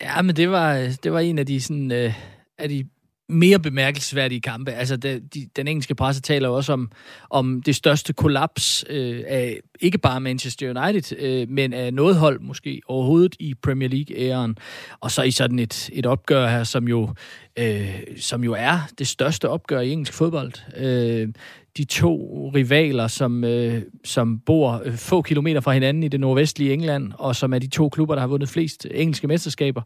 Ja, 0.01 0.23
men 0.23 0.37
det 0.37 0.51
var, 0.51 0.97
det 1.03 1.13
var 1.13 1.19
en 1.21 1.39
af 1.39 1.47
de, 1.47 1.61
sådan, 1.61 1.93
øh, 1.93 2.15
af 2.59 2.69
de 2.69 2.87
mere 3.31 3.59
bemærkelsesværdige 3.59 4.41
kampe. 4.41 4.73
Altså, 4.73 4.97
det, 4.97 5.35
de, 5.35 5.47
den 5.57 5.69
engelske 5.69 5.95
presse 5.95 6.23
taler 6.23 6.49
også 6.49 6.73
om, 6.73 6.91
om 7.31 7.63
det 7.63 7.77
største 7.77 8.13
kollaps 8.13 8.85
øh, 8.91 9.23
af 9.27 9.61
ikke 9.81 9.99
bare 9.99 10.21
Manchester 10.21 10.81
United, 10.81 11.19
øh, 11.19 11.49
men 11.49 11.73
af 11.73 11.95
noget 11.95 12.17
hold 12.17 12.41
måske 12.41 12.81
overhovedet 12.87 13.37
i 13.39 13.55
Premier 13.55 13.89
League-æren. 13.89 14.55
Og 15.01 15.11
så 15.11 15.23
i 15.23 15.31
sådan 15.31 15.59
et, 15.59 15.91
et 15.93 16.07
opgør 16.07 16.49
her, 16.49 16.65
som 16.65 16.89
jo, 16.89 17.15
øh, 17.59 18.01
som 18.17 18.45
jo 18.45 18.53
er 18.59 18.79
det 18.99 19.09
største 19.09 19.49
opgør 19.49 19.81
i 19.81 19.91
engelsk 19.91 20.13
fodbold. 20.13 20.53
Øh, 20.77 21.29
de 21.77 21.85
to 21.85 22.51
rivaler, 22.55 23.07
som, 23.07 23.45
øh, 23.45 23.83
som 24.05 24.39
bor 24.39 24.83
øh, 24.85 24.97
få 24.97 25.23
kilometer 25.23 25.61
fra 25.61 25.73
hinanden 25.73 26.03
i 26.03 26.09
det 26.09 26.21
nordvestlige 26.21 26.73
England, 26.73 27.13
og 27.19 27.37
som 27.37 27.55
er 27.55 27.59
de 27.59 27.69
to 27.69 27.89
klubber, 27.89 28.15
der 28.15 28.21
har 28.21 28.29
vundet 28.29 28.49
flest 28.49 28.87
engelske 28.91 29.27
mesterskaber. 29.27 29.83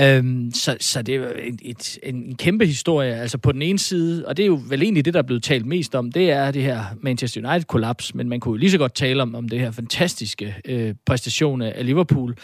Øhm, 0.00 0.50
så, 0.54 0.76
så 0.80 1.02
det 1.02 1.14
er 1.14 1.32
en, 1.32 1.58
et, 1.62 1.98
en 2.02 2.34
kæmpe 2.36 2.66
historie. 2.66 3.14
Altså 3.14 3.38
på 3.38 3.52
den 3.52 3.62
ene 3.62 3.78
side, 3.78 4.26
og 4.26 4.36
det 4.36 4.42
er 4.42 4.46
jo 4.46 4.60
vel 4.68 4.82
egentlig 4.82 5.04
det, 5.04 5.14
der 5.14 5.20
er 5.20 5.24
blevet 5.26 5.42
talt 5.42 5.66
mest 5.66 5.94
om, 5.94 6.12
det 6.12 6.30
er 6.30 6.50
det 6.50 6.62
her 6.62 6.84
Manchester 7.02 7.40
United-kollaps, 7.40 8.14
men 8.14 8.28
man 8.28 8.40
kunne 8.40 8.52
jo 8.52 8.56
lige 8.56 8.70
så 8.70 8.78
godt 8.78 8.94
tale 8.94 9.22
om, 9.22 9.34
om 9.34 9.48
det 9.48 9.60
her 9.60 9.70
fantastiske 9.70 10.54
øh, 10.64 10.94
præstation 11.06 11.62
af 11.62 11.86
Liverpool, 11.86 12.36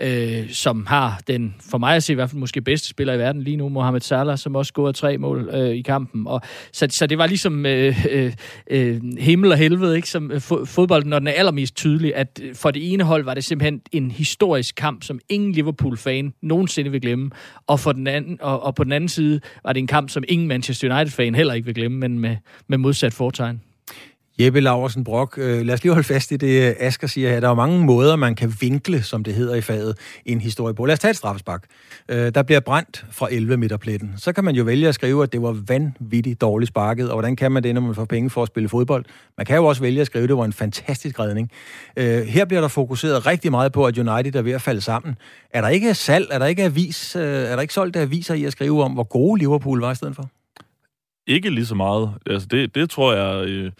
øh, 0.00 0.50
som 0.50 0.86
har 0.86 1.20
den, 1.28 1.54
for 1.70 1.78
mig 1.78 1.96
at 1.96 2.02
se 2.02 2.12
i 2.12 2.14
hvert 2.14 2.30
fald 2.30 2.40
måske 2.40 2.60
bedste 2.60 2.88
spiller 2.88 3.14
i 3.14 3.18
verden 3.18 3.42
lige 3.42 3.56
nu, 3.56 3.68
Mohamed 3.68 4.00
Salah, 4.00 4.38
som 4.38 4.56
også 4.56 4.68
scorede 4.68 4.92
tre 4.92 5.18
mål 5.18 5.50
øh, 5.52 5.70
i 5.70 5.82
kampen. 5.82 6.26
Og, 6.26 6.40
så, 6.72 6.86
så 6.90 7.06
det 7.06 7.18
var 7.18 7.26
ligesom 7.26 7.66
øh, 7.66 8.06
øh, 8.10 8.32
øh 8.70 9.00
himmel 9.18 9.52
og 9.52 9.58
helvede, 9.58 9.96
ikke? 9.96 10.08
som 10.08 10.30
øh, 10.30 10.40
fodbolden, 10.40 11.10
når 11.10 11.18
den 11.18 11.28
er 11.28 11.32
allermest 11.32 11.76
tydelig, 11.76 12.16
at 12.16 12.40
øh, 12.42 12.54
for 12.54 12.70
det 12.70 12.92
ene 12.92 13.04
hold 13.04 13.24
var 13.24 13.34
det 13.34 13.44
simpelthen 13.44 13.80
en 13.92 14.10
historisk 14.10 14.74
kamp, 14.74 15.02
som 15.02 15.20
ingen 15.28 15.52
Liverpool-fan 15.52 16.34
nogensinde 16.42 16.93
vil 16.94 17.00
glemme. 17.00 17.30
Og, 17.66 17.80
for 17.80 17.92
den 17.92 18.06
anden, 18.06 18.38
og, 18.40 18.62
og 18.62 18.74
på 18.74 18.84
den 18.84 18.92
anden 18.92 19.08
side 19.08 19.40
var 19.64 19.72
det 19.72 19.80
en 19.80 19.86
kamp, 19.86 20.10
som 20.10 20.24
ingen 20.28 20.48
Manchester 20.48 20.94
United-fan 20.94 21.34
heller 21.34 21.54
ikke 21.54 21.66
vil 21.66 21.74
glemme, 21.74 21.98
men 21.98 22.18
med, 22.18 22.36
med 22.68 22.78
modsat 22.78 23.12
fortegn. 23.12 23.60
Jeppe 24.40 24.60
Laversen 24.60 25.04
Brock, 25.04 25.38
øh, 25.38 25.66
lad 25.66 25.74
os 25.74 25.82
lige 25.82 25.92
holde 25.92 26.06
fast 26.06 26.32
i 26.32 26.36
det, 26.36 26.60
Asker 26.60 26.86
Asger 26.86 27.08
siger 27.08 27.30
her. 27.30 27.40
Der 27.40 27.48
er 27.48 27.54
mange 27.54 27.84
måder, 27.84 28.16
man 28.16 28.34
kan 28.34 28.54
vinkle, 28.60 29.02
som 29.02 29.24
det 29.24 29.34
hedder 29.34 29.54
i 29.54 29.60
faget, 29.60 29.98
en 30.24 30.40
historie 30.40 30.74
på. 30.74 30.86
Lad 30.86 30.92
os 30.92 30.98
tage 30.98 31.10
et 31.10 31.16
straffespark. 31.16 31.64
Øh, 32.08 32.34
der 32.34 32.42
bliver 32.42 32.60
brændt 32.60 33.06
fra 33.10 33.28
11 33.30 33.56
meter 33.56 33.76
pletten. 33.76 34.14
Så 34.16 34.32
kan 34.32 34.44
man 34.44 34.54
jo 34.54 34.64
vælge 34.64 34.88
at 34.88 34.94
skrive, 34.94 35.22
at 35.22 35.32
det 35.32 35.42
var 35.42 35.56
vanvittigt 35.68 36.40
dårligt 36.40 36.68
sparket, 36.68 37.10
og 37.10 37.14
hvordan 37.14 37.36
kan 37.36 37.52
man 37.52 37.62
det, 37.62 37.74
når 37.74 37.80
man 37.80 37.94
får 37.94 38.04
penge 38.04 38.30
for 38.30 38.42
at 38.42 38.48
spille 38.48 38.68
fodbold? 38.68 39.04
Man 39.36 39.46
kan 39.46 39.56
jo 39.56 39.64
også 39.64 39.82
vælge 39.82 40.00
at 40.00 40.06
skrive, 40.06 40.22
at 40.22 40.28
det 40.28 40.36
var 40.36 40.44
en 40.44 40.52
fantastisk 40.52 41.20
redning. 41.20 41.50
Øh, 41.96 42.22
her 42.22 42.44
bliver 42.44 42.60
der 42.60 42.68
fokuseret 42.68 43.26
rigtig 43.26 43.50
meget 43.50 43.72
på, 43.72 43.86
at 43.86 43.98
United 43.98 44.34
er 44.34 44.42
ved 44.42 44.52
at 44.52 44.62
falde 44.62 44.80
sammen. 44.80 45.16
Er 45.50 45.60
der 45.60 45.68
ikke 45.68 45.94
salg, 45.94 46.26
er 46.30 46.38
der 46.38 46.46
ikke 46.46 46.64
avis, 46.64 47.16
øh, 47.16 47.22
er 47.22 47.54
der 47.54 47.62
ikke 47.62 47.74
solgt 47.74 47.96
aviser 47.96 48.34
i 48.34 48.44
at 48.44 48.52
skrive 48.52 48.82
om, 48.82 48.92
hvor 48.92 49.04
gode 49.04 49.38
Liverpool 49.38 49.80
var 49.80 49.92
i 49.92 49.94
stedet 49.94 50.16
for? 50.16 50.30
Ikke 51.26 51.50
lige 51.50 51.66
så 51.66 51.74
meget. 51.74 52.14
Altså 52.26 52.48
det, 52.50 52.74
det 52.74 52.90
tror 52.90 53.12
jeg... 53.12 53.48
Øh 53.48 53.72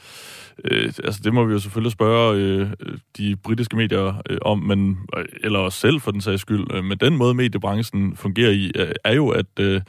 Øh, 0.65 0.93
altså, 1.05 1.21
det 1.25 1.35
må 1.35 1.45
vi 1.45 1.53
jo 1.53 1.59
selvfølgelig 1.59 1.93
spørge 1.93 2.37
øh, 2.37 2.71
de 3.19 3.37
britiske 3.37 3.77
medier 3.77 4.23
øh, 4.31 4.39
om, 4.43 4.59
men, 4.59 4.99
eller 5.43 5.59
os 5.59 5.75
selv 5.75 6.01
for 6.01 6.11
den 6.11 6.21
sags 6.21 6.41
skyld. 6.41 6.67
Øh, 6.75 6.85
men 6.85 6.99
den 6.99 7.17
måde, 7.17 7.35
mediebranchen 7.35 8.17
fungerer 8.17 8.51
i, 8.51 8.73
øh, 8.75 8.93
er 9.05 9.15
jo, 9.15 9.29
at, 9.29 9.47
øh, 9.61 9.81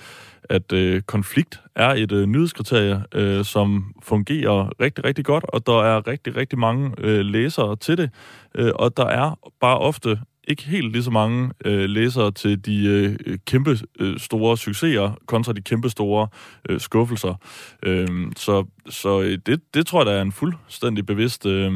at 0.49 0.73
øh, 0.73 1.01
konflikt 1.01 1.61
er 1.75 1.89
et 1.89 2.11
øh, 2.11 2.25
nyhedskriterie, 2.25 3.03
øh, 3.13 3.45
som 3.45 3.93
fungerer 4.03 4.69
rigtig, 4.81 5.03
rigtig 5.03 5.25
godt, 5.25 5.45
og 5.47 5.67
der 5.67 5.83
er 5.83 6.07
rigtig, 6.07 6.35
rigtig 6.35 6.59
mange 6.59 6.91
øh, 6.97 7.25
læsere 7.25 7.75
til 7.75 7.97
det. 7.97 8.09
Øh, 8.55 8.71
og 8.75 8.97
der 8.97 9.05
er 9.05 9.51
bare 9.61 9.77
ofte 9.77 10.19
ikke 10.47 10.63
helt 10.63 10.91
lige 10.91 11.03
så 11.03 11.11
mange 11.11 11.51
øh, 11.65 11.89
læsere 11.89 12.31
til 12.31 12.65
de 12.65 12.85
øh, 12.85 13.37
kæmpe 13.45 13.77
øh, 13.99 14.19
store 14.19 14.57
succeser 14.57 15.17
kontra 15.25 15.53
de 15.53 15.61
kæmpe 15.61 15.89
store 15.89 16.27
øh, 16.69 16.79
skuffelser. 16.79 17.35
Øh, 17.83 18.07
så 18.37 18.65
så 18.89 19.21
øh, 19.21 19.37
det, 19.45 19.61
det 19.73 19.87
tror 19.87 19.99
jeg, 19.99 20.05
der 20.05 20.11
er 20.11 20.21
en 20.21 20.31
fuldstændig 20.31 21.05
bevidst 21.05 21.45
øh, 21.45 21.73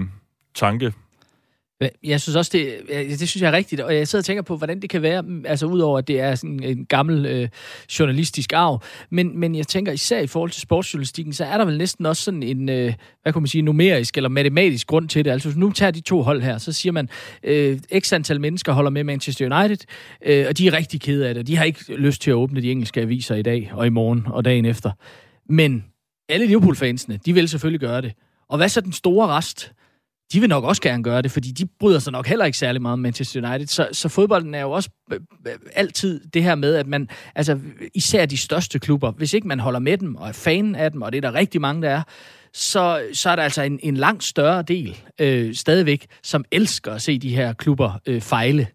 tanke 0.56 0.94
jeg 2.04 2.22
synes 2.22 2.36
også, 2.36 2.52
det, 2.54 2.74
det 3.20 3.30
synes 3.30 3.42
jeg 3.42 3.48
er 3.48 3.52
rigtigt, 3.52 3.82
og 3.82 3.96
jeg 3.96 4.08
sidder 4.08 4.22
og 4.22 4.26
tænker 4.26 4.42
på, 4.42 4.58
hvordan 4.58 4.82
det 4.82 4.90
kan 4.90 5.02
være, 5.02 5.22
mm, 5.22 5.46
altså 5.46 5.66
udover 5.66 5.98
at 5.98 6.08
det 6.08 6.20
er 6.20 6.36
sådan 6.36 6.64
en 6.64 6.86
gammel 6.86 7.26
øh, 7.26 7.50
journalistisk 8.00 8.54
arv, 8.54 8.82
men, 9.10 9.40
men 9.40 9.56
jeg 9.56 9.68
tænker 9.68 9.92
især 9.92 10.20
i 10.20 10.28
forhold 10.28 10.52
til 10.52 10.62
sportsjournalistikken, 10.62 11.34
så 11.34 11.46
er 11.46 11.58
der 11.58 11.66
vel 11.66 11.78
næsten 11.78 12.06
også 12.06 12.24
sådan 12.24 12.44
en, 12.44 12.70
øh, 12.70 12.94
hvad 13.22 13.34
kan 13.34 13.42
man 13.42 13.48
sige, 13.48 13.62
numerisk 13.62 14.18
eller 14.18 14.30
matematisk 14.30 14.88
grund 14.88 15.10
til 15.10 15.26
det. 15.26 15.32
Altså 15.32 15.54
nu 15.56 15.72
tager 15.72 15.92
de 15.92 16.02
to 16.02 16.22
hold 16.22 16.42
her, 16.42 16.58
så 16.58 16.72
siger 16.72 16.94
man, 16.94 17.10
øh, 17.44 17.80
x 18.00 18.14
antal 18.14 18.42
mennesker 18.42 18.72
holder 18.72 18.92
med 18.92 19.04
Manchester 19.04 19.60
United, 19.60 19.86
øh, 20.26 20.46
og 20.50 20.58
de 20.58 20.68
er 20.68 20.74
rigtig 20.74 21.02
kede 21.02 21.28
af 21.28 21.34
det. 21.34 21.48
De 21.48 21.58
har 21.58 21.64
ikke 21.64 21.96
lyst 21.96 22.22
til 22.22 22.32
at 22.32 22.36
åbne 22.36 22.62
de 22.62 22.72
engelske 22.72 23.02
aviser 23.02 23.36
i 23.36 23.42
dag 23.42 23.72
og 23.74 23.88
i 23.88 23.90
morgen 23.90 24.28
og 24.28 24.46
dagen 24.46 24.66
efter. 24.66 24.92
Men 25.50 25.86
alle 26.30 26.46
Liverpool-fansene, 26.46 27.20
de 27.26 27.34
vil 27.34 27.50
selvfølgelig 27.50 27.80
gøre 27.80 28.02
det. 28.02 28.14
Og 28.50 28.58
hvad 28.58 28.70
så 28.70 28.82
den 28.82 28.94
store 28.94 29.28
rest? 29.28 29.72
De 30.34 30.40
vil 30.40 30.50
nok 30.50 30.64
også 30.64 30.82
gerne 30.82 31.04
gøre 31.04 31.22
det, 31.22 31.32
fordi 31.32 31.52
de 31.52 31.66
bryder 31.80 32.00
sig 32.00 32.14
nok 32.14 32.28
heller 32.28 32.46
ikke 32.46 32.58
særlig 32.58 32.82
meget 32.82 32.94
om 32.94 33.00
Manchester 33.00 33.50
United. 33.50 33.68
Så, 33.68 33.88
så 33.92 34.10
fodbolden 34.10 34.56
er 34.56 34.62
jo 34.62 34.72
også 34.72 34.90
øh, 35.12 35.20
øh, 35.48 35.54
altid 35.74 36.22
det 36.34 36.44
her 36.44 36.56
med, 36.56 36.76
at 36.76 36.88
man, 36.88 37.10
altså 37.36 37.60
især 37.96 38.26
de 38.26 38.38
største 38.38 38.80
klubber, 38.80 39.12
hvis 39.12 39.34
ikke 39.34 39.48
man 39.48 39.60
holder 39.60 39.80
med 39.80 39.98
dem 39.98 40.16
og 40.16 40.28
er 40.28 40.32
fan 40.32 40.76
af 40.76 40.92
dem, 40.92 41.02
og 41.02 41.12
det 41.12 41.18
er 41.18 41.32
der 41.32 41.34
rigtig 41.34 41.62
mange, 41.62 41.82
der 41.82 41.90
er, 41.90 42.02
så, 42.54 43.02
så 43.14 43.30
er 43.30 43.36
der 43.36 43.44
altså 43.44 43.62
en, 43.62 43.80
en 43.84 43.98
langt 43.98 44.24
større 44.24 44.62
del 44.62 44.98
øh, 45.20 45.56
stadigvæk, 45.56 46.08
som 46.24 46.46
elsker 46.52 46.92
at 46.92 47.02
se 47.02 47.20
de 47.20 47.36
her 47.36 47.54
klubber 47.54 48.00
øh, 48.06 48.22
fejle. 48.22 48.68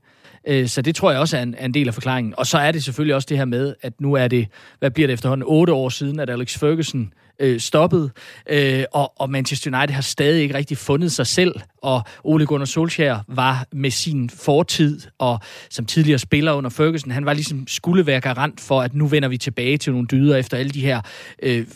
Øh, 0.48 0.68
så 0.68 0.82
det 0.82 0.94
tror 0.94 1.10
jeg 1.10 1.20
også 1.20 1.36
er 1.36 1.42
en, 1.42 1.54
er 1.58 1.64
en 1.64 1.74
del 1.74 1.88
af 1.88 1.94
forklaringen. 1.94 2.34
Og 2.36 2.46
så 2.46 2.58
er 2.58 2.72
det 2.72 2.84
selvfølgelig 2.84 3.14
også 3.14 3.26
det 3.30 3.36
her 3.36 3.44
med, 3.44 3.74
at 3.82 4.00
nu 4.00 4.14
er 4.14 4.28
det, 4.28 4.48
hvad 4.78 4.90
bliver 4.90 5.06
det 5.06 5.14
efterhånden, 5.14 5.44
otte 5.48 5.72
år 5.72 5.88
siden, 5.88 6.20
at 6.20 6.30
Alex 6.30 6.58
Ferguson 6.58 7.12
øh, 7.38 7.60
stoppet, 7.60 8.10
øh, 8.50 8.84
og, 8.92 9.12
og 9.20 9.30
Manchester 9.30 9.78
United 9.78 9.94
har 9.94 10.02
stadig 10.02 10.42
ikke 10.42 10.54
rigtig 10.54 10.78
fundet 10.78 11.12
sig 11.12 11.26
selv, 11.26 11.54
og 11.82 12.02
Ole 12.24 12.46
Gunnar 12.46 12.64
Solskjaer 12.64 13.18
var 13.28 13.66
med 13.72 13.90
sin 13.90 14.30
fortid, 14.30 15.00
og 15.18 15.40
som 15.70 15.86
tidligere 15.86 16.18
spiller 16.18 16.52
under 16.52 16.70
Ferguson, 16.70 17.10
han 17.10 17.26
var 17.26 17.32
ligesom 17.32 17.66
skulle 17.66 18.06
være 18.06 18.20
garant 18.20 18.60
for, 18.60 18.82
at 18.82 18.94
nu 18.94 19.06
vender 19.06 19.28
vi 19.28 19.38
tilbage 19.38 19.76
til 19.76 19.92
nogle 19.92 20.06
dyder 20.06 20.36
efter 20.36 20.56
alle 20.56 20.70
de 20.70 20.80
her 20.80 21.00
øh, 21.42 21.66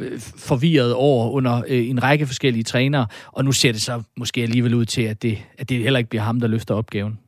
øh 0.00 0.20
forvirrede 0.20 0.94
år 0.94 1.30
under 1.30 1.62
øh, 1.68 1.88
en 1.88 2.02
række 2.02 2.26
forskellige 2.26 2.64
trænere, 2.64 3.06
og 3.26 3.44
nu 3.44 3.52
ser 3.52 3.72
det 3.72 3.82
så 3.82 4.02
måske 4.16 4.42
alligevel 4.42 4.74
ud 4.74 4.84
til, 4.84 5.02
at 5.02 5.22
det, 5.22 5.38
at 5.58 5.68
det 5.68 5.78
heller 5.78 5.98
ikke 5.98 6.10
bliver 6.10 6.22
ham, 6.22 6.40
der 6.40 6.46
løfter 6.46 6.74
opgaven. 6.74 7.18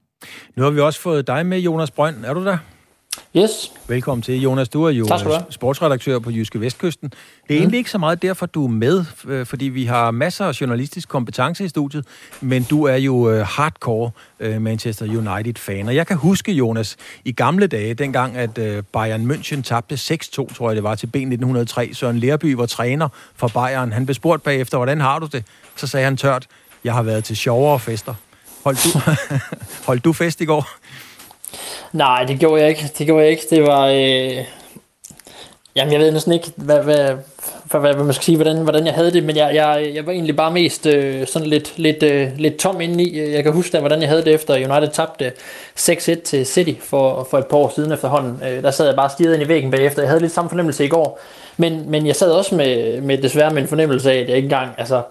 Nu 0.57 0.63
har 0.63 0.71
vi 0.71 0.81
også 0.81 1.01
fået 1.01 1.27
dig 1.27 1.47
med, 1.47 1.59
Jonas 1.59 1.91
Brønd. 1.91 2.25
Er 2.25 2.35
du 2.35 2.45
der? 2.45 2.59
Yes. 3.37 3.73
Velkommen 3.89 4.23
til, 4.23 4.41
Jonas. 4.41 4.69
Du 4.69 4.85
er 4.85 4.91
jo 4.91 5.05
du 5.05 5.39
sportsredaktør 5.51 6.19
på 6.19 6.31
Jyske 6.31 6.61
Vestkysten. 6.61 7.09
Det 7.09 7.17
er 7.49 7.55
mm. 7.55 7.57
egentlig 7.59 7.79
ikke 7.79 7.91
så 7.91 7.99
meget 7.99 8.23
derfor, 8.23 8.47
du 8.47 8.65
er 8.65 8.69
med, 8.69 9.05
øh, 9.27 9.47
fordi 9.47 9.65
vi 9.65 9.85
har 9.85 10.11
masser 10.11 10.45
af 10.45 10.61
journalistisk 10.61 11.09
kompetence 11.09 11.65
i 11.65 11.69
studiet, 11.69 12.07
men 12.41 12.63
du 12.63 12.85
er 12.85 12.97
jo 12.97 13.31
øh, 13.31 13.47
hardcore 13.47 14.11
øh, 14.41 14.63
Manchester 14.63 15.07
United-fan. 15.07 15.89
Og 15.89 15.95
jeg 15.95 16.07
kan 16.07 16.17
huske, 16.17 16.53
Jonas, 16.53 16.97
i 17.25 17.33
gamle 17.33 17.67
dage, 17.67 17.95
dengang 17.95 18.37
at 18.37 18.85
Bayern 18.93 19.31
München 19.31 19.63
tabte 19.63 19.95
6-2, 19.95 20.55
tror 20.55 20.69
jeg 20.69 20.77
det 20.77 20.83
var, 20.83 20.95
til 20.95 21.11
B1903. 21.17 21.95
Søren 21.95 22.19
Lerby 22.19 22.55
var 22.55 22.67
træner 22.67 23.09
for 23.37 23.49
Bayern. 23.49 23.93
Han 23.93 24.07
blev 24.07 24.15
spurgt 24.15 24.43
bagefter, 24.43 24.77
hvordan 24.79 25.01
har 25.01 25.19
du 25.19 25.27
det? 25.27 25.45
Så 25.77 25.87
sagde 25.87 26.05
han 26.05 26.17
tørt, 26.17 26.47
jeg 26.85 26.95
har 26.95 27.03
været 27.03 27.25
til 27.25 27.37
sjovere 27.37 27.79
fester. 27.79 28.15
Holdt 28.65 28.79
du, 28.85 28.99
holdt 29.89 30.05
du 30.05 30.13
fest 30.13 30.41
i 30.41 30.45
går? 30.45 30.69
Nej, 31.93 32.25
det 32.25 32.39
gjorde 32.39 32.63
jeg 32.63 32.71
ikke. 32.71 32.91
Det 32.99 33.07
gjorde 33.07 33.23
jeg 33.23 33.31
ikke. 33.31 33.47
Det 33.51 33.63
var... 33.63 33.87
Øh... 33.87 34.45
Jamen, 35.77 35.93
jeg 35.93 36.01
ved 36.01 36.13
næsten 36.13 36.33
ikke, 36.33 36.53
hvad, 36.57 36.83
hvad, 36.83 37.15
hvad, 37.65 37.81
hvad 37.81 38.05
man 38.05 38.15
skal 38.15 38.25
sige, 38.25 38.37
hvordan, 38.37 38.57
hvordan 38.57 38.87
jeg 38.87 38.95
havde 38.95 39.13
det, 39.13 39.25
men 39.25 39.37
jeg, 39.37 39.55
jeg, 39.55 39.91
jeg 39.95 40.07
var 40.07 40.13
egentlig 40.13 40.37
bare 40.37 40.51
mest 40.53 40.87
øh, 40.87 41.27
sådan 41.27 41.49
lidt, 41.49 41.79
lidt, 41.79 42.03
øh, 42.03 42.29
lidt 42.37 42.57
tom 42.57 42.81
indeni. 42.81 43.21
Jeg 43.33 43.43
kan 43.43 43.53
huske, 43.53 43.79
hvordan 43.79 44.01
jeg 44.01 44.09
havde 44.09 44.25
det 44.25 44.35
efter 44.35 44.55
United 44.55 44.89
tabte 44.89 45.33
6-1 45.79 46.23
til 46.23 46.47
City 46.47 46.73
for, 46.81 47.27
for 47.31 47.39
et 47.39 47.47
par 47.47 47.57
år 47.57 47.73
siden 47.75 47.93
efterhånden. 47.93 48.43
Øh, 48.49 48.63
der 48.63 48.71
sad 48.71 48.87
jeg 48.87 48.97
bare 48.97 49.11
stirret 49.11 49.35
ind 49.35 49.43
i 49.43 49.49
væggen 49.49 49.71
bagefter. 49.71 50.03
Jeg 50.03 50.09
havde 50.09 50.21
lidt 50.21 50.33
samme 50.33 50.49
fornemmelse 50.49 50.85
i 50.85 50.89
går, 50.89 51.21
men, 51.57 51.91
men 51.91 52.07
jeg 52.07 52.17
sad 52.17 52.31
også 52.31 52.55
med, 52.55 53.01
med 53.01 53.19
desværre 53.19 53.51
med 53.51 53.63
en 53.63 53.69
fornemmelse 53.69 54.13
af, 54.13 54.19
at 54.19 54.29
jeg 54.29 54.37
ikke 54.37 54.47
engang... 54.47 54.71
Altså, 54.79 55.03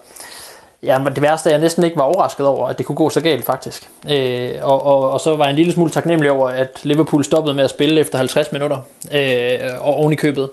Ja, 0.82 0.98
men 0.98 1.14
det 1.14 1.22
værste 1.22 1.50
er, 1.50 1.54
at 1.54 1.58
jeg 1.58 1.64
næsten 1.64 1.84
ikke 1.84 1.96
var 1.96 2.02
overrasket 2.02 2.46
over, 2.46 2.68
at 2.68 2.78
det 2.78 2.86
kunne 2.86 2.96
gå 2.96 3.10
så 3.10 3.20
galt 3.20 3.44
faktisk. 3.44 3.90
Øh, 4.10 4.52
og, 4.62 4.86
og, 4.86 5.10
og 5.10 5.20
så 5.20 5.36
var 5.36 5.44
jeg 5.44 5.50
en 5.50 5.56
lille 5.56 5.72
smule 5.72 5.90
taknemmelig 5.90 6.30
over, 6.30 6.48
at 6.48 6.80
Liverpool 6.82 7.24
stoppede 7.24 7.54
med 7.54 7.64
at 7.64 7.70
spille 7.70 8.00
efter 8.00 8.18
50 8.18 8.52
minutter, 8.52 8.78
øh, 9.12 9.58
og 9.80 9.94
oven 9.94 10.12
i 10.12 10.16
købet. 10.16 10.50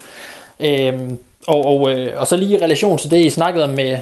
Øh, 0.59 0.93
og, 1.47 1.65
og, 1.65 1.91
øh, 1.91 2.19
og 2.19 2.27
så 2.27 2.35
lige 2.35 2.59
i 2.59 2.63
relation 2.63 2.97
til 2.97 3.11
det, 3.11 3.17
I 3.17 3.29
snakkede 3.29 3.63
om 3.63 3.69
med, 3.69 3.97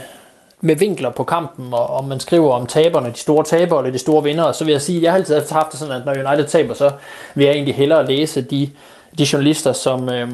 med 0.62 0.76
vinkler 0.76 1.10
på 1.10 1.24
kampen, 1.24 1.74
og, 1.74 1.90
og 1.90 2.04
man 2.04 2.20
skriver 2.20 2.52
om 2.54 2.66
taberne, 2.66 3.12
de 3.12 3.18
store 3.18 3.44
tabere 3.44 3.80
eller 3.80 3.92
de 3.92 4.00
store 4.00 4.24
vinder, 4.24 4.52
så 4.52 4.66
vil 4.66 4.72
jeg 4.72 4.82
sige, 4.82 4.98
at 4.98 5.04
jeg 5.04 5.12
har 5.12 5.18
altid 5.18 5.42
haft 5.52 5.72
det 5.72 5.80
sådan, 5.80 5.94
at 5.94 6.06
når 6.06 6.32
United 6.32 6.48
taber, 6.48 6.74
så 6.74 6.92
vil 7.36 7.46
jeg 7.46 7.54
egentlig 7.54 7.76
hellere 7.76 8.08
læse 8.08 8.42
de, 8.42 8.70
de 9.18 9.28
journalister, 9.34 9.74
som... 9.74 10.10
Øh, 10.10 10.30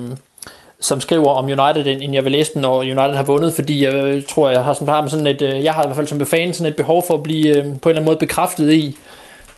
som 0.83 1.01
skriver 1.01 1.29
om 1.29 1.45
United, 1.45 2.01
end 2.01 2.13
jeg 2.13 2.23
vil 2.23 2.31
læse 2.31 2.53
den, 2.53 2.61
når 2.61 2.79
United 2.79 3.15
har 3.15 3.23
vundet, 3.23 3.53
fordi 3.53 3.85
jeg 3.85 3.93
øh, 3.93 4.23
tror, 4.29 4.49
jeg 4.49 4.63
har, 4.63 4.73
sådan, 4.73 5.09
sådan 5.09 5.27
et, 5.27 5.41
øh, 5.41 5.63
jeg 5.63 5.73
har 5.73 5.83
i 5.83 5.87
hvert 5.87 5.95
fald 5.95 6.07
som 6.07 6.25
fan 6.25 6.53
sådan 6.53 6.71
et 6.71 6.75
behov 6.75 7.03
for 7.07 7.13
at 7.13 7.23
blive 7.23 7.57
øh, 7.57 7.63
på 7.63 7.67
en 7.69 7.69
eller 7.69 7.89
anden 7.89 8.05
måde 8.05 8.17
bekræftet 8.17 8.73
i, 8.73 8.97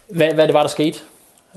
hvad, 0.09 0.33
hvad 0.33 0.47
det 0.47 0.53
var, 0.53 0.61
der 0.61 0.67
skete. 0.67 0.99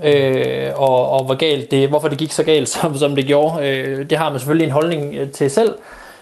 Øh, 0.04 0.70
og, 0.74 1.11
og 1.11 1.24
hvor 1.24 1.35
galt 1.35 1.70
det, 1.70 1.88
hvorfor 1.88 2.09
det 2.09 2.18
gik 2.18 2.33
så 2.33 2.42
galt, 2.42 2.68
som, 2.74 2.98
som 2.98 3.16
det 3.16 3.26
gjorde. 3.26 3.68
Øh, 3.68 4.11
det 4.11 4.18
har 4.18 4.31
man 4.31 4.38
selvfølgelig 4.38 4.64
en 4.64 4.72
holdning 4.72 5.33
til 5.33 5.50
selv, 5.50 5.74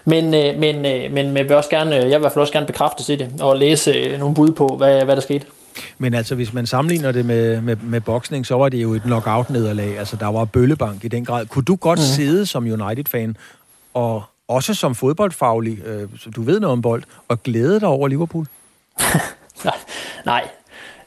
men, 0.05 0.33
øh, 0.33 0.59
men, 0.59 0.85
øh, 0.85 1.11
men 1.11 1.37
jeg 1.37 1.49
vil 1.49 1.55
også 1.55 1.69
gerne, 1.69 1.95
jeg 1.95 2.05
vil 2.05 2.13
i 2.13 2.19
hvert 2.19 2.31
fald 2.31 2.41
også 2.41 2.53
gerne 2.53 2.67
bekræfte 2.67 3.13
i 3.13 3.15
det, 3.15 3.29
og 3.41 3.57
læse 3.57 4.17
nogle 4.17 4.35
bud 4.35 4.51
på, 4.51 4.67
hvad, 4.67 5.05
hvad 5.05 5.15
der 5.15 5.21
skete. 5.21 5.45
Men 5.97 6.13
altså, 6.13 6.35
hvis 6.35 6.53
man 6.53 6.65
sammenligner 6.65 7.11
det 7.11 7.25
med, 7.25 7.61
med, 7.61 7.75
med 7.75 8.01
boksning, 8.01 8.45
så 8.45 8.55
var 8.55 8.69
det 8.69 8.81
jo 8.81 8.93
et 8.93 9.01
knockout-nederlag. 9.01 9.99
Altså, 9.99 10.15
der 10.15 10.27
var 10.27 10.45
bøllebank 10.45 11.03
i 11.03 11.07
den 11.07 11.25
grad. 11.25 11.45
Kunne 11.45 11.65
du 11.65 11.75
godt 11.75 11.99
mm. 11.99 12.05
sidde 12.05 12.45
som 12.45 12.63
United-fan, 12.63 13.37
og 13.93 14.23
også 14.47 14.73
som 14.73 14.95
fodboldfaglig, 14.95 15.79
øh, 15.85 16.09
du 16.35 16.41
ved 16.41 16.59
noget 16.59 16.71
om 16.71 16.81
bold, 16.81 17.03
og 17.27 17.43
glæde 17.43 17.79
dig 17.79 17.87
over 17.87 18.07
Liverpool? 18.07 18.45
Nej, 20.25 20.47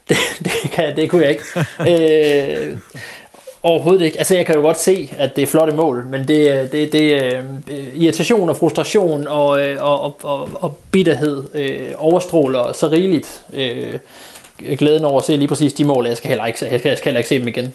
det, 0.09 0.17
det, 0.39 0.71
kan, 0.71 0.95
det 0.95 1.09
kunne 1.09 1.21
jeg 1.21 1.29
ikke. 1.31 1.43
øh, 2.71 2.77
Overhovedet 3.63 4.05
ikke. 4.05 4.17
Altså, 4.17 4.35
jeg 4.35 4.45
kan 4.45 4.55
jo 4.55 4.61
godt 4.61 4.79
se, 4.79 5.13
at 5.17 5.35
det 5.35 5.41
er 5.41 5.47
flotte 5.47 5.73
mål, 5.73 6.05
men 6.05 6.27
det, 6.27 6.71
det, 6.71 6.93
det 6.93 7.23
øh, 7.23 7.43
irritation 7.95 8.49
og 8.49 8.57
frustration 8.57 9.27
og, 9.27 9.61
øh, 9.61 9.83
og, 9.83 10.01
og, 10.01 10.17
og, 10.23 10.49
og 10.53 10.77
bitterhed 10.91 11.43
øh, 11.53 11.91
overstråler 11.97 12.73
så 12.73 12.87
rigeligt 12.87 13.43
øh, 13.53 13.99
glæden 14.77 15.05
over 15.05 15.19
at 15.19 15.25
se 15.25 15.37
lige 15.37 15.47
præcis 15.47 15.73
de 15.73 15.85
mål. 15.85 16.05
Jeg 16.05 16.17
skal 16.17 16.27
heller 16.27 16.45
ikke, 16.45 16.65
jeg 16.71 16.79
skal, 16.79 16.89
jeg 16.89 16.97
skal 16.97 17.09
heller 17.09 17.19
ikke 17.19 17.29
se 17.29 17.39
dem 17.39 17.47
igen. 17.47 17.73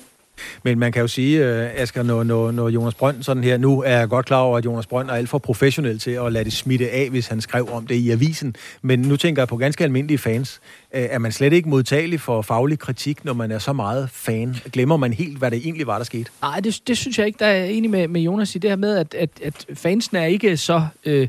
Men 0.63 0.79
man 0.79 0.93
kan 0.93 1.03
jo 1.03 1.09
sige, 1.09 1.45
øh, 1.45 1.71
Asger, 1.77 2.03
når, 2.03 2.23
når, 2.23 2.51
når 2.51 2.69
Jonas 2.69 2.95
Brønd 2.95 3.23
sådan 3.23 3.45
her, 3.45 3.57
nu 3.57 3.83
er 3.83 3.99
jeg 3.99 4.09
godt 4.09 4.27
klar 4.27 4.41
over, 4.41 4.59
at 4.59 4.65
Jonas 4.65 4.87
Brønd 4.87 5.11
er 5.11 5.15
alt 5.15 5.29
for 5.29 5.39
professionel 5.39 5.99
til 5.99 6.11
at 6.11 6.33
lade 6.33 6.45
det 6.45 6.53
smitte 6.53 6.91
af, 6.91 7.11
hvis 7.11 7.27
han 7.27 7.41
skrev 7.41 7.69
om 7.73 7.87
det 7.87 7.95
i 7.95 8.11
avisen. 8.11 8.57
Men 8.83 8.99
nu 8.99 9.17
tænker 9.17 9.43
jeg 9.43 9.49
på 9.49 9.57
ganske 9.57 9.85
almindelige 9.85 10.19
fans. 10.19 10.61
Øh, 10.95 11.03
er 11.11 11.19
man 11.19 11.33
slet 11.33 11.53
ikke 11.53 11.69
modtagelig 11.69 12.21
for 12.21 12.43
faglig 12.43 12.79
kritik, 12.79 13.25
når 13.25 13.33
man 13.33 13.51
er 13.51 13.59
så 13.59 13.73
meget 13.73 14.11
fan? 14.11 14.57
Glemmer 14.73 14.97
man 14.97 15.13
helt, 15.13 15.39
hvad 15.39 15.51
det 15.51 15.59
egentlig 15.65 15.87
var, 15.87 15.97
der 15.99 16.05
skete? 16.05 16.31
Nej, 16.43 16.61
det, 16.61 16.81
det 16.87 16.99
synes 16.99 17.19
jeg 17.19 17.27
ikke. 17.27 17.39
Der 17.39 17.47
er 17.47 17.65
enig 17.65 17.91
med, 17.91 18.09
med 18.09 18.21
Jonas 18.21 18.55
i 18.55 18.59
det 18.59 18.71
her 18.71 18.77
med, 18.77 18.97
at, 18.97 19.15
at, 19.15 19.31
at 19.43 19.67
fansen 19.75 20.17
er 20.17 20.25
ikke 20.25 20.57
så, 20.57 20.87
øh, 21.05 21.29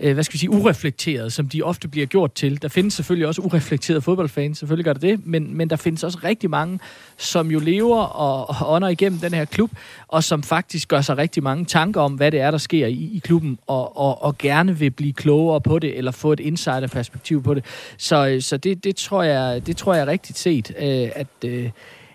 øh, 0.00 0.14
hvad 0.14 0.24
skal 0.24 0.32
vi 0.32 0.38
sige, 0.38 0.50
ureflekteret, 0.50 1.32
som 1.32 1.48
de 1.48 1.62
ofte 1.62 1.88
bliver 1.88 2.06
gjort 2.06 2.32
til. 2.32 2.62
Der 2.62 2.68
findes 2.68 2.94
selvfølgelig 2.94 3.26
også 3.26 3.42
ureflekterede 3.42 4.02
fodboldfans, 4.02 4.58
selvfølgelig 4.58 4.84
gør 4.84 4.92
det 4.92 5.02
det, 5.02 5.26
men, 5.26 5.56
men 5.56 5.70
der 5.70 5.76
findes 5.76 6.04
også 6.04 6.18
rigtig 6.24 6.50
mange, 6.50 6.80
som 7.16 7.50
jo 7.50 7.58
lever 7.58 8.02
og, 8.02 8.48
og 8.48 8.74
ånder 8.74 8.88
igennem 8.88 9.18
den 9.18 9.34
her 9.34 9.44
klub, 9.44 9.70
og 10.08 10.24
som 10.24 10.42
faktisk 10.42 10.88
gør 10.88 11.00
sig 11.00 11.18
rigtig 11.18 11.42
mange 11.42 11.64
tanker 11.64 12.00
om, 12.00 12.12
hvad 12.12 12.30
det 12.30 12.40
er, 12.40 12.50
der 12.50 12.58
sker 12.58 12.86
i, 12.86 13.10
i 13.12 13.20
klubben, 13.24 13.58
og, 13.66 13.96
og, 13.96 14.22
og 14.22 14.38
gerne 14.38 14.78
vil 14.78 14.90
blive 14.90 15.12
klogere 15.12 15.60
på 15.60 15.78
det, 15.78 15.98
eller 15.98 16.10
få 16.10 16.32
et 16.32 16.40
insiderperspektiv 16.40 17.42
på 17.42 17.54
det. 17.54 17.64
Så, 17.98 18.26
øh, 18.26 18.42
så 18.42 18.56
det, 18.56 18.84
det, 18.84 18.96
tror 18.96 19.22
jeg, 19.22 19.66
det 19.66 19.76
tror 19.76 19.94
jeg 19.94 20.02
er 20.02 20.06
rigtigt 20.06 20.38
set, 20.38 20.74
øh, 20.78 21.08
at... 21.14 21.26
Øh, 21.44 21.70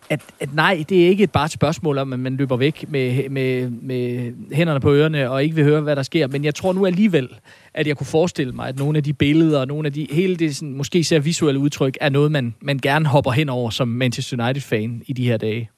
at, 0.10 0.21
at 0.39 0.56
nej, 0.56 0.84
det 0.89 1.04
er 1.04 1.08
ikke 1.08 1.27
bare 1.27 1.45
et 1.45 1.51
spørgsmål 1.51 1.97
om, 1.97 2.13
at 2.13 2.19
man 2.19 2.38
løber 2.38 2.58
væk 2.58 2.86
med, 2.89 3.30
med, 3.30 3.69
med 3.69 4.34
hænderne 4.51 4.80
på 4.80 4.93
ørerne 4.93 5.30
og 5.30 5.43
ikke 5.43 5.56
vil 5.56 5.63
høre, 5.63 5.82
hvad 5.82 5.95
der 5.95 6.04
sker. 6.04 6.27
Men 6.27 6.43
jeg 6.43 6.56
tror 6.56 6.73
nu 6.73 6.86
alligevel, 6.86 7.30
at 7.73 7.88
jeg 7.88 7.97
kunne 7.97 8.08
forestille 8.08 8.54
mig, 8.54 8.67
at 8.67 8.77
nogle 8.80 8.97
af 8.97 9.04
de 9.04 9.13
billeder, 9.13 9.65
nogle 9.65 9.86
af 9.86 9.93
de, 9.93 10.08
hele 10.12 10.36
det 10.36 10.56
sådan, 10.56 10.73
måske 10.73 10.99
især 10.99 11.19
visuelle 11.19 11.60
udtryk, 11.60 11.97
er 12.01 12.10
noget, 12.10 12.32
man, 12.32 12.56
man 12.62 12.80
gerne 12.80 13.06
hopper 13.06 13.32
hen 13.32 13.49
over 13.49 13.69
som 13.69 13.88
Manchester 13.88 14.43
United-fan 14.43 15.04
i 15.08 15.13
de 15.13 15.25
her 15.25 15.38
dage. 15.38 15.69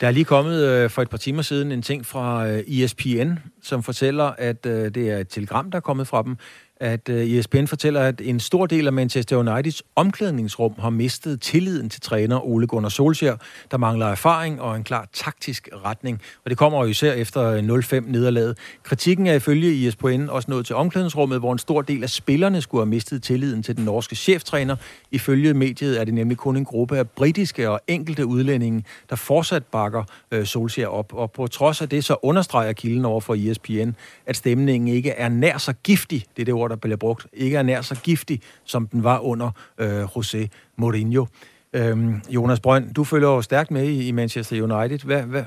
Der 0.00 0.06
er 0.06 0.10
lige 0.10 0.24
kommet 0.24 0.64
øh, 0.64 0.90
for 0.90 1.02
et 1.02 1.10
par 1.10 1.18
timer 1.18 1.42
siden 1.42 1.72
en 1.72 1.82
ting 1.82 2.06
fra 2.06 2.48
øh, 2.48 2.58
ESPN, 2.58 3.32
som 3.62 3.82
fortæller, 3.82 4.24
at 4.24 4.66
øh, 4.66 4.94
det 4.94 5.10
er 5.10 5.18
et 5.18 5.28
telegram, 5.28 5.70
der 5.70 5.76
er 5.76 5.80
kommet 5.80 6.06
fra 6.06 6.22
dem, 6.22 6.36
at 6.80 7.08
øh, 7.08 7.30
ESPN 7.30 7.66
fortæller, 7.66 8.00
at 8.00 8.20
en 8.20 8.40
stor 8.40 8.66
del 8.66 8.86
af 8.86 8.92
Manchester 8.92 9.36
Uniteds 9.36 9.82
omklædningsrum 9.96 10.74
har 10.78 10.90
mistet 10.90 11.40
tilliden 11.40 11.88
til 11.88 12.00
træner 12.00 12.46
Ole 12.46 12.66
Gunnar 12.66 12.88
Solskjaer, 12.88 13.36
der 13.70 13.76
mangler 13.76 14.06
erfaring 14.06 14.60
og 14.60 14.76
en 14.76 14.84
klar 14.84 15.08
taktisk 15.12 15.68
retning. 15.84 16.20
Og 16.44 16.50
det 16.50 16.58
kommer 16.58 16.78
jo 16.78 16.84
især 16.84 17.12
efter 17.12 17.42
øh, 17.42 17.58
0-5 17.58 18.10
nederlaget. 18.10 18.58
Kritikken 18.82 19.26
er 19.26 19.34
ifølge 19.34 19.88
ESPN 19.88 20.26
også 20.28 20.50
nået 20.50 20.66
til 20.66 20.76
omklædningsrummet, 20.76 21.38
hvor 21.38 21.52
en 21.52 21.58
stor 21.58 21.82
del 21.82 22.02
af 22.02 22.10
spillerne 22.10 22.60
skulle 22.60 22.80
have 22.80 22.90
mistet 22.90 23.22
tilliden 23.22 23.62
til 23.62 23.76
den 23.76 23.84
norske 23.84 24.16
cheftræner. 24.16 24.76
Ifølge 25.10 25.54
mediet 25.54 26.00
er 26.00 26.04
det 26.04 26.14
nemlig 26.14 26.36
kun 26.36 26.56
en 26.56 26.64
gruppe 26.64 26.98
af 26.98 27.08
britiske 27.08 27.70
og 27.70 27.80
enkelte 27.86 28.26
udlændinge, 28.26 28.84
der 29.10 29.16
fortsat 29.16 29.64
bakker 29.64 30.04
uh, 30.36 30.44
Solskjaer 30.44 30.88
op. 30.88 31.14
Og 31.14 31.32
på 31.32 31.46
trods 31.46 31.82
af 31.82 31.88
det, 31.88 32.04
så 32.04 32.16
understreger 32.22 32.72
kilden 32.72 33.04
over 33.04 33.20
for 33.20 33.34
ESPN, 33.34 33.90
at 34.26 34.36
stemningen 34.36 34.88
ikke 34.88 35.10
er 35.10 35.28
nær 35.28 35.58
så 35.58 35.72
giftig, 35.72 36.24
det 36.36 36.42
er 36.42 36.44
det 36.44 36.54
ord, 36.54 36.67
der 36.68 36.76
bliver 36.76 36.96
brugt, 36.96 37.26
ikke 37.32 37.56
er 37.56 37.62
nær 37.62 37.80
så 37.80 37.94
giftig, 38.02 38.40
som 38.64 38.86
den 38.86 39.04
var 39.04 39.18
under 39.18 39.50
øh, 39.78 40.04
José 40.04 40.46
Mourinho. 40.76 41.26
Øhm, 41.72 42.22
Jonas 42.28 42.60
Brønd, 42.60 42.94
du 42.94 43.04
følger 43.04 43.28
jo 43.28 43.42
stærkt 43.42 43.70
med 43.70 43.84
i, 43.84 44.08
i 44.08 44.12
Manchester 44.12 44.62
United. 44.62 44.98
Hvad, 44.98 45.22
hvad, 45.22 45.44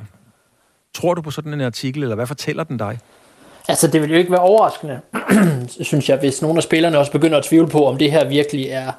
tror 0.94 1.14
du 1.14 1.22
på 1.22 1.32
sådan 1.32 1.54
en 1.54 1.62
artikel, 1.62 2.04
eller 2.04 2.16
hvad 2.16 2.28
fortæller 2.28 2.64
den 2.64 2.78
dig? 2.78 3.00
Altså, 3.68 3.88
det 3.88 4.02
vil 4.02 4.10
jo 4.10 4.18
ikke 4.18 4.32
være 4.32 4.42
overraskende, 4.42 5.00
synes 5.82 6.10
jeg, 6.10 6.18
hvis 6.18 6.42
nogle 6.42 6.58
af 6.58 6.64
spillerne 6.64 6.98
også 6.98 7.12
begynder 7.12 7.38
at 7.38 7.44
tvivle 7.44 7.68
på, 7.68 7.86
om 7.86 7.98
det 7.98 8.12
her 8.12 8.28
virkelig 8.28 8.66
er, 8.66 8.92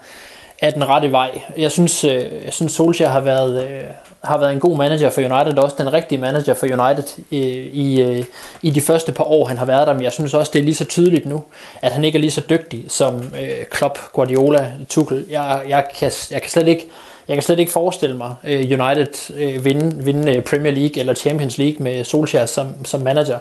er 0.59 0.71
den 0.71 0.89
rette 0.89 1.13
vej. 1.13 1.43
Jeg 1.57 1.73
synes, 1.73 2.05
øh, 2.05 2.45
jeg 2.45 2.53
synes 2.53 2.73
Solskjaer 2.73 3.11
har 3.11 3.21
været, 3.21 3.71
øh, 3.71 3.85
har 4.25 4.39
været 4.39 4.53
en 4.53 4.61
god 4.61 4.77
manager 4.77 5.11
for 5.11 5.21
United, 5.21 5.59
også 5.59 5.77
den 5.79 5.93
rigtige 5.93 6.19
manager 6.19 6.55
for 6.55 6.67
United 6.67 7.23
i, 7.31 7.39
i, 7.73 8.03
øh, 8.03 8.25
i 8.63 8.71
de 8.71 8.81
første 8.81 9.13
par 9.13 9.25
år, 9.25 9.47
han 9.47 9.59
har 9.59 9.65
været 9.65 9.87
der. 9.87 9.93
Men 9.93 10.03
jeg 10.03 10.13
synes 10.13 10.35
også, 10.35 10.51
det 10.53 10.59
er 10.59 10.63
lige 10.63 10.75
så 10.75 10.85
tydeligt 10.85 11.27
nu, 11.27 11.45
at 11.83 11.93
han 11.93 12.05
ikke 12.05 12.17
er 12.17 12.21
lige 12.21 12.31
så 12.31 12.43
dygtig 12.51 12.85
som 12.89 13.15
øh, 13.41 13.65
Klopp, 13.71 13.99
Guardiola, 14.13 14.73
Tuchel. 14.89 15.27
Jeg, 15.31 15.63
jeg, 15.69 15.87
kan, 15.99 16.13
jeg 16.31 16.43
kan 16.43 16.51
slet 16.51 16.69
ikke 16.69 16.89
jeg 17.29 17.37
kan 17.37 17.43
slet 17.43 17.59
ikke 17.59 17.73
forestille 17.73 18.17
mig 18.17 18.35
øh, 18.45 18.61
United 18.61 19.35
øh, 19.35 19.65
vinde, 19.65 20.05
vinde 20.05 20.41
Premier 20.41 20.73
League 20.73 21.01
eller 21.01 21.15
Champions 21.15 21.59
League 21.59 21.77
med 21.83 22.05
Solskjaer 22.05 22.47
som, 22.47 22.85
som 22.85 23.01
manager. 23.01 23.39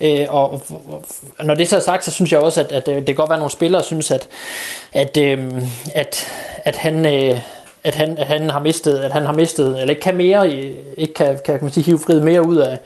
Uh, 0.00 0.08
og, 0.28 0.62
og 1.38 1.44
når 1.44 1.54
det 1.54 1.68
så 1.68 1.76
er 1.76 1.80
sagt, 1.80 2.04
så 2.04 2.10
synes 2.10 2.32
jeg 2.32 2.40
også, 2.40 2.60
at, 2.60 2.72
at 2.72 2.86
det 2.86 3.06
kan 3.06 3.14
godt 3.14 3.28
være, 3.28 3.36
at 3.36 3.40
nogle 3.40 3.52
spillere 3.52 3.82
synes, 3.82 4.10
at, 4.10 4.28
at, 4.92 5.16
at, 5.94 6.26
at 6.64 6.76
han 6.76 7.06
at 7.84 7.94
han, 7.94 8.18
at 8.18 8.26
han 8.26 8.50
har 8.50 8.60
mistet, 8.60 8.98
at 8.98 9.12
han 9.12 9.26
har 9.26 9.32
mistet, 9.32 9.80
eller 9.80 9.90
ikke 9.90 10.02
kan 10.02 10.16
mere, 10.16 10.50
ikke 10.96 11.14
kan, 11.14 11.26
kan, 11.26 11.38
kan 11.44 11.58
man 11.62 11.72
sige, 11.72 11.84
hive 11.84 11.98
frihed 11.98 12.22
mere 12.22 12.42
ud 12.42 12.56
af, 12.56 12.78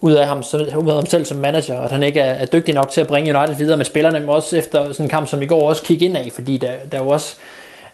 ud 0.00 0.12
af 0.12 0.26
ham, 0.26 0.38
ud 0.76 0.88
af 0.88 0.94
ham 0.94 1.06
selv 1.06 1.24
som 1.24 1.38
manager, 1.38 1.78
og 1.78 1.84
at 1.84 1.90
han 1.90 2.02
ikke 2.02 2.20
er, 2.20 2.32
er 2.32 2.46
dygtig 2.46 2.74
nok 2.74 2.90
til 2.90 3.00
at 3.00 3.06
bringe 3.06 3.38
United 3.38 3.56
videre 3.56 3.76
med 3.76 3.84
spillerne, 3.84 4.20
men 4.20 4.28
også 4.28 4.56
efter 4.56 4.92
sådan 4.92 5.06
en 5.06 5.10
kamp 5.10 5.28
som 5.28 5.42
i 5.42 5.46
går 5.46 5.68
også 5.68 5.82
kigge 5.82 6.04
ind 6.04 6.16
af, 6.16 6.30
fordi 6.34 6.56
der, 6.56 6.70
der 6.92 6.98
er 6.98 7.02
jo 7.02 7.08
også, 7.08 7.34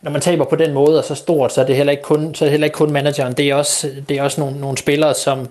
når 0.02 0.11
man 0.11 0.20
taber 0.20 0.44
på 0.44 0.57
den 0.57 0.72
måde 0.72 0.98
og 0.98 1.05
så 1.05 1.14
stort, 1.14 1.52
så 1.52 1.61
er 1.61 1.66
det 1.66 1.76
heller 1.76 1.90
ikke 1.90 2.02
kun, 2.02 2.34
så 2.34 2.44
er 2.44 2.46
det 2.46 2.50
heller 2.50 2.64
ikke 2.64 2.76
kun 2.76 2.92
manageren, 2.92 3.32
det 3.32 3.50
er 3.50 3.55
også, 3.55 3.90
det 4.09 4.18
er 4.18 4.22
også 4.22 4.40
nogle, 4.40 4.61
nogle 4.61 4.78
spillere, 4.78 5.14
som, 5.14 5.48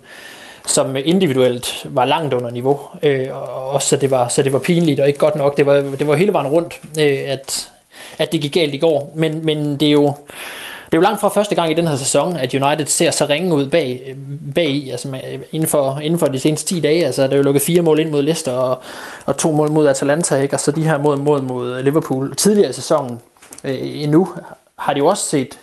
som 0.68 0.96
individuelt 1.06 1.86
var 1.90 2.06
langt 2.06 2.34
under 2.34 2.52
niveau, 2.52 2.80
øh, 3.04 3.28
og 3.32 3.70
også 3.70 3.88
så 3.88 3.96
det, 3.96 4.12
var, 4.12 4.28
så 4.28 4.44
det 4.44 4.54
var 4.54 4.60
pinligt 4.60 5.00
og 5.00 5.08
ikke 5.08 5.20
godt 5.20 5.36
nok. 5.36 5.58
Det 5.58 5.66
var, 5.66 5.74
det 5.74 6.08
var 6.08 6.16
hele 6.16 6.34
vejen 6.34 6.48
rundt, 6.48 6.80
øh, 7.00 7.20
at, 7.28 7.70
at 8.18 8.32
det 8.32 8.42
gik 8.42 8.54
galt 8.54 8.74
i 8.74 8.78
går, 8.78 9.14
men, 9.16 9.46
men 9.46 9.78
det 9.78 9.88
er 9.88 9.92
jo 9.92 10.14
det 10.94 10.98
er 10.98 11.02
jo 11.02 11.04
langt 11.04 11.22
fra 11.22 11.30
første 11.30 11.56
gang 11.56 11.72
i 11.72 11.74
den 11.74 11.88
her 11.88 11.96
sæson, 11.96 12.38
at 12.38 12.54
United 12.54 12.86
ser 12.86 13.12
så 13.12 13.26
ringe 13.26 13.56
ud 13.56 13.66
bag, 13.66 14.16
bag 14.56 14.70
i, 14.70 14.90
altså 14.90 15.20
inden 15.52 15.70
for, 15.70 16.00
inden 16.00 16.20
for 16.20 16.28
de 16.28 16.40
seneste 16.40 16.76
10 16.76 16.80
dage. 16.80 17.06
Altså, 17.06 17.24
der 17.24 17.34
er 17.34 17.38
jo 17.38 17.44
lukket 17.44 17.62
fire 17.62 17.82
mål 17.82 18.00
ind 18.00 18.10
mod 18.10 18.22
Leicester 18.22 18.52
og, 18.52 18.82
og 19.26 19.38
to 19.38 19.52
mål 19.52 19.72
mod 19.72 19.88
Atalanta, 19.88 20.36
ikke? 20.36 20.56
og 20.56 20.60
så 20.60 20.72
de 20.72 20.84
her 20.84 20.98
mål 20.98 21.18
mod, 21.18 21.42
mod 21.42 21.84
Liverpool. 21.84 22.36
Tidligere 22.36 22.70
i 22.70 22.74
sæsonen 22.74 23.22
øh, 23.64 24.04
endnu 24.04 24.30
har 24.78 24.94
de 24.94 24.98
jo 24.98 25.06
også 25.06 25.24
set 25.24 25.60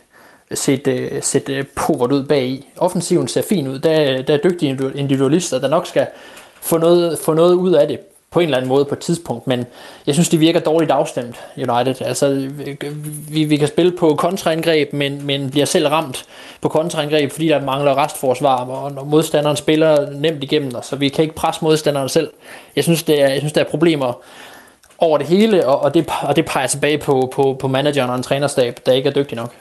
set, 0.55 0.87
øh, 0.87 1.23
set 1.23 1.49
øh, 1.49 1.65
povert 1.77 2.13
ud 2.13 2.25
bag 2.25 2.47
i. 2.47 2.67
Offensiven 2.77 3.29
ser 3.29 3.43
fin 3.43 3.69
ud. 3.69 3.79
Der, 3.79 4.23
der 4.23 4.35
er 4.35 4.39
dygtige 4.39 4.79
individualister, 4.95 5.59
der 5.59 5.69
nok 5.69 5.87
skal 5.87 6.07
få 6.61 6.79
noget, 6.79 7.19
få 7.19 7.35
noget 7.35 7.55
ud 7.55 7.73
af 7.73 7.89
det 7.89 7.99
på 8.31 8.41
en 8.41 8.45
eller 8.45 8.57
anden 8.57 8.69
måde 8.69 8.85
på 8.85 8.95
et 8.95 8.99
tidspunkt, 8.99 9.47
men 9.47 9.67
jeg 10.07 10.15
synes, 10.15 10.29
det 10.29 10.41
virker 10.41 10.61
dårligt 10.61 10.91
afstemt, 10.91 11.37
United. 11.57 12.03
Altså, 12.03 12.49
vi, 13.31 13.45
vi 13.45 13.57
kan 13.57 13.69
spille 13.69 13.93
på 13.93 14.15
kontraangreb, 14.15 14.93
men, 14.93 15.27
men 15.27 15.51
bliver 15.51 15.67
selv 15.67 15.89
ramt 15.89 16.25
på 16.61 16.69
kontraangreb, 16.69 17.33
fordi 17.33 17.49
der 17.49 17.61
mangler 17.61 17.99
restforsvar, 18.05 18.65
og 18.65 19.07
modstanderen 19.07 19.57
spiller 19.57 20.11
nemt 20.11 20.45
igennem 20.45 20.75
os, 20.75 20.87
så 20.87 20.97
vi 20.97 21.09
kan 21.09 21.23
ikke 21.23 21.35
presse 21.35 21.65
modstanderen 21.65 22.09
selv. 22.09 22.31
Jeg 22.77 22.85
synes, 22.85 23.03
det 23.03 23.23
er, 23.23 23.29
jeg 23.29 23.39
synes, 23.39 23.53
der 23.53 23.61
er 23.61 23.69
problemer 23.71 24.13
over 24.99 25.19
det 25.19 25.27
hele, 25.27 25.67
og, 25.67 25.81
og, 25.81 25.95
det, 25.95 26.11
og 26.23 26.37
det 26.37 26.47
peger 26.47 26.67
tilbage 26.67 26.99
på, 26.99 27.33
på, 27.35 27.57
på 27.61 27.69
manageren 27.69 28.11
og 28.11 28.17
en 28.17 28.23
trænerstab, 28.23 28.79
der 28.87 28.93
ikke 28.93 29.09
er 29.09 29.13
dygtig 29.13 29.37
nok. 29.37 29.55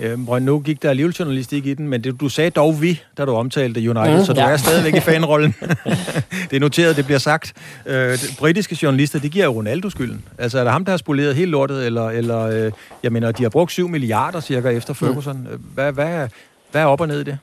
Øhm, 0.00 0.28
Røn, 0.28 0.42
nu 0.42 0.60
gik 0.60 0.82
der 0.82 0.90
alligevel 0.90 1.14
journalistik 1.18 1.66
i 1.66 1.74
den, 1.74 1.88
men 1.88 2.04
det, 2.04 2.20
du 2.20 2.28
sagde 2.28 2.50
dog 2.50 2.82
vi, 2.82 3.00
da 3.18 3.24
du 3.24 3.34
omtalte 3.34 3.80
United, 3.80 4.18
mm, 4.18 4.24
så 4.24 4.32
du 4.32 4.40
ja. 4.40 4.46
er 4.46 4.56
stadigvæk 4.56 4.94
i 4.94 5.00
fanrollen. 5.10 5.54
det 6.50 6.56
er 6.56 6.60
noteret, 6.60 6.96
det 6.96 7.04
bliver 7.04 7.18
sagt. 7.18 7.52
Øh, 7.86 8.18
britiske 8.38 8.78
journalister, 8.82 9.18
de 9.18 9.28
giver 9.28 9.44
jo 9.44 9.52
Ronaldo 9.52 9.90
skylden. 9.90 10.24
Altså, 10.38 10.58
er 10.58 10.64
det 10.64 10.72
ham, 10.72 10.84
der 10.84 10.92
har 10.92 10.96
spoleret 10.96 11.36
helt 11.36 11.50
lortet, 11.50 11.86
eller, 11.86 12.10
eller 12.10 12.40
øh, 12.40 12.72
jeg 13.02 13.12
mener, 13.12 13.32
de 13.32 13.42
har 13.42 13.50
brugt 13.50 13.72
7 13.72 13.88
milliarder 13.88 14.40
cirka 14.40 14.68
efter 14.68 14.94
Ferguson. 14.94 15.36
Mm. 15.36 15.62
Hvad, 15.74 15.92
hvad, 15.92 16.28
hvad 16.70 16.82
er 16.82 16.86
op 16.86 17.00
og 17.00 17.08
ned 17.08 17.20
i 17.20 17.24
det? 17.24 17.38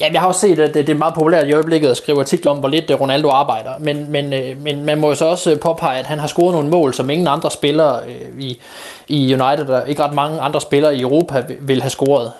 Ja, 0.00 0.08
jeg 0.12 0.20
har 0.20 0.28
også 0.28 0.40
set, 0.40 0.58
at 0.58 0.74
det 0.74 0.88
er 0.88 0.94
meget 0.94 1.14
populært 1.14 1.48
i 1.48 1.52
øjeblikket 1.52 1.88
at 1.88 1.96
skrive 1.96 2.20
artikler 2.20 2.50
om, 2.50 2.58
hvor 2.58 2.68
lidt 2.68 2.90
øh, 2.90 3.00
Ronaldo 3.00 3.28
arbejder. 3.28 3.70
Men, 3.78 4.10
men, 4.10 4.32
øh, 4.32 4.62
men 4.62 4.84
man 4.84 5.00
må 5.00 5.08
jo 5.08 5.14
så 5.14 5.24
også 5.24 5.50
øh, 5.50 5.60
påpege, 5.60 5.98
at 5.98 6.06
han 6.06 6.18
har 6.18 6.26
scoret 6.26 6.54
nogle 6.54 6.68
mål, 6.68 6.94
som 6.94 7.10
ingen 7.10 7.28
andre 7.28 7.50
spillere 7.50 8.00
i, 8.38 8.60
i 9.08 9.34
United, 9.34 9.68
og 9.68 9.88
ikke 9.88 10.02
ret 10.02 10.14
mange 10.14 10.40
andre 10.40 10.60
spillere 10.60 10.96
i 10.96 11.00
Europa 11.00 11.44
vil 11.60 11.82
have 11.82 11.90
scoret. 11.90 12.32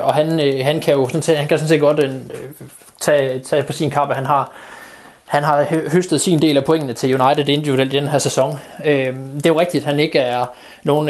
Og 0.00 0.14
han, 0.14 0.38
han 0.62 0.80
kan 0.80 0.94
jo 0.94 1.06
sådan 1.06 1.22
set, 1.22 1.36
han 1.36 1.48
kan 1.48 1.58
sådan 1.58 1.68
set 1.68 1.80
godt 1.80 2.00
tage, 3.00 3.38
tage 3.38 3.62
på 3.62 3.72
sin 3.72 3.90
kappe. 3.90 4.14
Han 4.14 4.26
har, 4.26 4.52
han 5.26 5.44
har 5.44 5.66
høstet 5.92 6.20
sin 6.20 6.42
del 6.42 6.56
af 6.56 6.64
pointene 6.64 6.92
til 6.92 7.20
United 7.20 7.48
individuelt 7.48 7.94
i 7.94 7.96
den 7.96 8.08
her 8.08 8.18
sæson. 8.18 8.58
Det 8.84 9.46
er 9.46 9.50
jo 9.50 9.60
rigtigt, 9.60 9.84
at 9.84 9.90
han 9.90 10.00
ikke 10.00 10.18
er 10.18 10.46
nogen 10.82 11.08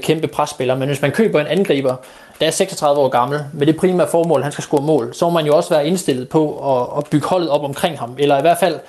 kæmpe 0.00 0.26
presspiller, 0.26 0.76
men 0.76 0.88
hvis 0.88 1.02
man 1.02 1.10
køber 1.10 1.40
en 1.40 1.46
angriber, 1.46 1.96
der 2.40 2.46
er 2.46 2.50
36 2.50 3.00
år 3.00 3.08
gammel, 3.08 3.40
med 3.52 3.66
det 3.66 3.76
primære 3.76 4.08
formål, 4.08 4.40
at 4.40 4.44
han 4.44 4.52
skal 4.52 4.64
score 4.64 4.82
mål, 4.82 5.14
så 5.14 5.24
må 5.24 5.30
man 5.30 5.46
jo 5.46 5.56
også 5.56 5.70
være 5.70 5.86
indstillet 5.86 6.28
på 6.28 6.72
at, 6.76 6.98
at 6.98 7.10
bygge 7.10 7.28
holdet 7.28 7.48
op 7.48 7.64
omkring 7.64 7.98
ham, 7.98 8.14
eller 8.18 8.38
i 8.38 8.40
hvert 8.40 8.58
fald, 8.58 8.80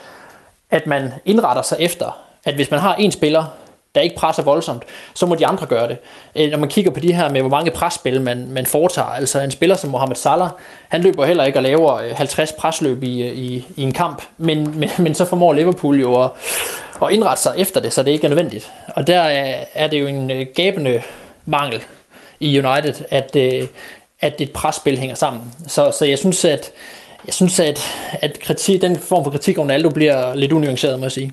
at 0.72 0.88
man 0.88 1.14
indretter 1.26 1.62
sig 1.62 1.78
efter, 1.80 2.18
at 2.46 2.56
hvis 2.56 2.72
man 2.72 2.80
har 2.80 2.96
en 2.96 3.12
spiller, 3.12 3.46
der 3.96 4.02
ikke 4.02 4.16
presser 4.16 4.44
voldsomt, 4.44 4.84
så 5.14 5.26
må 5.26 5.36
de 5.36 5.48
andre 5.48 5.66
gøre 5.66 5.88
det. 5.88 5.98
Øh, 6.36 6.52
når 6.52 6.58
man 6.58 6.70
kigger 6.70 6.92
på 6.92 7.00
de 7.00 7.14
her 7.14 7.30
med, 7.30 7.42
hvor 7.42 7.50
mange 7.50 7.72
presspil 7.72 8.22
man, 8.22 8.48
man 8.50 8.66
foretager, 8.66 9.08
altså 9.08 9.40
en 9.40 9.52
spiller 9.52 9.76
som 9.76 9.90
Mohamed 9.90 10.16
Salah, 10.16 10.50
han 10.90 11.02
løber 11.02 11.26
heller 11.26 11.44
ikke 11.44 11.60
og 11.60 11.64
laver 11.64 11.94
øh, 11.94 12.12
50 12.16 12.52
presløb 12.52 13.04
i, 13.04 13.24
øh, 13.24 13.38
i, 13.38 13.68
i 13.76 13.84
en 13.84 13.92
kamp, 13.92 14.24
men, 14.38 14.70
men, 14.80 14.90
men 15.00 15.16
så 15.16 15.26
formår 15.26 15.54
Liverpool 15.54 16.00
jo 16.00 16.24
at, 16.24 16.32
at 17.02 17.12
indrette 17.12 17.44
sig 17.44 17.54
efter 17.58 17.82
det, 17.82 17.94
så 17.94 18.04
det 18.04 18.12
ikke 18.12 18.26
er 18.26 18.30
nødvendigt. 18.30 18.72
Og 18.88 19.08
der 19.08 19.20
er, 19.20 19.64
er 19.74 19.88
det 19.88 20.02
jo 20.02 20.08
en 20.08 20.48
gabende 20.56 21.02
mangel 21.46 21.84
i 22.40 22.60
United, 22.60 23.06
at, 23.10 23.36
øh, 23.36 23.68
at 24.22 24.42
et 24.42 24.52
presspil 24.52 24.98
hænger 24.98 25.16
sammen. 25.16 25.42
Så, 25.68 25.92
så 26.00 26.06
jeg 26.06 26.20
synes, 26.20 26.46
at, 26.46 26.72
jeg 27.26 27.34
synes, 27.34 27.60
at, 27.60 27.80
at 28.22 28.40
kritik, 28.40 28.82
den 28.82 28.96
form 28.96 29.24
for 29.24 29.32
kritik 29.32 29.58
af 29.58 29.62
Ronaldo 29.62 29.90
bliver 29.90 30.36
lidt 30.36 30.52
unuanceret, 30.52 31.00
må 31.00 31.06
jeg 31.06 31.12
sige. 31.12 31.32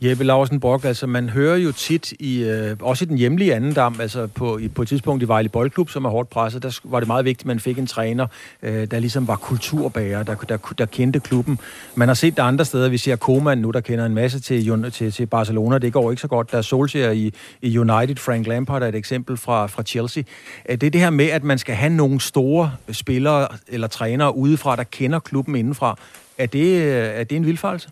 Jeppe 0.00 0.24
Larsen 0.24 0.60
Brock, 0.60 0.84
altså 0.84 1.06
man 1.06 1.28
hører 1.28 1.56
jo 1.56 1.72
tit, 1.72 2.12
i, 2.12 2.42
øh, 2.42 2.76
også 2.80 3.04
i 3.04 3.08
den 3.08 3.18
hjemlige 3.18 3.54
anden 3.54 3.72
dam, 3.72 3.96
altså 4.00 4.26
på, 4.26 4.58
i, 4.58 4.68
på 4.68 4.82
et 4.82 4.88
tidspunkt 4.88 5.22
i 5.22 5.28
Vejle 5.28 5.48
Boldklub, 5.48 5.90
som 5.90 6.04
er 6.04 6.10
hårdt 6.10 6.30
presset, 6.30 6.62
der 6.62 6.80
var 6.84 7.00
det 7.00 7.06
meget 7.06 7.24
vigtigt, 7.24 7.42
at 7.42 7.46
man 7.46 7.60
fik 7.60 7.78
en 7.78 7.86
træner, 7.86 8.26
øh, 8.62 8.90
der 8.90 8.98
ligesom 8.98 9.28
var 9.28 9.36
kulturbærer, 9.36 10.22
der, 10.22 10.34
der, 10.34 10.56
der 10.78 10.86
kendte 10.86 11.20
klubben. 11.20 11.58
Man 11.94 12.08
har 12.08 12.14
set 12.14 12.36
det 12.36 12.42
andre 12.42 12.64
steder, 12.64 12.88
vi 12.88 12.98
ser 12.98 13.16
Koeman 13.16 13.58
nu, 13.58 13.70
der 13.70 13.80
kender 13.80 14.06
en 14.06 14.14
masse 14.14 14.40
til, 14.40 14.90
til, 14.90 15.12
til 15.12 15.26
Barcelona, 15.26 15.78
det 15.78 15.92
går 15.92 16.10
ikke 16.10 16.20
så 16.20 16.28
godt. 16.28 16.52
Der 16.52 16.58
er 16.58 16.62
Solskjaer 16.62 17.10
i, 17.10 17.32
i 17.62 17.78
United, 17.78 18.16
Frank 18.16 18.46
Lampard 18.46 18.82
er 18.82 18.88
et 18.88 18.94
eksempel 18.94 19.36
fra, 19.36 19.66
fra 19.66 19.82
Chelsea. 19.82 20.22
Øh, 20.68 20.76
det 20.80 20.86
er 20.86 20.90
det 20.90 21.00
her 21.00 21.10
med, 21.10 21.26
at 21.26 21.44
man 21.44 21.58
skal 21.58 21.74
have 21.74 21.92
nogle 21.92 22.20
store 22.20 22.72
spillere 22.92 23.48
eller 23.68 23.86
trænere 23.86 24.36
udefra, 24.36 24.76
der 24.76 24.84
kender 24.84 25.18
klubben 25.18 25.56
indenfra. 25.56 25.98
Er 26.38 26.46
det, 26.46 26.82
øh, 26.82 26.94
er 26.94 27.24
det 27.24 27.36
en 27.36 27.46
vildfarelse? 27.46 27.88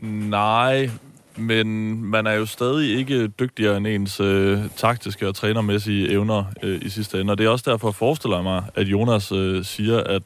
Nej, 0.00 0.90
men 1.36 1.98
man 2.04 2.26
er 2.26 2.32
jo 2.32 2.46
stadig 2.46 2.98
ikke 2.98 3.26
dygtigere 3.26 3.76
end 3.76 3.86
ens 3.86 4.20
øh, 4.20 4.58
taktiske 4.76 5.28
og 5.28 5.34
trænermæssige 5.34 6.10
evner 6.10 6.44
øh, 6.62 6.82
i 6.82 6.88
sidste 6.88 7.20
ende. 7.20 7.30
Og 7.30 7.38
det 7.38 7.46
er 7.46 7.50
også 7.50 7.70
derfor, 7.70 7.90
forestiller 7.90 8.42
mig, 8.42 8.64
at 8.74 8.86
Jonas 8.86 9.32
øh, 9.32 9.64
siger, 9.64 10.00
at 10.00 10.22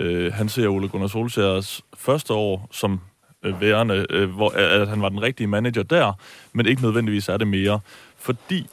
øh, 0.00 0.32
han 0.32 0.48
ser 0.48 0.68
Ole 0.68 0.88
Gunnar 0.88 1.06
Solskjaers 1.06 1.82
første 1.96 2.32
år 2.32 2.68
som 2.72 3.00
øh, 3.42 3.60
værende, 3.60 4.06
øh, 4.10 4.30
hvor, 4.30 4.50
at 4.50 4.88
han 4.88 5.02
var 5.02 5.08
den 5.08 5.22
rigtige 5.22 5.46
manager 5.46 5.82
der, 5.82 6.12
men 6.52 6.66
ikke 6.66 6.82
nødvendigvis 6.82 7.28
er 7.28 7.36
det 7.36 7.48
mere. 7.48 7.80
Fordi 8.18 8.66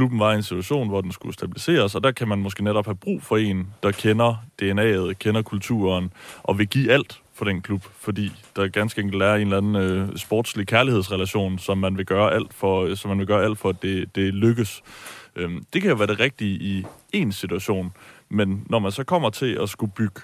klubben 0.00 0.18
var 0.18 0.32
i 0.32 0.36
en 0.36 0.42
situation, 0.42 0.88
hvor 0.88 1.00
den 1.00 1.12
skulle 1.12 1.34
stabiliseres, 1.34 1.94
og 1.94 2.02
der 2.02 2.10
kan 2.10 2.28
man 2.28 2.38
måske 2.38 2.64
netop 2.64 2.84
have 2.84 2.96
brug 2.96 3.22
for 3.22 3.36
en, 3.36 3.74
der 3.82 3.90
kender 3.90 4.44
DNA'et, 4.62 5.12
kender 5.12 5.42
kulturen, 5.42 6.12
og 6.42 6.58
vil 6.58 6.68
give 6.68 6.92
alt 6.92 7.20
for 7.34 7.44
den 7.44 7.62
klub, 7.62 7.82
fordi 7.98 8.32
der 8.56 8.68
ganske 8.68 9.00
enkelt 9.00 9.22
er 9.22 9.34
en 9.34 9.40
eller 9.40 9.56
anden 9.56 9.76
øh, 9.76 10.16
sportslig 10.16 10.66
kærlighedsrelation, 10.66 11.58
som 11.58 11.78
man 11.78 11.96
vil 11.96 12.06
gøre 12.06 12.32
alt 12.32 12.54
for, 12.54 12.84
øh, 12.84 12.96
som 12.96 13.08
man 13.08 13.18
vil 13.18 13.26
gøre 13.26 13.44
alt 13.44 13.58
for, 13.58 13.68
at 13.68 13.82
det, 13.82 14.16
det 14.16 14.34
lykkes. 14.34 14.82
Øhm, 15.36 15.64
det 15.72 15.82
kan 15.82 15.90
jo 15.90 15.96
være 15.96 16.06
det 16.06 16.20
rigtige 16.20 16.58
i 16.58 16.84
en 17.12 17.32
situation, 17.32 17.92
men 18.28 18.66
når 18.70 18.78
man 18.78 18.92
så 18.92 19.04
kommer 19.04 19.30
til 19.30 19.58
at 19.62 19.68
skulle 19.68 19.92
bygge 19.92 20.20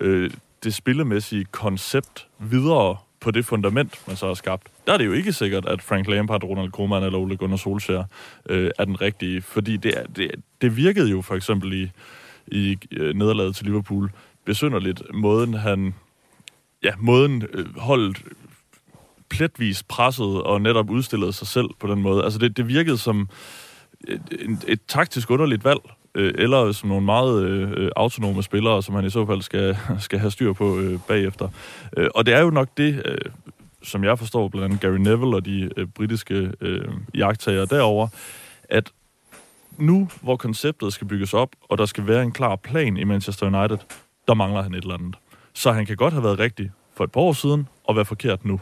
øh, 0.00 0.30
det 0.64 0.74
spillemæssige 0.74 1.44
koncept 1.44 2.28
videre 2.38 2.96
på 3.22 3.30
det 3.30 3.44
fundament, 3.44 4.00
man 4.06 4.16
så 4.16 4.26
har 4.26 4.34
skabt, 4.34 4.66
der 4.86 4.92
er 4.92 4.98
det 4.98 5.06
jo 5.06 5.12
ikke 5.12 5.32
sikkert, 5.32 5.66
at 5.66 5.82
Frank 5.82 6.08
Lampard, 6.08 6.44
Ronald 6.44 6.70
Koeman 6.70 7.02
eller 7.02 7.18
Ole 7.18 7.36
Gunnar 7.36 7.56
Solskjaer 7.56 8.04
øh, 8.48 8.70
er 8.78 8.84
den 8.84 9.00
rigtige, 9.00 9.42
fordi 9.42 9.76
det, 9.76 9.94
det, 10.16 10.30
det 10.62 10.76
virkede 10.76 11.10
jo 11.10 11.22
for 11.22 11.34
eksempel 11.34 11.72
i, 11.72 11.90
i 12.46 12.78
øh, 12.90 13.14
nederlaget 13.14 13.56
til 13.56 13.66
Liverpool 13.66 14.10
besynderligt, 14.44 15.02
måden 15.14 15.54
han 15.54 15.94
ja, 16.82 16.92
måden 16.98 17.42
øh, 17.52 17.78
holdet 17.78 18.22
pletvis 19.28 19.82
presset 19.82 20.42
og 20.42 20.60
netop 20.60 20.90
udstillede 20.90 21.32
sig 21.32 21.46
selv 21.46 21.68
på 21.78 21.86
den 21.86 22.02
måde. 22.02 22.24
Altså 22.24 22.38
det, 22.38 22.56
det 22.56 22.68
virkede 22.68 22.98
som 22.98 23.28
et, 24.08 24.22
et, 24.30 24.64
et 24.68 24.80
taktisk 24.88 25.30
underligt 25.30 25.64
valg, 25.64 25.80
øh, 26.14 26.34
eller 26.38 26.72
som 26.72 26.88
nogle 26.88 27.04
meget 27.04 27.44
øh, 27.44 27.90
autonome 27.96 28.42
spillere, 28.42 28.82
som 28.82 28.94
han 28.94 29.04
i 29.04 29.10
så 29.10 29.26
fald 29.26 29.42
skal, 29.42 29.78
skal 29.98 30.18
have 30.18 30.30
styr 30.30 30.52
på 30.52 30.78
øh, 30.78 30.98
bagefter. 31.08 31.48
Øh, 31.96 32.08
og 32.14 32.26
det 32.26 32.34
er 32.34 32.40
jo 32.40 32.50
nok 32.50 32.68
det, 32.76 33.02
øh, 33.04 33.18
som 33.82 34.04
jeg 34.04 34.18
forstår 34.18 34.48
blandt 34.48 34.64
andet 34.64 34.80
Gary 34.80 34.96
Neville 34.96 35.36
og 35.36 35.44
de 35.44 35.70
øh, 35.76 35.86
britiske 35.86 36.52
øh, 36.60 36.88
jagttager 37.14 37.64
derover, 37.64 38.08
at 38.68 38.92
nu, 39.78 40.08
hvor 40.22 40.36
konceptet 40.36 40.92
skal 40.92 41.06
bygges 41.06 41.34
op, 41.34 41.48
og 41.68 41.78
der 41.78 41.86
skal 41.86 42.06
være 42.06 42.22
en 42.22 42.32
klar 42.32 42.56
plan 42.56 42.96
i 42.96 43.04
Manchester 43.04 43.46
United, 43.46 43.78
der 44.28 44.34
mangler 44.34 44.62
han 44.62 44.74
et 44.74 44.82
eller 44.82 44.94
andet. 44.94 45.16
Så 45.52 45.72
han 45.72 45.86
kan 45.86 45.96
godt 45.96 46.12
have 46.12 46.24
været 46.24 46.38
rigtig 46.38 46.70
for 46.96 47.04
et 47.04 47.12
par 47.12 47.20
år 47.20 47.32
siden, 47.32 47.68
og 47.84 47.96
være 47.96 48.04
forkert 48.04 48.44
nu. 48.44 48.60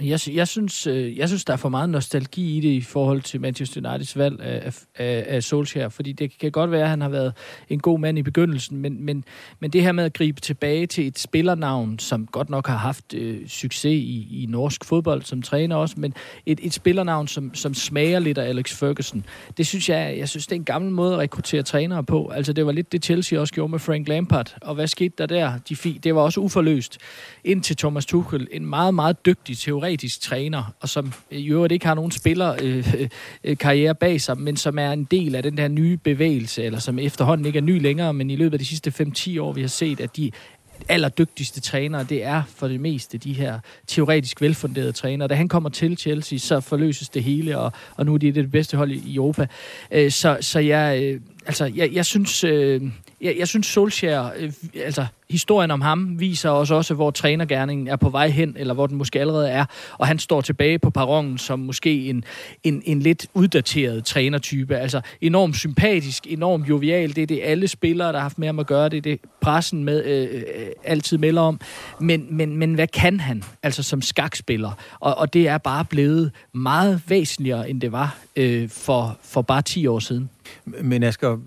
Jeg, 0.00 0.20
jeg, 0.28 0.48
synes, 0.48 0.86
øh, 0.86 1.18
jeg 1.18 1.28
synes, 1.28 1.44
der 1.44 1.52
er 1.52 1.56
for 1.56 1.68
meget 1.68 1.90
nostalgi 1.90 2.56
i 2.56 2.60
det 2.60 2.68
i 2.68 2.80
forhold 2.80 3.22
til 3.22 3.40
Manchester 3.40 3.90
Uniteds 3.90 4.16
valg 4.16 4.40
af, 4.40 4.82
af, 4.96 5.24
af 5.28 5.42
Solskjaer, 5.42 5.88
fordi 5.88 6.12
det 6.12 6.38
kan 6.38 6.52
godt 6.52 6.70
være, 6.70 6.82
at 6.82 6.88
han 6.88 7.00
har 7.00 7.08
været 7.08 7.32
en 7.68 7.80
god 7.80 7.98
mand 7.98 8.18
i 8.18 8.22
begyndelsen, 8.22 8.78
men, 8.78 9.04
men, 9.04 9.24
men 9.60 9.70
det 9.70 9.82
her 9.82 9.92
med 9.92 10.04
at 10.04 10.12
gribe 10.12 10.40
tilbage 10.40 10.86
til 10.86 11.06
et 11.06 11.18
spillernavn, 11.18 11.98
som 11.98 12.26
godt 12.26 12.50
nok 12.50 12.66
har 12.66 12.76
haft 12.76 13.14
øh, 13.14 13.48
succes 13.48 13.84
i, 13.84 14.42
i 14.42 14.46
norsk 14.48 14.84
fodbold 14.84 15.22
som 15.22 15.42
træner 15.42 15.76
også, 15.76 15.94
men 15.98 16.14
et, 16.46 16.60
et 16.62 16.72
spillernavn, 16.72 17.28
som, 17.28 17.54
som 17.54 17.74
smager 17.74 18.18
lidt 18.18 18.38
af 18.38 18.48
Alex 18.48 18.74
Ferguson, 18.74 19.24
det 19.56 19.66
synes 19.66 19.88
jeg, 19.88 20.14
jeg 20.18 20.28
synes, 20.28 20.46
det 20.46 20.52
er 20.52 20.60
en 20.60 20.64
gammel 20.64 20.90
måde 20.90 21.12
at 21.12 21.18
rekruttere 21.18 21.62
trænere 21.62 22.04
på. 22.04 22.28
Altså, 22.28 22.52
det 22.52 22.66
var 22.66 22.72
lidt 22.72 22.92
det 22.92 23.04
Chelsea 23.04 23.40
også 23.40 23.54
gjorde 23.54 23.70
med 23.70 23.78
Frank 23.78 24.08
Lampard, 24.08 24.56
og 24.62 24.74
hvad 24.74 24.86
skete 24.86 25.14
der 25.18 25.26
der? 25.26 25.58
De 25.68 25.76
det 26.04 26.14
var 26.14 26.20
også 26.20 26.40
uforløst. 26.40 26.98
Indtil 27.44 27.76
Thomas 27.76 28.06
Tuchel, 28.06 28.48
en 28.52 28.66
meget, 28.66 28.94
meget 28.94 29.26
dygtig 29.26 29.58
teori 29.58 29.85
teoretisk 29.86 30.20
træner, 30.20 30.74
og 30.80 30.88
som 30.88 31.12
i 31.30 31.46
øvrigt 31.50 31.72
ikke 31.72 31.86
har 31.86 31.94
nogen 31.94 32.10
spiller 32.10 32.56
øh, 32.62 32.94
øh, 32.98 33.08
øh, 33.44 33.56
karriere 33.56 33.94
bag 33.94 34.20
sig, 34.20 34.38
men 34.38 34.56
som 34.56 34.78
er 34.78 34.92
en 34.92 35.04
del 35.04 35.34
af 35.34 35.42
den 35.42 35.56
der 35.56 35.68
nye 35.68 35.96
bevægelse, 35.96 36.64
eller 36.64 36.78
som 36.78 36.98
efterhånden 36.98 37.46
ikke 37.46 37.56
er 37.56 37.62
ny 37.62 37.82
længere, 37.82 38.12
men 38.12 38.30
i 38.30 38.36
løbet 38.36 38.52
af 38.52 38.58
de 38.58 38.64
sidste 38.64 38.92
5-10 39.36 39.40
år, 39.40 39.52
vi 39.52 39.60
har 39.60 39.68
set, 39.68 40.00
at 40.00 40.16
de 40.16 40.30
allerdygtigste 40.88 41.60
trænere, 41.60 42.04
det 42.04 42.24
er 42.24 42.42
for 42.56 42.68
det 42.68 42.80
meste 42.80 43.18
de 43.18 43.32
her 43.32 43.58
teoretisk 43.86 44.40
velfunderede 44.40 44.92
trænere. 44.92 45.28
Da 45.28 45.34
han 45.34 45.48
kommer 45.48 45.68
til 45.68 45.96
Chelsea, 45.96 46.38
så 46.38 46.60
forløses 46.60 47.08
det 47.08 47.22
hele, 47.22 47.58
og, 47.58 47.72
og 47.96 48.06
nu 48.06 48.14
er 48.14 48.18
de 48.18 48.32
det 48.32 48.50
bedste 48.50 48.76
hold 48.76 48.90
i 48.90 49.14
Europa. 49.14 49.46
Øh, 49.90 50.10
så, 50.10 50.38
så 50.40 50.58
jeg, 50.58 51.02
øh, 51.02 51.20
altså, 51.46 51.72
jeg, 51.74 51.92
jeg 51.92 52.06
synes, 52.06 52.44
øh, 52.44 52.82
jeg, 53.20 53.36
jeg 53.38 53.48
synes 53.48 53.66
Solskjaer, 53.66 54.30
øh, 54.36 54.52
altså 54.74 55.06
historien 55.30 55.70
om 55.70 55.80
ham 55.80 56.20
viser 56.20 56.50
os 56.50 56.70
også, 56.70 56.94
hvor 56.94 57.10
trænergærningen 57.10 57.88
er 57.88 57.96
på 57.96 58.08
vej 58.08 58.28
hen, 58.28 58.54
eller 58.58 58.74
hvor 58.74 58.86
den 58.86 58.96
måske 58.96 59.20
allerede 59.20 59.50
er, 59.50 59.64
og 59.98 60.06
han 60.06 60.18
står 60.18 60.40
tilbage 60.40 60.78
på 60.78 60.90
perronen 60.90 61.38
som 61.38 61.58
måske 61.58 62.08
en, 62.08 62.24
en, 62.64 62.82
en 62.84 63.00
lidt 63.00 63.26
uddateret 63.34 64.04
trænertype. 64.04 64.76
Altså 64.76 65.00
enormt 65.20 65.56
sympatisk, 65.56 66.26
enormt 66.26 66.68
jovial, 66.68 67.16
det 67.16 67.22
er 67.22 67.26
det 67.26 67.40
alle 67.42 67.68
spillere, 67.68 68.08
der 68.08 68.14
har 68.14 68.22
haft 68.22 68.38
med 68.38 68.48
ham 68.48 68.58
at 68.58 68.66
gøre, 68.66 68.88
det 68.88 68.96
er 68.96 69.02
det 69.02 69.20
pressen 69.40 69.84
med, 69.84 70.04
øh, 70.04 70.34
øh, 70.34 70.66
altid 70.84 71.18
melder 71.18 71.42
om. 71.42 71.60
Men, 72.00 72.26
men, 72.30 72.56
men 72.56 72.74
hvad 72.74 72.86
kan 72.86 73.20
han, 73.20 73.44
altså 73.62 73.82
som 73.82 74.02
skakspiller? 74.02 74.70
Og, 75.00 75.18
og 75.18 75.32
det 75.32 75.48
er 75.48 75.58
bare 75.58 75.84
blevet 75.84 76.30
meget 76.52 77.02
væsentligere, 77.08 77.70
end 77.70 77.80
det 77.80 77.92
var 77.92 78.18
øh, 78.36 78.68
for, 78.68 79.18
for 79.22 79.42
bare 79.42 79.62
10 79.62 79.86
år 79.86 79.98
siden. 79.98 80.30
Men 80.64 81.02
Asger, 81.02 81.38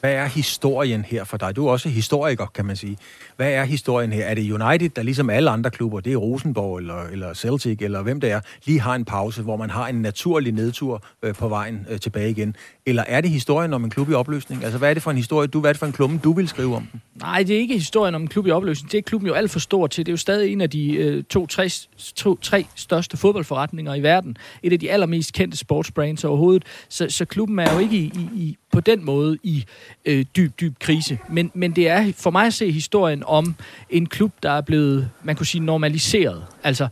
hvad 0.00 0.12
er 0.12 0.26
historien 0.26 1.04
her 1.04 1.24
for 1.24 1.36
dig? 1.36 1.56
Du 1.56 1.66
er 1.66 1.72
også 1.72 1.88
historiker, 1.88 2.46
kan 2.46 2.66
man 2.66 2.76
sige. 2.76 2.98
Hvad 3.36 3.52
er 3.52 3.64
historien 3.64 4.12
her? 4.12 4.24
Er 4.24 4.34
det 4.34 4.52
United, 4.52 4.88
der 4.88 5.02
ligesom 5.02 5.30
alle 5.30 5.50
andre 5.50 5.70
klubber, 5.70 6.00
det 6.00 6.12
er 6.12 6.16
Rosenborg 6.16 6.78
eller, 6.78 7.02
eller 7.02 7.34
Celtic 7.34 7.78
eller 7.80 8.02
hvem 8.02 8.20
det 8.20 8.30
er, 8.30 8.40
lige 8.64 8.80
har 8.80 8.94
en 8.94 9.04
pause, 9.04 9.42
hvor 9.42 9.56
man 9.56 9.70
har 9.70 9.88
en 9.88 10.02
naturlig 10.02 10.52
nedtur 10.52 11.02
øh, 11.22 11.34
på 11.34 11.48
vejen 11.48 11.86
øh, 11.90 12.00
tilbage 12.00 12.30
igen? 12.30 12.56
Eller 12.86 13.04
er 13.06 13.20
det 13.20 13.30
historien 13.30 13.72
om 13.72 13.84
en 13.84 13.90
klub 13.90 14.10
i 14.10 14.12
opløsning? 14.12 14.64
Altså, 14.64 14.78
hvad 14.78 14.90
er 14.90 14.94
det 14.94 15.02
for 15.02 15.10
en 15.10 15.16
historie, 15.16 15.48
du, 15.48 15.60
hvad 15.60 15.70
er 15.70 15.72
det 15.72 15.78
for 15.80 15.86
en 15.86 15.92
klumme, 15.92 16.20
du 16.24 16.32
vil 16.32 16.48
skrive 16.48 16.76
om 16.76 16.88
den? 16.92 17.02
Nej, 17.20 17.42
det 17.42 17.56
er 17.56 17.60
ikke 17.60 17.74
historien 17.74 18.14
om 18.14 18.22
en 18.22 18.28
klub 18.28 18.46
i 18.46 18.50
opløsning. 18.50 18.92
Det 18.92 18.98
er 18.98 19.02
klubben 19.02 19.28
jo 19.28 19.34
alt 19.34 19.50
for 19.50 19.58
stor 19.58 19.86
til. 19.86 20.06
Det 20.06 20.10
er 20.10 20.12
jo 20.12 20.16
stadig 20.16 20.52
en 20.52 20.60
af 20.60 20.70
de 20.70 20.92
øh, 20.92 21.24
to, 21.24 21.46
tre, 21.46 21.68
to, 22.16 22.36
tre 22.36 22.66
største 22.74 23.16
fodboldforretninger 23.16 23.94
i 23.94 24.02
verden. 24.02 24.36
Et 24.62 24.72
af 24.72 24.80
de 24.80 24.90
allermest 24.90 25.32
kendte 25.32 25.56
sportsbrands 25.56 26.24
overhovedet. 26.24 26.64
Så, 26.88 27.06
så 27.08 27.24
klubben 27.24 27.58
er 27.58 27.72
jo 27.74 27.78
ikke 27.78 27.96
i, 27.96 28.12
i, 28.14 28.40
i, 28.40 28.56
på 28.72 28.80
den 28.80 29.04
måde 29.04 29.38
i 29.42 29.64
øh, 30.04 30.24
dyb, 30.36 30.60
dyb 30.60 30.78
krise. 30.78 31.18
Men, 31.28 31.50
men 31.54 31.76
det 31.76 31.88
er 31.88 32.12
for 32.16 32.30
mig 32.30 32.46
at 32.46 32.54
se 32.54 32.70
historien 32.70 33.22
om 33.26 33.54
en 33.90 34.06
klub, 34.06 34.32
der 34.42 34.50
er 34.50 34.60
blevet, 34.60 35.10
man 35.22 35.36
kunne 35.36 35.46
sige, 35.46 35.64
normaliseret. 35.64 36.44
Altså, 36.64 36.88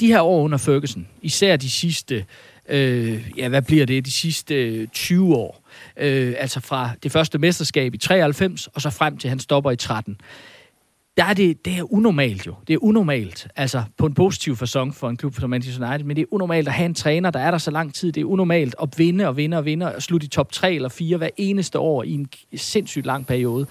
de 0.00 0.06
her 0.06 0.20
år 0.20 0.44
under 0.44 0.58
Ferguson, 0.58 1.08
især 1.22 1.56
de 1.56 1.70
sidste, 1.70 2.24
øh, 2.68 3.30
ja, 3.36 3.48
hvad 3.48 3.62
bliver 3.62 3.86
det, 3.86 4.06
de 4.06 4.10
sidste 4.10 4.54
øh, 4.54 4.88
20 4.88 5.36
år, 5.36 5.68
øh, 5.96 6.34
altså 6.38 6.60
fra 6.60 6.90
det 7.02 7.12
første 7.12 7.38
mesterskab 7.38 7.94
i 7.94 7.98
93, 7.98 8.66
og 8.66 8.80
så 8.80 8.90
frem 8.90 9.16
til 9.16 9.30
han 9.30 9.38
stopper 9.38 9.70
i 9.70 9.76
13 9.76 10.16
der 11.16 11.24
er 11.24 11.34
det, 11.34 11.64
det 11.64 11.78
er 11.78 11.92
unormalt 11.92 12.46
jo. 12.46 12.54
Det 12.68 12.74
er 12.74 12.78
unormalt, 12.82 13.48
altså 13.56 13.82
på 13.96 14.06
en 14.06 14.14
positiv 14.14 14.56
fasong 14.56 14.94
for 14.94 15.08
en 15.08 15.16
klub 15.16 15.34
som 15.40 15.50
Manchester 15.50 15.88
United, 15.88 16.06
men 16.06 16.16
det 16.16 16.22
er 16.22 16.26
unormalt 16.30 16.68
at 16.68 16.74
have 16.74 16.86
en 16.86 16.94
træner, 16.94 17.30
der 17.30 17.40
er 17.40 17.50
der 17.50 17.58
så 17.58 17.70
lang 17.70 17.94
tid. 17.94 18.12
Det 18.12 18.20
er 18.20 18.24
unormalt 18.24 18.74
at 18.82 18.88
vinde 18.98 19.28
og 19.28 19.36
vinde 19.36 19.56
og 19.56 19.64
vinde 19.64 19.94
og 19.94 20.02
slutte 20.02 20.24
i 20.24 20.28
top 20.28 20.52
3 20.52 20.74
eller 20.74 20.88
4 20.88 21.16
hver 21.16 21.28
eneste 21.36 21.78
år 21.78 22.02
i 22.02 22.12
en 22.12 22.28
sindssygt 22.56 23.06
lang 23.06 23.26
periode. 23.26 23.66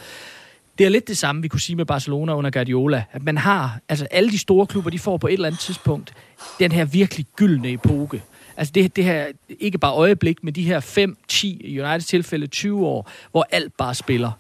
Det 0.77 0.85
er 0.85 0.89
lidt 0.89 1.07
det 1.07 1.17
samme, 1.17 1.41
vi 1.41 1.47
kunne 1.47 1.59
sige 1.59 1.75
med 1.75 1.85
Barcelona 1.85 2.35
under 2.35 2.51
Guardiola. 2.51 3.03
At 3.11 3.23
man 3.23 3.37
har, 3.37 3.79
altså 3.89 4.07
alle 4.11 4.31
de 4.31 4.37
store 4.37 4.67
klubber, 4.67 4.89
de 4.89 4.99
får 4.99 5.17
på 5.17 5.27
et 5.27 5.33
eller 5.33 5.47
andet 5.47 5.61
tidspunkt 5.61 6.13
den 6.59 6.71
her 6.71 6.85
virkelig 6.85 7.25
gyldne 7.35 7.71
epoke. 7.71 8.21
Altså 8.57 8.71
det, 8.71 8.95
det 8.95 9.03
her, 9.03 9.25
ikke 9.59 9.77
bare 9.77 9.93
øjeblik, 9.93 10.43
men 10.43 10.55
de 10.55 10.63
her 10.63 10.79
5, 10.79 11.17
10, 11.27 11.61
i 11.63 11.79
Uniteds 11.79 12.05
tilfælde 12.05 12.47
20 12.47 12.85
år, 12.85 13.11
hvor 13.31 13.47
alt 13.51 13.77
bare 13.77 13.95
spiller. 13.95 14.31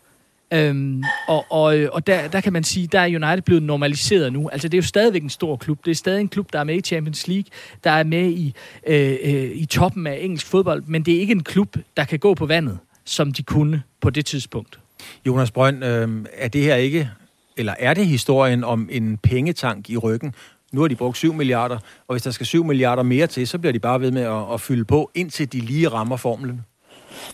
Øhm, 0.53 1.03
og 1.27 1.45
og, 1.49 1.77
øh, 1.77 1.89
og 1.91 2.07
der, 2.07 2.27
der 2.27 2.41
kan 2.41 2.53
man 2.53 2.63
sige, 2.63 2.87
der 2.87 2.99
er 2.99 3.05
United 3.05 3.41
blevet 3.41 3.63
normaliseret 3.63 4.33
nu. 4.33 4.49
Altså 4.49 4.67
det 4.67 4.77
er 4.77 4.81
jo 4.81 4.87
stadigvæk 4.87 5.23
en 5.23 5.29
stor 5.29 5.55
klub. 5.55 5.85
Det 5.85 5.91
er 5.91 5.95
stadig 5.95 6.21
en 6.21 6.27
klub, 6.27 6.53
der 6.53 6.59
er 6.59 6.63
med 6.63 6.75
i 6.75 6.81
Champions 6.81 7.27
League, 7.27 7.45
der 7.83 7.91
er 7.91 8.03
med 8.03 8.29
i, 8.29 8.53
øh, 8.87 9.17
øh, 9.23 9.51
i 9.53 9.65
toppen 9.65 10.07
af 10.07 10.17
engelsk 10.21 10.45
fodbold, 10.45 10.83
men 10.87 11.03
det 11.03 11.15
er 11.15 11.19
ikke 11.19 11.31
en 11.31 11.43
klub, 11.43 11.77
der 11.97 12.03
kan 12.03 12.19
gå 12.19 12.33
på 12.33 12.45
vandet, 12.45 12.79
som 13.05 13.33
de 13.33 13.43
kunne 13.43 13.83
på 14.01 14.09
det 14.09 14.25
tidspunkt. 14.25 14.79
Jonas 15.27 15.51
Brønd, 15.51 15.85
øh, 15.85 16.25
er 16.33 16.47
det 16.47 16.63
her 16.63 16.75
ikke, 16.75 17.09
eller 17.57 17.75
er 17.79 17.93
det 17.93 18.07
historien 18.07 18.63
om 18.63 18.89
en 18.91 19.17
pengetank 19.17 19.89
i 19.89 19.97
ryggen? 19.97 20.33
Nu 20.71 20.81
har 20.81 20.87
de 20.87 20.95
brugt 20.95 21.17
7 21.17 21.33
milliarder, 21.33 21.77
og 22.07 22.13
hvis 22.13 22.21
der 22.21 22.31
skal 22.31 22.45
7 22.45 22.63
milliarder 22.63 23.03
mere 23.03 23.27
til, 23.27 23.47
så 23.47 23.57
bliver 23.57 23.73
de 23.73 23.79
bare 23.79 24.01
ved 24.01 24.11
med 24.11 24.21
at, 24.21 24.53
at 24.53 24.61
fylde 24.61 24.85
på, 24.85 25.11
indtil 25.15 25.53
de 25.53 25.59
lige 25.59 25.87
rammer 25.87 26.17
formlen. 26.17 26.61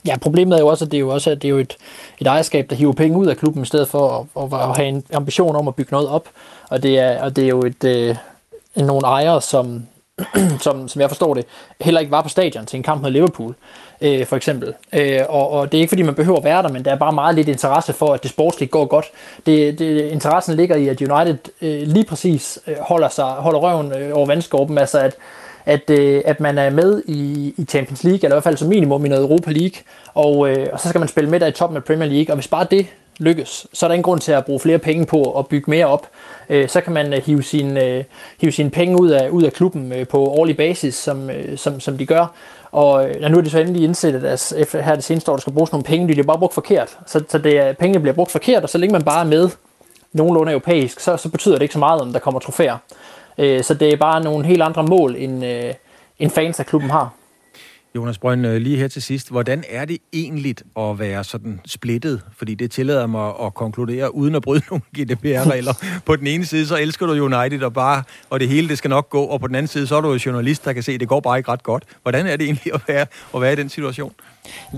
Ja, 0.08 0.18
problemet 0.18 0.56
er 0.56 0.60
jo 0.60 0.68
også, 0.68 0.86
at 0.86 0.92
det 0.92 0.98
er 0.98 1.02
jo, 1.02 1.10
også, 1.10 1.32
at 1.32 1.42
det 1.42 1.48
er 1.48 1.50
jo 1.50 1.58
et, 1.58 1.78
et 2.20 2.28
ejerskab, 2.28 2.70
der 2.70 2.76
hiver 2.76 2.94
penge 2.94 3.18
ud 3.18 3.28
af 3.28 3.38
klubben, 3.38 3.64
i 3.64 3.66
stedet 3.66 3.88
for 3.88 4.28
at, 4.38 4.44
at, 4.44 4.70
at 4.70 4.76
have 4.76 4.88
en 4.88 5.04
ambition 5.14 5.56
om 5.56 5.68
at 5.68 5.76
bygge 5.76 5.92
noget 5.92 6.10
op. 6.10 6.30
Og 6.70 6.84
det 6.84 7.00
er, 7.00 7.24
og 7.24 7.36
det 7.36 7.44
er 7.44 7.48
jo 7.48 7.60
et, 7.60 7.84
øh, 7.84 8.16
nogle 8.76 9.08
ejere, 9.08 9.42
som, 9.42 9.86
som, 10.66 10.88
som 10.88 11.02
jeg 11.02 11.10
forstår 11.10 11.34
det, 11.34 11.46
heller 11.82 12.00
ikke 12.00 12.12
var 12.12 12.22
på 12.22 12.30
stadion 12.30 12.66
til 12.66 12.78
en 12.78 12.84
kamp 12.84 13.02
med 13.02 13.12
Liverpool, 13.12 13.56
øh, 14.02 14.26
for 14.26 14.36
eksempel. 14.36 14.74
Øh, 14.94 15.22
og, 15.30 15.50
og 15.50 15.72
det 15.72 15.78
er 15.78 15.82
ikke 15.82 15.92
fordi, 15.92 16.02
man 16.02 16.16
behøver 16.16 16.38
at 16.38 16.44
være 16.44 16.64
der, 16.64 16.70
men 16.70 16.86
der 16.86 16.92
er 16.92 16.96
bare 16.96 17.14
meget 17.14 17.36
lidt 17.36 17.48
interesse 17.48 17.94
for, 17.94 18.14
at 18.14 18.24
det 18.24 18.32
sportsligt 18.32 18.72
går 18.72 18.86
godt. 18.86 19.06
Det, 19.46 19.80
det, 19.80 20.12
interessen 20.12 20.56
ligger 20.56 20.76
i, 20.76 20.88
at 20.88 21.02
United 21.02 21.38
øh, 21.62 21.82
lige 21.82 22.06
præcis 22.06 22.60
øh, 22.68 22.76
holder, 22.80 23.10
sig, 23.10 23.26
holder 23.26 23.60
røven 23.60 23.94
øh, 23.94 24.18
over 24.18 24.26
vandskorpen, 24.26 24.78
altså 24.78 25.00
at 25.00 25.16
at, 25.66 25.90
øh, 25.90 26.22
at 26.26 26.40
man 26.40 26.58
er 26.58 26.70
med 26.70 27.04
i, 27.08 27.54
i 27.58 27.66
Champions 27.66 28.04
League, 28.04 28.20
eller 28.24 28.36
i 28.36 28.36
hvert 28.36 28.44
fald 28.44 28.58
som 28.58 28.68
minimum 28.68 29.06
i 29.06 29.10
noget 29.10 29.24
Europa 29.24 29.52
League, 29.52 29.82
og, 30.14 30.50
øh, 30.50 30.68
og 30.74 30.80
så 30.80 30.90
skal 30.90 31.00
man 31.00 31.08
spille 31.08 31.30
med 31.30 31.40
der 31.40 31.48
i 31.48 31.52
toppen 31.52 31.78
af 31.78 31.84
Premier 31.84 32.10
League, 32.10 32.34
og 32.34 32.36
hvis 32.36 32.48
bare 32.48 32.68
det 32.72 32.88
lykkes, 33.20 33.68
så 33.74 33.86
er 33.86 33.88
der 33.88 33.94
ingen 33.94 34.04
grund 34.04 34.20
til 34.20 34.32
at 34.32 34.46
bruge 34.46 34.60
flere 34.60 34.80
penge 34.80 35.06
på 35.06 35.40
at 35.40 35.48
bygge 35.48 35.72
mere 35.72 35.86
op. 35.86 36.08
Øh, 36.50 36.70
så 36.70 36.82
kan 36.82 36.94
man 36.94 37.14
øh, 37.14 37.22
hive, 37.26 37.44
sin, 37.44 37.78
øh, 37.78 38.04
hive 38.42 38.52
sine 38.52 38.70
penge 38.70 39.02
ud 39.02 39.10
af, 39.10 39.30
ud 39.30 39.44
af 39.44 39.54
klubben 39.54 39.94
øh, 39.94 40.08
på 40.08 40.26
årlig 40.26 40.58
basis, 40.58 40.96
som, 40.96 41.30
øh, 41.30 41.58
som, 41.58 41.80
som 41.80 41.98
de 41.98 42.06
gør. 42.06 42.26
Og 42.72 43.10
øh, 43.10 43.22
ja, 43.22 43.28
nu 43.28 43.38
er 43.38 43.42
det 43.42 43.52
så 43.52 43.60
endelig 43.60 43.84
indset, 43.84 44.24
at 44.26 44.54
efter 44.58 44.82
her 44.82 44.96
det 44.96 45.04
seneste 45.04 45.32
år, 45.32 45.36
der 45.36 45.42
skal 45.42 45.54
bruges 45.54 45.72
nogle 45.72 45.84
penge, 45.84 46.08
de 46.08 46.14
bliver 46.14 46.28
bare 46.28 46.40
brugt 46.40 46.54
forkert. 46.54 46.98
Så, 47.08 47.24
så 47.30 47.38
det 47.38 47.58
er, 47.58 47.74
pengene 47.74 48.00
bliver 48.00 48.16
brugt 48.16 48.32
forkert, 48.32 48.64
og 48.64 48.70
så 48.70 48.78
længe 48.78 48.94
man 48.94 49.04
bare 49.04 49.22
er 49.22 49.30
med 49.30 49.50
nogenlunde 50.14 50.52
europæisk, 50.52 51.00
så, 51.00 51.18
så 51.18 51.30
betyder 51.30 51.56
det 51.56 51.62
ikke 51.62 51.74
så 51.74 51.80
meget, 51.80 52.02
om 52.02 52.14
der 52.14 52.20
kommer 52.20 52.40
trofæer. 52.40 52.78
Øh, 53.38 53.64
så 53.64 53.74
det 53.74 53.94
er 53.94 53.98
bare 53.98 54.24
nogle 54.24 54.46
helt 54.46 54.62
andre 54.62 54.84
mål, 54.84 55.16
end, 55.18 55.46
øh, 55.46 55.74
end 56.20 56.32
fans 56.32 56.60
af 56.60 56.66
klubben 56.66 56.90
har. 56.90 57.14
Jonas 57.96 58.18
Brøn, 58.18 58.46
øh, 58.46 58.58
lige 58.58 58.78
her 58.78 58.88
til 58.88 59.02
sidst. 59.02 59.32
Hvordan 59.32 59.64
er 59.70 59.86
det 59.86 59.98
egentlig 60.14 60.56
at 60.80 61.00
være 61.00 61.24
sådan 61.24 61.60
splittet? 61.66 62.22
Fordi 62.38 62.56
det 62.56 62.72
tillader 62.72 63.08
mig 63.08 63.34
at 63.42 63.54
konkludere, 63.54 64.16
uden 64.16 64.36
at 64.36 64.42
bryde 64.42 64.62
nogle 64.70 64.82
GDPR-regler. 64.98 66.02
på 66.06 66.16
den 66.16 66.28
ene 66.28 66.46
side, 66.46 66.68
så 66.68 66.78
elsker 66.78 67.06
du 67.06 67.12
United, 67.12 67.64
og, 67.64 67.74
bare, 67.74 68.04
og 68.30 68.40
det 68.40 68.50
hele 68.50 68.70
det 68.70 68.78
skal 68.78 68.90
nok 68.90 69.10
gå. 69.10 69.24
Og 69.24 69.40
på 69.40 69.48
den 69.48 69.56
anden 69.56 69.68
side, 69.68 69.88
så 69.88 69.96
er 69.96 70.02
du 70.02 70.12
jo 70.14 70.20
journalist, 70.26 70.66
der 70.66 70.74
kan 70.74 70.84
se, 70.84 70.92
at 70.92 71.00
det 71.00 71.08
går 71.08 71.20
bare 71.20 71.38
ikke 71.38 71.52
ret 71.52 71.64
godt. 71.64 71.84
Hvordan 72.02 72.28
er 72.28 72.36
det 72.36 72.46
egentlig 72.46 72.74
at 72.74 72.82
være, 72.88 73.06
at 73.36 73.42
være 73.42 73.54
i 73.54 73.56
den 73.56 73.70
situation? 73.70 74.14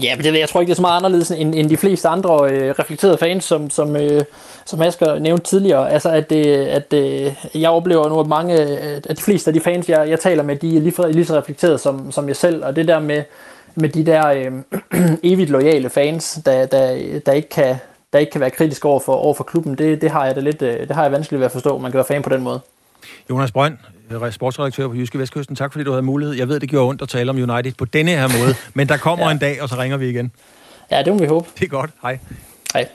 Ja, 0.01 0.15
men 0.15 0.25
det, 0.25 0.39
jeg 0.39 0.49
tror 0.49 0.59
ikke, 0.59 0.69
det 0.69 0.73
er 0.73 0.75
så 0.75 0.81
meget 0.81 0.97
anderledes 0.97 1.31
end, 1.31 1.55
end 1.55 1.69
de 1.69 1.77
fleste 1.77 2.07
andre 2.07 2.51
øh, 2.51 2.75
reflekterede 2.79 3.17
fans, 3.17 3.43
som, 3.43 3.69
som, 3.69 3.95
øh, 3.95 4.23
som 4.65 4.81
Asger 4.81 5.19
nævnte 5.19 5.43
tidligere. 5.43 5.91
Altså, 5.91 6.09
at, 6.09 6.31
øh, 6.31 6.67
at 6.69 6.93
øh, 6.93 7.33
jeg 7.55 7.69
oplever 7.69 8.09
nu, 8.09 8.19
at 8.19 8.27
mange 8.27 8.61
øh, 8.61 9.01
at 9.09 9.17
de 9.17 9.23
fleste 9.23 9.49
af 9.49 9.53
de 9.53 9.59
fans, 9.59 9.89
jeg, 9.89 10.09
jeg 10.09 10.19
taler 10.19 10.43
med, 10.43 10.55
de 10.55 10.77
er 10.77 10.81
lige, 10.81 11.11
lige 11.11 11.25
så 11.25 11.37
reflekteret 11.37 11.79
som, 11.81 12.11
som 12.11 12.27
jeg 12.27 12.35
selv. 12.35 12.65
Og 12.65 12.75
det 12.75 12.87
der 12.87 12.99
med, 12.99 13.23
med 13.75 13.89
de 13.89 14.05
der 14.05 14.27
øh, 14.27 14.51
evigt 15.31 15.49
lojale 15.49 15.89
fans, 15.89 16.39
der, 16.45 16.65
der, 16.65 16.97
der, 17.25 17.31
ikke 17.31 17.49
kan, 17.49 17.75
der 18.13 18.19
ikke 18.19 18.31
kan 18.31 18.41
være 18.41 18.51
kritisk 18.51 18.85
over 18.85 18.99
for, 18.99 19.13
over 19.13 19.33
for 19.33 19.43
klubben, 19.43 19.77
det, 19.77 20.01
det 20.01 20.11
har 20.11 20.25
jeg 20.25 20.35
da 20.35 20.39
lidt, 20.39 20.61
øh, 20.61 20.87
det 20.87 20.91
har 20.91 21.03
jeg 21.03 21.11
vanskeligt 21.11 21.39
ved 21.39 21.45
at 21.45 21.51
forstå, 21.51 21.77
man 21.77 21.91
kan 21.91 21.97
være 21.97 22.05
fan 22.05 22.21
på 22.21 22.29
den 22.29 22.41
måde. 22.41 22.59
Jonas 23.29 23.51
Brønd, 23.51 23.77
sportsredaktør 24.31 24.87
på 24.87 24.93
Jyske 24.93 25.19
Vestkysten. 25.19 25.55
Tak 25.55 25.71
fordi 25.71 25.83
du 25.83 25.91
havde 25.91 26.01
mulighed. 26.01 26.35
Jeg 26.35 26.47
ved, 26.47 26.59
det 26.59 26.69
gjorde 26.69 26.89
ondt 26.89 27.01
at 27.01 27.09
tale 27.09 27.29
om 27.29 27.37
United 27.37 27.73
på 27.73 27.85
denne 27.85 28.11
her 28.11 28.27
måde, 28.39 28.55
men 28.73 28.89
der 28.89 28.97
kommer 28.97 29.25
ja. 29.25 29.31
en 29.31 29.37
dag, 29.37 29.61
og 29.61 29.69
så 29.69 29.75
ringer 29.77 29.97
vi 29.97 30.09
igen. 30.09 30.31
Ja, 30.91 31.03
det 31.03 31.13
må 31.13 31.19
vi 31.19 31.25
håbe. 31.25 31.47
Det 31.59 31.65
er 31.65 31.69
godt. 31.69 31.91
Hej. 32.01 32.19
Hej. 32.73 32.87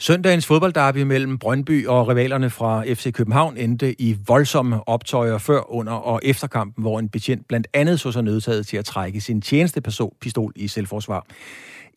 Søndagens 0.00 0.46
fodboldderby 0.46 1.02
mellem 1.02 1.38
Brøndby 1.38 1.86
og 1.86 2.08
rivalerne 2.08 2.50
fra 2.50 2.84
FC 2.84 3.12
København 3.12 3.56
endte 3.56 4.00
i 4.00 4.16
voldsomme 4.26 4.88
optøjer 4.88 5.38
før, 5.38 5.72
under 5.72 5.92
og 5.92 6.20
efter 6.22 6.46
kampen, 6.46 6.82
hvor 6.82 6.98
en 6.98 7.08
betjent 7.08 7.48
blandt 7.48 7.66
andet 7.74 8.00
så 8.00 8.12
sig 8.12 8.22
nødtaget 8.22 8.66
til 8.66 8.76
at 8.76 8.84
trække 8.84 9.20
sin 9.20 9.42
tjenestepistol 9.42 10.52
i 10.56 10.68
selvforsvar. 10.68 11.26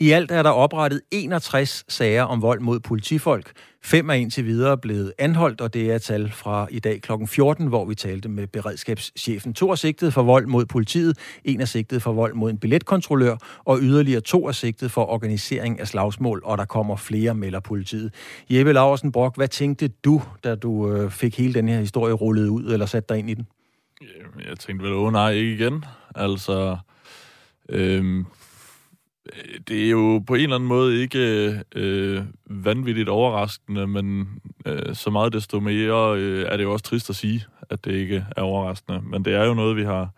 I 0.01 0.11
alt 0.11 0.31
er 0.31 0.43
der 0.43 0.49
oprettet 0.49 1.01
61 1.11 1.85
sager 1.87 2.23
om 2.23 2.41
vold 2.41 2.59
mod 2.59 2.79
politifolk. 2.79 3.51
Fem 3.83 4.09
er 4.09 4.13
indtil 4.13 4.45
videre 4.45 4.77
blevet 4.77 5.13
anholdt, 5.17 5.61
og 5.61 5.73
det 5.73 5.91
er 5.91 5.97
tal 5.97 6.31
fra 6.31 6.67
i 6.71 6.79
dag 6.79 7.01
kl. 7.01 7.11
14, 7.27 7.67
hvor 7.67 7.85
vi 7.85 7.95
talte 7.95 8.29
med 8.29 8.47
beredskabschefen. 8.47 9.53
To 9.53 9.71
er 9.71 9.75
sigtet 9.75 10.13
for 10.13 10.23
vold 10.23 10.45
mod 10.45 10.65
politiet, 10.65 11.17
en 11.43 11.61
er 11.61 11.65
sigtet 11.65 12.01
for 12.01 12.13
vold 12.13 12.33
mod 12.33 12.49
en 12.49 12.57
billetkontrollør, 12.57 13.37
og 13.65 13.79
yderligere 13.81 14.21
to 14.21 14.47
er 14.47 14.51
sigtet 14.51 14.91
for 14.91 15.05
organisering 15.05 15.79
af 15.79 15.87
slagsmål, 15.87 16.41
og 16.45 16.57
der 16.57 16.65
kommer 16.65 16.95
flere, 16.95 17.35
melder 17.35 17.59
politiet. 17.59 18.13
Jeppe 18.49 18.73
Laversen 18.73 19.11
Brock, 19.11 19.35
hvad 19.35 19.47
tænkte 19.47 19.87
du, 19.87 20.21
da 20.43 20.55
du 20.55 20.93
øh, 20.93 21.11
fik 21.11 21.37
hele 21.37 21.53
den 21.53 21.69
her 21.69 21.79
historie 21.79 22.13
rullet 22.13 22.47
ud, 22.47 22.73
eller 22.73 22.85
sat 22.85 23.09
dig 23.09 23.17
ind 23.17 23.29
i 23.29 23.33
den? 23.33 23.47
Jeg 24.49 24.59
tænkte 24.59 24.85
vel, 24.85 24.93
åh 24.93 25.11
nej, 25.11 25.31
ikke 25.31 25.53
igen. 25.53 25.85
Altså, 26.15 26.77
øhm, 27.69 28.25
det 29.67 29.85
er 29.85 29.89
jo 29.89 30.23
på 30.27 30.35
en 30.35 30.41
eller 30.41 30.55
anden 30.55 30.69
måde 30.69 31.01
ikke 31.01 31.63
øh, 31.75 32.21
vanvittigt 32.45 33.09
overraskende, 33.09 33.87
men 33.87 34.27
øh, 34.65 34.95
så 34.95 35.09
meget 35.09 35.33
desto 35.33 35.59
mere 35.59 36.17
øh, 36.17 36.45
er 36.49 36.57
det 36.57 36.63
jo 36.63 36.73
også 36.73 36.85
trist 36.85 37.09
at 37.09 37.15
sige, 37.15 37.45
at 37.69 37.85
det 37.85 37.91
ikke 37.91 38.25
er 38.37 38.41
overraskende. 38.41 39.01
Men 39.01 39.25
det 39.25 39.33
er 39.33 39.45
jo 39.45 39.53
noget, 39.53 39.75
vi 39.75 39.83
har 39.83 40.09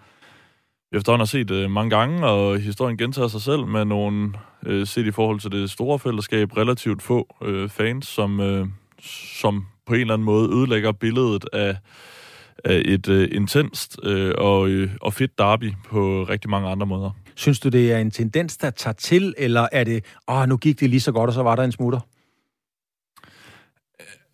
efterhånden 0.94 1.22
har 1.22 1.26
set 1.26 1.52
øh, 1.52 1.72
mange 1.72 1.90
gange, 1.90 2.28
og 2.28 2.60
historien 2.60 2.98
gentager 2.98 3.28
sig 3.28 3.42
selv 3.42 3.66
med 3.66 3.86
nogle, 3.86 4.34
øh, 4.66 4.88
set 4.88 5.06
i 5.06 5.12
forhold 5.12 5.40
til 5.40 5.52
det 5.52 5.72
store 5.72 6.00
fællesskab, 6.00 6.58
relativt 6.58 7.02
få 7.02 7.36
øh, 7.44 7.70
fans, 7.70 8.08
som, 8.08 8.40
øh, 8.40 8.68
som 9.40 9.66
på 9.86 9.94
en 9.94 10.02
eller 10.02 10.14
anden 10.14 10.26
måde 10.26 10.50
ødelægger 10.50 10.92
billedet 10.92 11.46
af, 11.54 11.78
af 12.64 12.82
et 12.86 13.10
øh, 13.10 13.30
intenst 13.32 14.00
øh, 14.04 14.34
og, 14.38 14.70
øh, 14.70 14.92
og 15.02 15.14
fedt 15.14 15.38
derby 15.38 15.74
på 15.90 16.24
rigtig 16.30 16.50
mange 16.50 16.70
andre 16.70 16.86
måder. 16.86 17.12
Synes 17.36 17.60
du, 17.60 17.70
det 17.70 17.92
er 17.92 17.98
en 17.98 18.12
tendens, 18.12 18.58
der 18.58 18.70
tager 18.70 18.94
til, 18.94 19.34
eller 19.38 19.68
er 19.72 19.84
det, 19.84 20.06
åh, 20.28 20.46
nu 20.50 20.58
gik 20.58 20.80
det 20.80 20.90
lige 20.90 21.00
så 21.02 21.12
godt, 21.12 21.28
og 21.28 21.34
så 21.34 21.44
var 21.44 21.56
der 21.56 21.64
en 21.64 21.72
smutter? 21.72 22.00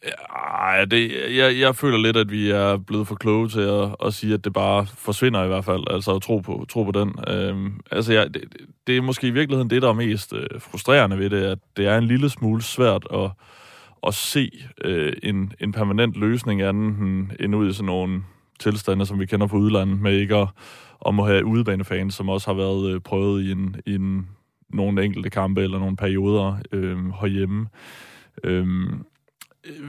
Ja, 0.05 0.85
det, 0.85 1.11
jeg, 1.37 1.59
jeg 1.59 1.75
føler 1.75 1.97
lidt, 1.97 2.17
at 2.17 2.31
vi 2.31 2.49
er 2.49 2.77
blevet 2.77 3.07
for 3.07 3.15
kloge 3.15 3.49
til 3.49 3.59
at, 3.59 3.95
at 4.05 4.13
sige, 4.13 4.33
at 4.33 4.43
det 4.43 4.53
bare 4.53 4.85
forsvinder 4.85 5.43
i 5.43 5.47
hvert 5.47 5.65
fald. 5.65 5.83
Altså 5.89 6.15
at 6.15 6.21
tro 6.21 6.37
på, 6.39 6.65
tro 6.69 6.83
på 6.83 6.91
den. 6.91 7.15
Øhm, 7.27 7.79
altså, 7.91 8.13
ja, 8.13 8.25
det, 8.27 8.43
det 8.87 8.97
er 8.97 9.01
måske 9.01 9.27
i 9.27 9.31
virkeligheden 9.31 9.69
det, 9.69 9.81
der 9.81 9.89
er 9.89 9.93
mest 9.93 10.33
øh, 10.33 10.47
frustrerende 10.59 11.17
ved 11.17 11.29
det, 11.29 11.43
at 11.43 11.57
det 11.77 11.87
er 11.87 11.97
en 11.97 12.07
lille 12.07 12.29
smule 12.29 12.61
svært 12.61 13.07
at, 13.13 13.31
at 14.07 14.13
se 14.13 14.51
øh, 14.83 15.13
en, 15.23 15.53
en 15.59 15.71
permanent 15.71 16.15
løsning 16.15 16.61
anden 16.61 17.31
end 17.39 17.55
ud 17.55 17.69
i 17.69 17.73
sådan 17.73 17.85
nogle 17.85 18.23
tilstande, 18.59 19.05
som 19.05 19.19
vi 19.19 19.25
kender 19.25 19.47
fra 19.47 19.57
udlandet, 19.57 20.01
med 20.01 20.13
ikke 20.13 20.35
at, 20.35 20.47
om 21.01 21.19
at 21.19 21.27
have 21.27 21.45
udebanefans, 21.45 22.15
som 22.15 22.29
også 22.29 22.47
har 22.47 22.57
været 22.57 22.93
øh, 22.93 23.01
prøvet 23.01 23.43
i, 23.43 23.51
en, 23.51 23.75
i 23.85 23.95
en, 23.95 24.27
nogle 24.69 25.03
enkelte 25.03 25.29
kampe 25.29 25.61
eller 25.61 25.79
nogle 25.79 25.97
perioder 25.97 26.57
øh, 26.71 26.97
herhjemme. 27.21 27.67
Øh, 28.43 28.67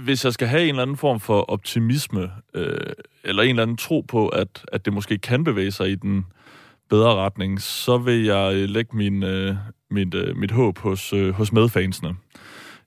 hvis 0.04 0.24
jeg 0.24 0.32
skal 0.32 0.48
have 0.48 0.62
en 0.62 0.68
eller 0.68 0.82
anden 0.82 0.96
form 0.96 1.20
for 1.20 1.50
optimisme, 1.50 2.30
øh, 2.54 2.92
eller 3.24 3.42
en 3.42 3.48
eller 3.48 3.62
anden 3.62 3.76
tro 3.76 4.00
på, 4.00 4.28
at, 4.28 4.64
at 4.72 4.84
det 4.84 4.92
måske 4.92 5.18
kan 5.18 5.44
bevæge 5.44 5.70
sig 5.70 5.90
i 5.90 5.94
den 5.94 6.26
bedre 6.90 7.14
retning, 7.14 7.60
så 7.60 7.98
vil 7.98 8.24
jeg 8.24 8.54
øh, 8.54 8.68
lægge 8.68 8.96
min, 8.96 9.22
øh, 9.22 9.56
mit, 9.90 10.14
øh, 10.14 10.36
mit 10.36 10.50
håb 10.50 10.78
hos, 10.78 11.12
øh, 11.12 11.34
hos 11.34 11.52
medfansene. 11.52 12.16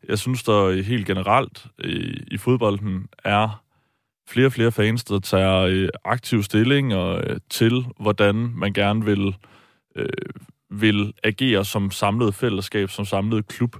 Jeg 0.07 0.19
synes, 0.19 0.43
der 0.43 0.81
helt 0.81 1.07
generelt 1.07 1.65
øh, 1.83 2.17
i 2.27 2.37
fodbolden 2.37 3.07
er 3.23 3.62
flere 4.27 4.45
og 4.45 4.53
flere 4.53 4.71
fans, 4.71 5.03
der 5.03 5.19
tager 5.19 5.59
øh, 5.59 5.89
aktiv 6.05 6.43
stilling 6.43 6.95
og, 6.95 7.23
øh, 7.23 7.39
til, 7.49 7.85
hvordan 7.99 8.35
man 8.35 8.73
gerne 8.73 9.05
vil, 9.05 9.35
øh, 9.95 10.07
vil 10.69 11.13
agere 11.23 11.65
som 11.65 11.91
samlet 11.91 12.35
fællesskab, 12.35 12.89
som 12.89 13.05
samlet 13.05 13.47
klub. 13.47 13.75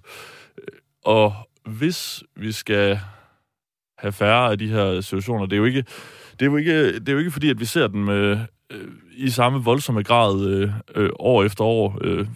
Øh, 0.58 0.78
og 1.06 1.34
hvis 1.66 2.24
vi 2.36 2.52
skal 2.52 3.00
have 3.98 4.12
færre 4.12 4.52
af 4.52 4.58
de 4.58 4.68
her 4.68 5.02
situationer, 5.02 5.46
det 5.46 5.54
er 5.54 5.58
jo 5.58 5.66
ikke, 5.66 5.86
det 6.40 6.42
er 6.42 6.46
jo 6.46 6.58
ikke, 6.58 7.00
det 7.00 7.10
er 7.10 7.14
jo 7.14 7.20
ikke 7.20 7.32
fordi, 7.32 7.50
at 7.50 7.60
vi 7.60 7.66
ser 7.66 7.88
dem 7.88 8.10
øh, 8.10 8.40
øh, 8.72 8.88
i 9.16 9.30
samme 9.30 9.64
voldsomme 9.64 10.04
grad 10.04 10.46
øh, 10.48 10.72
øh, 10.96 11.10
år 11.20 11.44
efter 11.44 11.64
år. 11.64 11.98
Øh, 12.02 12.28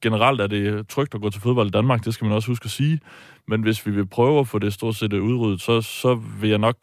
generelt 0.00 0.40
er 0.40 0.46
det 0.46 0.88
trygt 0.88 1.14
at 1.14 1.20
gå 1.20 1.30
til 1.30 1.40
fodbold 1.40 1.66
i 1.66 1.70
Danmark, 1.70 2.04
det 2.04 2.14
skal 2.14 2.24
man 2.24 2.34
også 2.34 2.48
huske 2.48 2.64
at 2.64 2.70
sige. 2.70 3.00
Men 3.48 3.62
hvis 3.62 3.86
vi 3.86 3.90
vil 3.90 4.06
prøve 4.06 4.40
at 4.40 4.48
få 4.48 4.58
det 4.58 4.72
stort 4.72 4.96
set 4.96 5.12
udryddet, 5.12 5.60
så, 5.60 5.80
så 5.80 6.14
vil 6.14 6.50
jeg 6.50 6.58
nok 6.58 6.76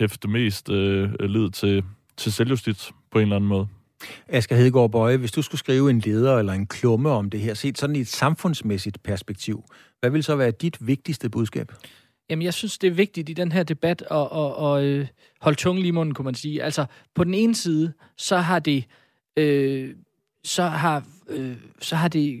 hæfte 0.00 0.28
mest 0.28 0.70
øh, 0.70 1.12
lid 1.20 1.50
til, 1.50 1.84
til 2.16 2.32
selvjustits 2.32 2.92
på 3.10 3.18
en 3.18 3.22
eller 3.22 3.36
anden 3.36 3.48
måde. 3.48 3.66
Asger 4.28 4.56
Hedegaard 4.56 4.90
Bøje, 4.90 5.16
hvis 5.16 5.32
du 5.32 5.42
skulle 5.42 5.58
skrive 5.58 5.90
en 5.90 5.98
leder 5.98 6.38
eller 6.38 6.52
en 6.52 6.66
klumme 6.66 7.10
om 7.10 7.30
det 7.30 7.40
her, 7.40 7.54
set 7.54 7.78
sådan 7.78 7.96
i 7.96 8.00
et 8.00 8.08
samfundsmæssigt 8.08 9.02
perspektiv, 9.02 9.64
hvad 10.00 10.10
vil 10.10 10.24
så 10.24 10.36
være 10.36 10.50
dit 10.50 10.86
vigtigste 10.86 11.30
budskab? 11.30 11.72
Jamen, 12.30 12.42
jeg 12.42 12.54
synes, 12.54 12.78
det 12.78 12.88
er 12.88 12.94
vigtigt 12.94 13.28
i 13.28 13.32
den 13.32 13.52
her 13.52 13.62
debat 13.62 14.02
at, 14.10 14.16
at, 14.16 14.66
at, 14.66 15.00
at 15.00 15.08
holde 15.40 15.58
tungen 15.58 15.82
lige 15.82 15.88
i 15.88 15.92
munden, 15.92 16.14
kunne 16.14 16.24
man 16.24 16.34
sige. 16.34 16.62
Altså, 16.62 16.86
på 17.14 17.24
den 17.24 17.34
ene 17.34 17.54
side, 17.54 17.92
så 18.16 18.36
har 18.36 18.58
det... 18.58 18.84
Øh, 19.36 19.94
så 20.44 20.62
har, 20.62 21.04
øh, 21.28 21.56
så 21.80 21.96
har 21.96 22.08
det 22.08 22.40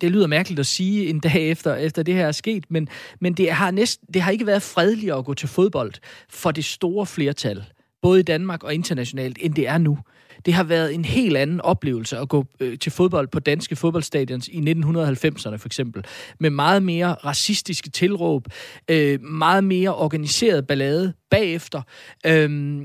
det 0.00 0.10
lyder 0.10 0.26
mærkeligt 0.26 0.60
at 0.60 0.66
sige 0.66 1.08
en 1.08 1.20
dag 1.20 1.50
efter, 1.50 1.74
efter 1.74 2.02
det 2.02 2.14
her 2.14 2.26
er 2.26 2.32
sket, 2.32 2.64
men, 2.68 2.88
men 3.20 3.34
det, 3.34 3.50
har 3.50 3.70
næst, 3.70 4.00
det 4.14 4.22
har 4.22 4.30
ikke 4.30 4.46
været 4.46 4.62
fredeligere 4.62 5.18
at 5.18 5.24
gå 5.24 5.34
til 5.34 5.48
fodbold 5.48 5.92
for 6.28 6.50
det 6.50 6.64
store 6.64 7.06
flertal, 7.06 7.64
både 8.02 8.20
i 8.20 8.22
Danmark 8.22 8.64
og 8.64 8.74
internationalt, 8.74 9.38
end 9.40 9.54
det 9.54 9.68
er 9.68 9.78
nu. 9.78 9.98
Det 10.46 10.54
har 10.54 10.64
været 10.64 10.94
en 10.94 11.04
helt 11.04 11.36
anden 11.36 11.60
oplevelse 11.60 12.18
at 12.18 12.28
gå 12.28 12.44
øh, 12.60 12.78
til 12.78 12.92
fodbold 12.92 13.28
på 13.28 13.40
danske 13.40 13.76
fodboldstadions 13.76 14.48
i 14.48 14.58
1990'erne 14.58 15.56
for 15.56 15.66
eksempel, 15.66 16.04
med 16.40 16.50
meget 16.50 16.82
mere 16.82 17.14
racistiske 17.14 17.90
tilråb, 17.90 18.46
øh, 18.90 19.22
meget 19.22 19.64
mere 19.64 19.94
organiseret 19.94 20.66
ballade 20.66 21.12
bagefter, 21.30 21.82
øh, 22.26 22.80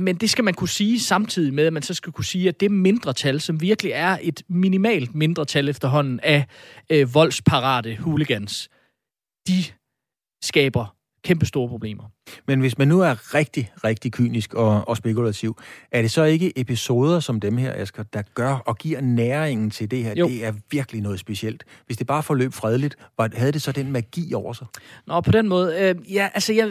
men 0.00 0.16
det 0.16 0.30
skal 0.30 0.44
man 0.44 0.54
kunne 0.54 0.68
sige 0.68 1.00
samtidig 1.00 1.54
med, 1.54 1.66
at 1.66 1.72
man 1.72 1.82
så 1.82 1.94
skal 1.94 2.12
kunne 2.12 2.24
sige, 2.24 2.48
at 2.48 2.60
det 2.60 2.70
mindretal, 2.70 3.40
som 3.40 3.60
virkelig 3.60 3.92
er 3.92 4.18
et 4.22 4.42
minimalt 4.48 5.14
mindretal 5.14 5.68
efterhånden 5.68 6.20
af 6.22 6.46
øh, 6.90 7.14
voldsparate 7.14 7.96
hooligans, 7.96 8.70
de 9.48 9.64
skaber 10.42 10.96
kæmpe 11.24 11.46
store 11.46 11.68
problemer. 11.68 12.04
Men 12.46 12.60
hvis 12.60 12.78
man 12.78 12.88
nu 12.88 13.00
er 13.00 13.34
rigtig, 13.34 13.72
rigtig 13.84 14.12
kynisk 14.12 14.54
og, 14.54 14.88
og 14.88 14.96
spekulativ, 14.96 15.58
er 15.92 16.02
det 16.02 16.10
så 16.10 16.24
ikke 16.24 16.58
episoder 16.58 17.20
som 17.20 17.40
dem 17.40 17.56
her, 17.56 17.72
Asger, 17.76 18.02
der 18.02 18.22
gør 18.34 18.52
og 18.52 18.78
giver 18.78 19.00
næringen 19.00 19.70
til 19.70 19.90
det 19.90 20.04
her? 20.04 20.14
Jo. 20.16 20.28
Det 20.28 20.44
er 20.44 20.52
virkelig 20.70 21.02
noget 21.02 21.20
specielt. 21.20 21.64
Hvis 21.86 21.96
det 21.96 22.06
bare 22.06 22.22
forløb 22.22 22.52
fredeligt, 22.52 22.96
havde 23.34 23.52
det 23.52 23.62
så 23.62 23.72
den 23.72 23.92
magi 23.92 24.34
over 24.34 24.52
sig? 24.52 24.66
Nå, 25.06 25.20
på 25.20 25.30
den 25.30 25.48
måde, 25.48 25.78
øh, 25.80 26.14
ja, 26.14 26.28
altså 26.34 26.52
jeg, 26.52 26.70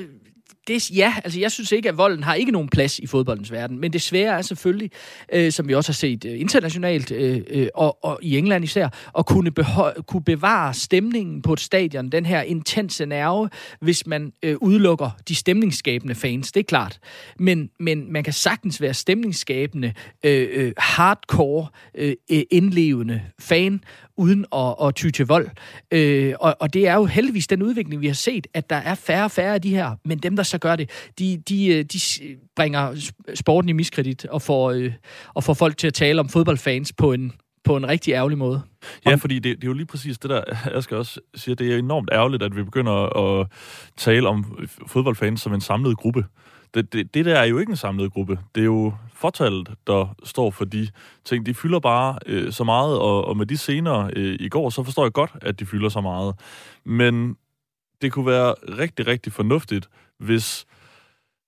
det, 0.69 0.91
ja, 0.91 1.13
altså 1.23 1.39
jeg 1.39 1.51
synes 1.51 1.71
ikke, 1.71 1.89
at 1.89 1.97
volden 1.97 2.23
har 2.23 2.33
ikke 2.33 2.51
nogen 2.51 2.69
plads 2.69 2.99
i 2.99 3.07
fodboldens 3.07 3.51
verden, 3.51 3.79
men 3.79 3.93
det 3.93 4.01
svære 4.01 4.37
er 4.37 4.41
selvfølgelig, 4.41 4.91
øh, 5.33 5.51
som 5.51 5.67
vi 5.67 5.75
også 5.75 5.91
har 5.91 5.93
set 5.93 6.25
øh, 6.25 6.39
internationalt, 6.39 7.11
øh, 7.11 7.41
øh, 7.49 7.67
og, 7.75 8.03
og 8.03 8.19
i 8.21 8.37
England 8.37 8.63
især, 8.63 8.89
at 9.17 9.25
kunne, 9.25 9.51
beho- 9.59 10.01
kunne 10.01 10.23
bevare 10.23 10.73
stemningen 10.73 11.41
på 11.41 11.53
et 11.53 11.59
stadion, 11.59 12.09
den 12.09 12.25
her 12.25 12.41
intense 12.41 13.05
nerve, 13.05 13.49
hvis 13.81 14.07
man 14.07 14.33
øh, 14.43 14.55
udelukker 14.61 15.09
de 15.27 15.35
stemningsskabende 15.35 16.15
fans, 16.15 16.51
det 16.51 16.59
er 16.59 16.63
klart. 16.63 16.99
Men, 17.39 17.69
men 17.79 18.13
man 18.13 18.23
kan 18.23 18.33
sagtens 18.33 18.81
være 18.81 18.93
stemningsskabende, 18.93 19.93
øh, 20.25 20.47
øh, 20.51 20.73
hardcore, 20.77 21.67
øh, 21.95 22.13
øh 22.31 22.41
indlevende 22.51 23.21
fan, 23.39 23.81
uden 24.19 24.45
at, 24.55 24.75
at 24.83 24.95
ty 24.95 25.09
til 25.09 25.25
vold. 25.27 25.49
Øh, 25.91 26.33
og, 26.39 26.55
og 26.59 26.73
det 26.73 26.87
er 26.87 26.95
jo 26.95 27.05
heldigvis 27.05 27.47
den 27.47 27.61
udvikling, 27.61 28.01
vi 28.01 28.07
har 28.07 28.13
set, 28.13 28.47
at 28.53 28.69
der 28.69 28.75
er 28.75 28.95
færre 28.95 29.23
og 29.23 29.31
færre 29.31 29.53
af 29.53 29.61
de 29.61 29.69
her, 29.69 29.95
men 30.05 30.17
dem, 30.17 30.35
der 30.35 30.43
så 30.43 30.57
gør 30.57 30.75
det, 30.75 30.89
de, 31.19 31.37
de, 31.49 31.67
øh, 31.67 31.83
de 31.85 31.99
bringer 32.55 33.11
sporten 33.35 33.69
i 33.69 33.73
miskredit 33.73 34.25
og 34.25 34.41
får, 34.41 34.71
øh, 34.71 34.93
og 35.33 35.43
får 35.43 35.53
folk 35.53 35.77
til 35.77 35.87
at 35.87 35.93
tale 35.93 36.19
om 36.19 36.29
fodboldfans 36.29 36.93
på 36.93 37.13
en, 37.13 37.31
på 37.63 37.77
en 37.77 37.87
rigtig 37.87 38.11
ærgerlig 38.11 38.37
måde. 38.37 38.61
Ja, 39.05 39.15
fordi 39.15 39.35
det, 39.35 39.55
det 39.55 39.63
er 39.63 39.67
jo 39.67 39.73
lige 39.73 39.85
præcis 39.85 40.17
det 40.19 40.29
der, 40.29 40.43
jeg 40.73 40.83
skal 40.83 40.97
også 40.97 41.19
sige, 41.35 41.55
det 41.55 41.73
er 41.73 41.77
enormt 41.77 42.09
ærgerligt, 42.13 42.43
at 42.43 42.55
vi 42.55 42.63
begynder 42.63 42.91
at 42.91 43.47
tale 43.97 44.29
om 44.29 44.67
fodboldfans 44.87 45.41
som 45.41 45.53
en 45.53 45.61
samlet 45.61 45.97
gruppe. 45.97 46.25
Det, 46.73 46.93
det, 46.93 47.13
det 47.13 47.25
der 47.25 47.35
er 47.35 47.45
jo 47.45 47.57
ikke 47.57 47.69
en 47.69 47.77
samlet 47.77 48.13
gruppe. 48.13 48.39
Det 48.55 48.61
er 48.61 48.65
jo 48.65 48.93
fortallet, 49.13 49.73
der 49.87 50.15
står 50.23 50.51
for 50.51 50.65
de 50.65 50.89
ting. 51.25 51.45
De 51.45 51.53
fylder 51.53 51.79
bare 51.79 52.19
øh, 52.25 52.51
så 52.51 52.63
meget, 52.63 52.99
og, 52.99 53.25
og 53.25 53.37
med 53.37 53.45
de 53.45 53.57
scener 53.57 54.09
øh, 54.15 54.37
i 54.39 54.49
går, 54.49 54.69
så 54.69 54.83
forstår 54.83 55.05
jeg 55.05 55.13
godt, 55.13 55.31
at 55.41 55.59
de 55.59 55.65
fylder 55.65 55.89
så 55.89 56.01
meget. 56.01 56.35
Men 56.85 57.37
det 58.01 58.11
kunne 58.11 58.25
være 58.25 58.53
rigtig, 58.79 59.07
rigtig 59.07 59.33
fornuftigt, 59.33 59.89
hvis 60.19 60.65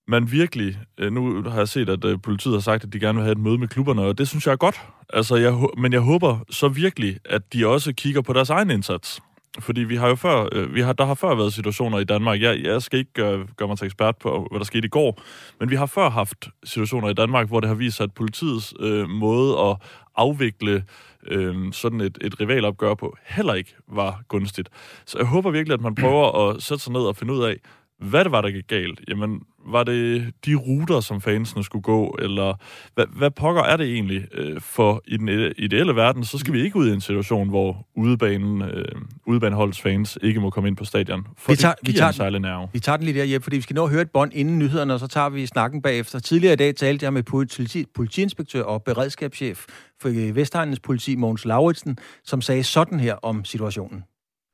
man 0.07 0.31
virkelig... 0.31 0.79
Øh, 0.97 1.11
nu 1.11 1.43
har 1.43 1.57
jeg 1.57 1.67
set, 1.67 1.89
at 1.89 2.05
øh, 2.05 2.21
politiet 2.21 2.53
har 2.53 2.61
sagt, 2.61 2.83
at 2.83 2.93
de 2.93 2.99
gerne 2.99 3.15
vil 3.17 3.23
have 3.23 3.31
et 3.31 3.37
møde 3.37 3.57
med 3.57 3.67
klubberne, 3.67 4.01
og 4.01 4.17
det 4.17 4.27
synes 4.27 4.45
jeg 4.45 4.51
er 4.51 4.57
godt. 4.57 4.81
Altså, 5.13 5.35
jeg, 5.35 5.53
men 5.77 5.93
jeg 5.93 6.01
håber 6.01 6.39
så 6.49 6.67
virkelig, 6.67 7.17
at 7.25 7.53
de 7.53 7.67
også 7.67 7.93
kigger 7.93 8.21
på 8.21 8.33
deres 8.33 8.49
egen 8.49 8.71
indsats 8.71 9.21
fordi 9.59 9.81
vi 9.81 9.95
har 9.95 10.07
jo 10.07 10.15
før, 10.15 10.47
øh, 10.51 10.75
vi 10.75 10.81
har, 10.81 10.93
der 10.93 11.05
har 11.05 11.13
før 11.13 11.35
været 11.35 11.53
situationer 11.53 11.99
i 11.99 12.03
Danmark, 12.03 12.41
jeg, 12.41 12.59
jeg 12.63 12.81
skal 12.81 12.99
ikke 12.99 13.13
gøre, 13.13 13.47
gøre 13.57 13.67
mig 13.67 13.77
til 13.77 13.85
ekspert 13.85 14.17
på, 14.17 14.47
hvad 14.51 14.59
der 14.59 14.65
skete 14.65 14.85
i 14.85 14.89
går, 14.89 15.21
men 15.59 15.69
vi 15.69 15.75
har 15.75 15.85
før 15.85 16.09
haft 16.09 16.49
situationer 16.63 17.09
i 17.09 17.13
Danmark, 17.13 17.47
hvor 17.47 17.59
det 17.59 17.67
har 17.67 17.75
vist 17.75 17.97
sig, 17.97 18.03
at 18.03 18.13
politiets 18.13 18.73
øh, 18.79 19.09
måde 19.09 19.59
at 19.59 19.77
afvikle 20.15 20.83
øh, 21.27 21.73
sådan 21.73 22.01
et, 22.01 22.17
et 22.21 22.39
rivalopgør 22.39 22.93
på 22.93 23.17
heller 23.25 23.53
ikke 23.53 23.75
var 23.87 24.21
gunstigt. 24.27 24.69
Så 25.05 25.17
jeg 25.17 25.27
håber 25.27 25.51
virkelig, 25.51 25.73
at 25.73 25.81
man 25.81 25.95
prøver 25.95 26.49
at 26.49 26.63
sætte 26.63 26.83
sig 26.83 26.93
ned 26.93 27.01
og 27.01 27.15
finde 27.15 27.33
ud 27.33 27.43
af, 27.43 27.57
hvad 28.01 28.23
det 28.23 28.31
var, 28.31 28.41
der 28.41 28.51
gik 28.51 28.67
galt. 28.67 29.01
Jamen, 29.07 29.41
var 29.65 29.83
det 29.83 30.33
de 30.45 30.55
ruter, 30.55 30.99
som 30.99 31.21
fansene 31.21 31.63
skulle 31.63 31.83
gå, 31.83 32.17
eller 32.19 32.53
hvad, 32.95 33.05
hvad 33.17 33.31
pokker 33.31 33.63
er 33.63 33.77
det 33.77 33.93
egentlig? 33.93 34.27
Øh, 34.33 34.61
for 34.61 35.01
i 35.07 35.17
den 35.17 35.53
ideelle 35.57 35.95
verden, 35.95 36.23
så 36.23 36.37
skal 36.37 36.53
vi 36.53 36.61
ikke 36.61 36.75
ud 36.75 36.89
i 36.89 36.93
en 36.93 37.01
situation, 37.01 37.49
hvor 37.49 37.87
udebanen, 37.95 38.61
øh, 38.61 38.85
udebaneholdets 39.25 39.81
fans 39.81 40.17
ikke 40.21 40.39
må 40.39 40.49
komme 40.49 40.69
ind 40.69 40.77
på 40.77 40.85
stadion. 40.85 41.27
For 41.37 41.51
vi 41.51 41.55
tager, 41.55 41.73
det 41.73 41.87
vi 41.87 41.93
tager, 41.93 42.11
særlig 42.11 42.39
nerve. 42.39 42.67
Vi 42.73 42.79
tager 42.79 42.97
den 42.97 43.05
lige 43.05 43.19
der, 43.19 43.25
Jeppe, 43.33 43.43
fordi 43.43 43.55
vi 43.55 43.61
skal 43.61 43.73
nå 43.73 43.83
at 43.83 43.91
høre 43.91 44.01
et 44.01 44.11
bånd 44.11 44.31
inden 44.33 44.59
nyhederne, 44.59 44.93
og 44.93 44.99
så 44.99 45.07
tager 45.07 45.29
vi 45.29 45.45
snakken 45.45 45.81
bagefter. 45.81 46.19
Tidligere 46.19 46.53
i 46.53 46.57
dag 46.57 46.75
talte 46.75 47.03
jeg 47.03 47.13
med 47.13 47.23
politi, 47.23 47.85
politiinspektør 47.95 48.63
og 48.63 48.83
beredskabschef 48.83 49.65
for 50.01 50.33
Vestegnens 50.33 50.79
politi, 50.79 51.15
Mogens 51.15 51.45
Lauritsen, 51.45 51.97
som 52.23 52.41
sagde 52.41 52.63
sådan 52.63 52.99
her 52.99 53.15
om 53.23 53.45
situationen. 53.45 54.03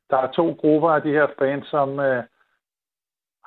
Der 0.09 0.17
er 0.17 0.31
to 0.31 0.51
grupper 0.61 0.89
af 0.89 1.01
de 1.01 1.09
her 1.09 1.27
fans, 1.39 1.67
som... 1.67 1.99
Øh 1.99 2.23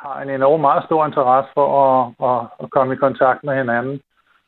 har 0.03 0.23
en 0.23 0.31
enormt 0.31 0.61
meget 0.61 0.85
stor 0.85 1.07
interesse 1.07 1.51
for 1.55 1.69
at, 1.85 2.01
at, 2.29 2.41
at 2.63 2.71
komme 2.71 2.95
i 2.95 3.03
kontakt 3.07 3.45
med 3.45 3.55
hinanden. 3.57 4.01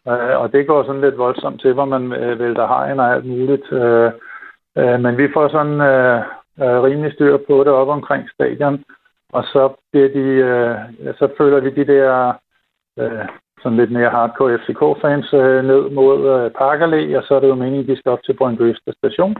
Øh, 0.08 0.34
og 0.40 0.52
det 0.52 0.66
går 0.66 0.82
sådan 0.82 1.00
lidt 1.00 1.18
voldsomt 1.18 1.60
til, 1.60 1.72
hvor 1.72 1.84
man 1.84 2.12
øh, 2.12 2.38
vælter 2.38 2.66
hegn 2.66 3.00
og 3.00 3.12
alt 3.12 3.24
muligt. 3.24 3.72
Øh, 3.72 4.10
øh, 4.78 5.00
men 5.00 5.18
vi 5.18 5.32
får 5.34 5.48
sådan 5.48 5.80
øh, 5.80 6.18
øh, 6.62 6.82
rimelig 6.82 7.12
styr 7.12 7.36
på 7.36 7.64
det 7.64 7.72
op 7.72 7.88
omkring 7.88 8.30
stadion. 8.30 8.84
Og 9.32 9.44
så, 9.44 9.74
bliver 9.92 10.08
de, 10.08 10.26
øh, 10.50 11.14
så 11.18 11.28
føler 11.38 11.60
vi 11.60 11.70
de 11.70 11.86
der 11.92 12.32
øh, 12.98 13.28
sådan 13.62 13.78
lidt 13.78 13.92
mere 13.92 14.10
hardcore 14.10 14.58
FCK-fans 14.58 15.32
øh, 15.34 15.64
ned 15.64 15.90
mod 15.90 16.18
øh, 16.34 16.50
Parkerlæ, 16.50 17.16
og 17.16 17.22
så 17.24 17.34
er 17.34 17.40
det 17.40 17.48
jo 17.48 17.54
meningen, 17.54 17.82
at 17.82 17.88
de 17.88 17.96
skal 17.96 18.12
op 18.12 18.22
til 18.24 18.36
Brøndby 18.36 18.74
station. 18.98 19.36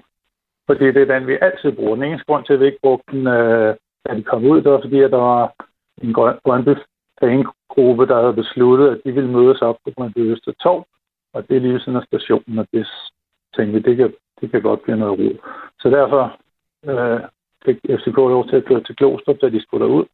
Fordi 0.67 0.85
det 0.85 1.03
er 1.03 1.15
den, 1.15 1.27
vi 1.27 1.39
altid 1.41 1.73
bruger. 1.73 1.95
Den 1.95 2.05
eneste 2.05 2.27
grund 2.27 2.45
til, 2.45 2.53
at 2.53 2.61
vi 2.61 2.67
ikke 2.67 2.83
brugte 2.83 3.13
den, 3.13 3.27
øh, 3.27 3.75
da 4.07 4.15
de 4.15 4.23
kom 4.23 4.45
ud, 4.45 4.63
det 4.63 4.73
var 4.73 4.81
fordi, 4.81 5.01
at 5.01 5.11
der 5.11 5.17
var 5.17 5.53
en 6.03 6.13
Brøndby 6.45 6.75
fangruppe, 7.21 8.07
der 8.07 8.21
havde 8.21 8.41
besluttet, 8.43 8.89
at 8.89 9.01
de 9.05 9.13
ville 9.13 9.31
mødes 9.31 9.63
op 9.63 9.77
på 9.85 9.91
Brøndby 9.97 10.19
Østertorv, 10.19 10.87
og 11.35 11.49
det 11.49 11.57
er 11.57 11.61
lige 11.61 11.81
sådan 11.81 12.01
af 12.01 12.07
stationen, 12.07 12.59
og 12.59 12.67
det 12.73 12.87
tænkte 13.57 13.73
vi, 13.73 13.81
det 13.89 13.97
kan, 13.97 14.15
det 14.41 14.51
kan 14.51 14.63
godt 14.63 14.83
blive 14.83 14.97
noget 14.97 15.19
ro. 15.21 15.31
Så 15.81 15.91
derfor 15.91 16.23
øh, 16.91 17.21
fik 17.65 17.79
FCK 17.99 18.17
lov 18.17 18.49
til 18.49 18.57
at 18.57 18.65
køre 18.65 18.83
til 18.83 18.97
Glostrup, 18.97 19.37
da 19.41 19.49
de 19.49 19.63
skulle 19.63 19.85
derud. 19.87 20.05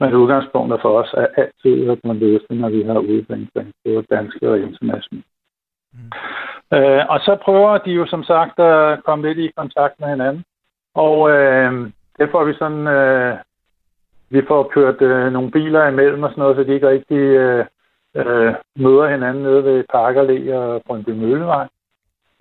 Men 0.00 0.14
udgangspunktet 0.14 0.80
for 0.82 0.98
os 1.00 1.12
er 1.12 1.26
altid, 1.36 1.90
at 1.90 1.98
man 2.04 2.18
løser, 2.18 2.54
når 2.54 2.68
vi 2.68 2.82
har 2.82 2.98
udvikling, 2.98 3.72
både 3.84 4.02
danske 4.10 4.50
og 4.50 4.58
internationale. 4.58 5.24
Mm. 5.92 6.10
Øh, 6.76 7.04
og 7.08 7.20
så 7.20 7.38
prøver 7.44 7.78
de 7.78 7.90
jo 7.90 8.06
som 8.06 8.24
sagt 8.24 8.58
at 8.58 9.04
komme 9.04 9.28
lidt 9.28 9.38
i 9.38 9.52
kontakt 9.56 10.00
med 10.00 10.08
hinanden. 10.08 10.44
Og 10.94 11.30
øh, 11.30 11.72
det 12.18 12.30
får 12.30 12.44
vi 12.44 12.54
sådan 12.54 12.86
øh, 12.86 13.36
vi 14.30 14.42
får 14.48 14.62
kørt 14.74 15.02
øh, 15.02 15.32
nogle 15.32 15.50
biler 15.50 15.88
imellem 15.88 16.22
og 16.22 16.30
sådan 16.30 16.42
noget, 16.42 16.56
så 16.56 16.62
de 16.62 16.74
ikke 16.74 16.88
rigtig 16.88 17.16
øh, 17.16 17.66
øh, 18.16 18.54
møder 18.76 19.08
hinanden 19.08 19.42
nede 19.42 19.64
ved 19.64 19.84
Parkerlæ 19.92 20.56
og 20.56 20.82
Brøndby 20.86 21.10
Møllevej. 21.10 21.68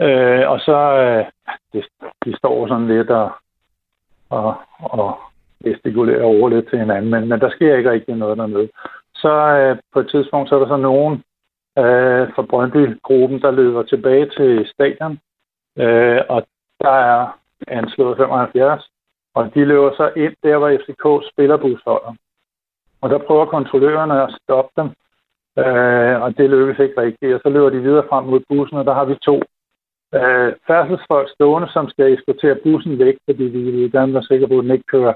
Øh, 0.01 0.49
og 0.49 0.59
så 0.59 0.77
øh, 0.77 1.25
de, 1.73 1.83
de 2.25 2.37
står 2.37 2.67
sådan 2.67 2.87
lidt 2.87 3.09
og, 3.09 3.31
og, 4.29 4.55
og 4.79 5.19
gestikulerer 5.63 6.23
over 6.23 6.49
lidt 6.49 6.69
til 6.69 6.79
hinanden, 6.79 7.11
men, 7.11 7.27
men 7.27 7.39
der 7.39 7.49
sker 7.49 7.77
ikke 7.77 7.91
rigtig 7.91 8.15
noget 8.15 8.37
dernede. 8.37 8.69
Så 9.15 9.33
øh, 9.33 9.77
på 9.93 9.99
et 9.99 10.09
tidspunkt, 10.09 10.49
så 10.49 10.55
er 10.55 10.59
der 10.59 10.67
så 10.67 10.77
nogen 10.77 11.13
øh, 11.77 12.33
fra 12.35 12.41
Brøndby-gruppen, 12.41 13.41
der 13.41 13.51
løber 13.51 13.83
tilbage 13.83 14.29
til 14.29 14.67
stadion, 14.73 15.19
øh, 15.77 16.21
og 16.29 16.47
der 16.81 16.89
er 16.89 17.39
anslået 17.67 18.17
75, 18.17 18.89
og 19.35 19.53
de 19.55 19.65
løber 19.65 19.91
så 19.97 20.11
ind 20.15 20.35
der, 20.43 20.57
hvor 20.57 20.77
FCK 20.81 21.31
spillerbus 21.31 21.81
holder. 21.85 22.13
Og 23.01 23.09
der 23.09 23.17
prøver 23.17 23.45
kontrollørerne 23.45 24.23
at 24.23 24.35
stoppe 24.41 24.81
dem, 24.81 24.89
øh, 25.63 26.21
og 26.23 26.37
det 26.37 26.49
lykkes 26.49 26.79
ikke 26.79 27.01
rigtigt. 27.01 27.33
Og 27.35 27.39
så 27.43 27.49
løber 27.49 27.69
de 27.69 27.81
videre 27.81 28.07
frem 28.09 28.25
mod 28.25 28.41
bussen, 28.49 28.77
og 28.77 28.85
der 28.85 28.93
har 28.93 29.05
vi 29.05 29.15
to 29.15 29.35
øh, 30.17 30.53
færdselsfolk 30.67 31.29
stående, 31.29 31.69
som 31.73 31.89
skal 31.89 32.13
eskortere 32.13 32.55
bussen 32.63 32.99
væk, 32.99 33.17
fordi 33.25 33.43
vi 33.43 33.71
vil 33.71 33.91
gerne 33.91 34.13
være 34.13 34.23
sikre 34.23 34.47
på, 34.47 34.57
at 34.57 34.63
den 34.63 34.71
ikke 34.71 34.91
kører 34.95 35.13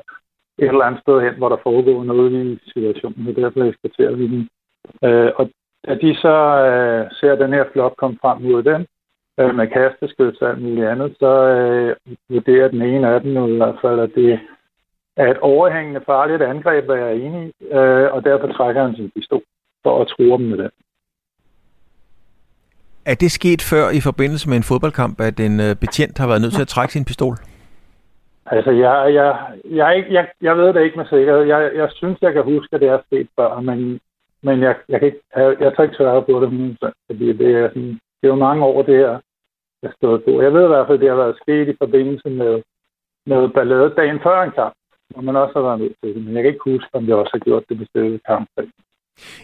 et 0.57 0.67
eller 0.67 0.86
andet 0.86 1.01
sted 1.01 1.22
hen, 1.22 1.34
hvor 1.38 1.49
der 1.49 1.57
foregår 1.63 2.03
noget 2.03 2.32
i 2.32 2.59
situationen, 2.74 3.28
og 3.28 3.36
derfor 3.36 3.63
eskorterer 3.63 4.15
vi 4.15 4.28
den. 4.28 4.49
Øh, 5.03 5.32
og 5.36 5.49
da 5.88 5.95
de 5.95 6.15
så 6.15 6.36
øh, 6.67 7.11
ser 7.20 7.36
den 7.36 7.53
her 7.53 7.65
flok 7.74 7.93
komme 7.97 8.17
frem 8.22 8.41
mod 8.41 8.63
den, 8.63 8.88
øh, 9.40 9.56
med 9.56 9.68
kasteskyts 9.68 10.42
og 10.42 10.50
alt 10.50 10.62
muligt 10.62 10.88
andet, 10.88 11.16
så 11.20 11.32
øh, 11.48 11.96
vurderer 12.30 12.68
den 12.68 12.82
ene 12.82 13.08
af 13.08 13.22
dem 13.22 13.54
i 13.54 13.58
hvert 13.58 13.80
fald, 13.82 14.00
at 14.00 14.12
det 14.16 14.40
er 15.18 15.32
et 15.32 15.38
overhængende 15.38 16.02
farligt 16.06 16.42
angreb, 16.42 16.86
hvad 16.86 16.96
jeg 16.96 17.08
er 17.08 17.22
enig 17.26 17.44
i, 17.48 17.66
øh, 17.78 18.14
og 18.14 18.24
derfor 18.24 18.48
trækker 18.48 18.84
han 18.84 18.96
sin 18.96 19.12
pistol 19.16 19.42
for 19.84 20.02
at 20.02 20.08
true 20.08 20.38
dem 20.38 20.46
med 20.46 20.58
den. 20.58 20.70
Er 23.06 23.16
det 23.16 23.32
sket 23.32 23.62
før 23.62 23.90
i 23.90 24.02
forbindelse 24.02 24.50
med 24.50 24.58
en 24.58 24.70
fodboldkamp, 24.72 25.22
at 25.22 25.40
en 25.40 25.60
øh, 25.60 25.76
betjent 25.76 26.18
har 26.18 26.28
været 26.28 26.42
nødt 26.42 26.54
til 26.54 26.62
at 26.62 26.68
trække 26.68 26.94
sin 26.94 27.06
pistol? 27.06 27.36
Altså, 28.46 28.72
jeg, 28.72 29.14
jeg, 29.14 29.38
jeg, 29.66 30.06
jeg, 30.10 30.28
jeg 30.42 30.58
ved 30.58 30.74
det 30.74 30.84
ikke 30.84 30.98
med 30.98 31.06
sikkerhed. 31.06 31.42
Jeg, 31.42 31.72
jeg 31.76 31.90
synes, 31.96 32.18
jeg 32.22 32.34
kan 32.34 32.44
huske, 32.44 32.74
at 32.74 32.82
det 32.82 32.90
er 32.90 33.00
sket 33.06 33.28
før, 33.40 33.60
men, 33.60 34.00
men 34.44 34.62
jeg, 34.62 34.76
jeg, 34.90 35.00
kan 35.00 35.08
ikke, 35.08 35.22
jeg, 35.36 35.46
jeg 35.60 35.72
tager 35.72 35.84
ikke 35.84 35.96
svare 35.96 36.22
på 36.22 36.34
det, 36.42 36.78
fordi 37.08 37.34
det 37.34 37.52
er, 37.56 37.68
sådan, 37.68 38.00
det 38.20 38.24
er 38.24 38.34
jo 38.36 38.36
mange 38.36 38.64
år, 38.66 38.82
det 38.82 38.98
her 38.98 39.20
jeg 39.84 39.91
stået 39.99 40.23
på. 40.23 40.32
Jeg 40.41 40.53
ved 40.53 40.63
i 40.65 40.73
hvert 40.73 40.88
fald, 40.88 40.97
at 40.97 41.01
det 41.01 41.09
har 41.09 41.23
været 41.23 41.41
sket 41.43 41.67
i 41.73 41.80
forbindelse 41.84 42.30
med, 42.30 42.53
med 43.25 43.49
ballade 43.55 43.93
dagen 43.99 44.19
før 44.23 44.41
en 44.41 44.51
kamp, 44.59 44.73
hvor 45.09 45.21
man 45.21 45.36
også 45.36 45.53
har 45.55 45.65
været 45.67 45.80
nødt 45.80 45.95
til 46.03 46.15
det. 46.15 46.21
Men 46.25 46.34
jeg 46.36 46.43
kan 46.43 46.51
ikke 46.53 46.69
huske, 46.71 46.89
om 46.93 47.05
det 47.05 47.15
også 47.15 47.34
har 47.34 47.45
gjort 47.47 47.63
det 47.69 47.77
bestemt 47.77 48.21
kamp. 48.32 48.49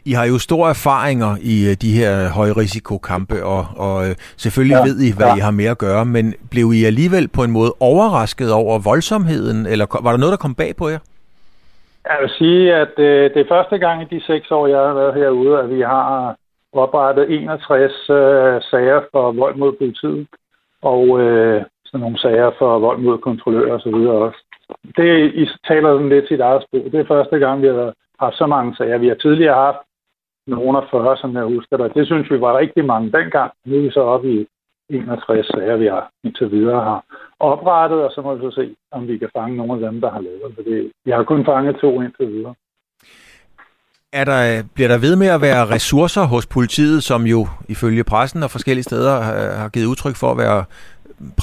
I 0.05 0.11
har 0.11 0.25
jo 0.25 0.38
store 0.39 0.69
erfaringer 0.69 1.31
i 1.53 1.55
øh, 1.69 1.75
de 1.83 1.91
her 1.99 2.29
højrisikokampe, 2.29 3.38
og, 3.53 3.63
og 3.86 3.95
øh, 4.07 4.15
selvfølgelig 4.38 4.77
ja, 4.77 4.88
ved 4.89 4.97
I, 5.07 5.09
hvad 5.17 5.27
ja. 5.27 5.36
I 5.36 5.39
har 5.39 5.51
med 5.51 5.65
at 5.65 5.77
gøre, 5.77 6.05
men 6.05 6.25
blev 6.51 6.65
I 6.73 6.83
alligevel 6.91 7.27
på 7.27 7.41
en 7.43 7.51
måde 7.51 7.71
overrasket 7.79 8.51
over 8.53 8.79
voldsomheden, 8.89 9.65
eller 9.65 9.86
var 10.03 10.11
der 10.11 10.17
noget, 10.17 10.31
der 10.31 10.45
kom 10.45 10.55
bag 10.55 10.71
på 10.75 10.89
jer? 10.89 10.99
Jeg 12.09 12.17
vil 12.21 12.29
sige, 12.29 12.75
at 12.75 12.93
øh, 12.97 13.23
det 13.33 13.39
er 13.41 13.53
første 13.55 13.77
gang 13.77 14.01
i 14.01 14.15
de 14.15 14.21
seks 14.31 14.51
år, 14.51 14.67
jeg 14.67 14.79
har 14.79 14.93
været 14.93 15.15
herude, 15.15 15.59
at 15.59 15.69
vi 15.69 15.81
har 15.81 16.36
oprettet 16.76 17.32
61 17.32 18.09
øh, 18.09 18.61
sager 18.71 19.01
for 19.11 19.32
vold 19.32 19.55
mod 19.55 19.73
politiet, 19.73 20.28
og 20.82 21.19
øh, 21.21 21.63
sådan 21.86 21.99
nogle 21.99 22.19
sager 22.19 22.51
for 22.57 22.80
vold 22.80 22.99
mod 22.99 23.17
kontrollører 23.17 23.73
osv. 23.73 23.95
også. 24.28 24.39
Det 24.97 25.34
I 25.36 25.43
taler 25.67 25.89
sådan 25.93 26.09
lidt 26.09 26.28
sit 26.28 26.39
eget 26.39 26.63
sprog. 26.63 26.91
Det 26.91 26.99
er 26.99 27.13
første 27.15 27.39
gang, 27.39 27.61
vi 27.61 27.67
har 27.67 27.93
haft 28.19 28.38
så 28.38 28.45
mange 28.45 28.76
sager. 28.76 28.97
Vi 28.97 29.07
har 29.07 29.15
tidligere 29.15 29.63
haft 29.65 29.78
nogle 30.47 30.78
af 30.78 30.84
40, 30.91 31.17
som 31.17 31.36
jeg 31.36 31.43
husker 31.43 31.78
det. 31.78 31.95
Det 31.95 32.05
synes 32.05 32.32
vi 32.32 32.41
var 32.41 32.57
rigtig 32.57 32.86
mange 32.86 33.11
dengang. 33.11 33.51
Nu 33.65 33.78
er 33.78 33.82
vi 33.82 33.91
så 33.91 34.01
oppe 34.01 34.32
i 34.34 34.47
61 34.89 35.47
sager, 35.47 35.78
vi 35.78 35.86
har 35.86 36.11
indtil 36.23 36.51
videre 36.51 36.84
har 36.84 37.03
oprettet, 37.39 38.03
og 38.03 38.11
så 38.11 38.21
må 38.21 38.36
vi 38.36 38.41
så 38.41 38.51
se, 38.51 38.76
om 38.91 39.07
vi 39.07 39.17
kan 39.17 39.30
fange 39.38 39.57
nogle 39.57 39.73
af 39.73 39.80
dem, 39.80 40.01
der 40.01 40.11
har 40.11 40.21
lavet 40.21 40.55
det. 40.57 40.91
Vi 41.05 41.11
har 41.11 41.23
kun 41.23 41.45
fanget 41.45 41.76
to 41.76 42.01
indtil 42.01 42.28
videre. 42.28 42.55
Er 44.20 44.26
der, 44.32 44.63
bliver 44.76 44.89
der 44.93 44.99
ved 45.05 45.16
med 45.16 45.28
at 45.28 45.41
være 45.41 45.61
ressourcer 45.76 46.24
hos 46.34 46.45
politiet, 46.55 47.03
som 47.03 47.22
jo 47.34 47.41
ifølge 47.70 48.03
pressen 48.03 48.43
og 48.43 48.49
forskellige 48.55 48.84
steder 48.84 49.13
har 49.61 49.70
givet 49.70 49.86
udtryk 49.86 50.16
for 50.22 50.30
at 50.32 50.38
være 50.38 50.59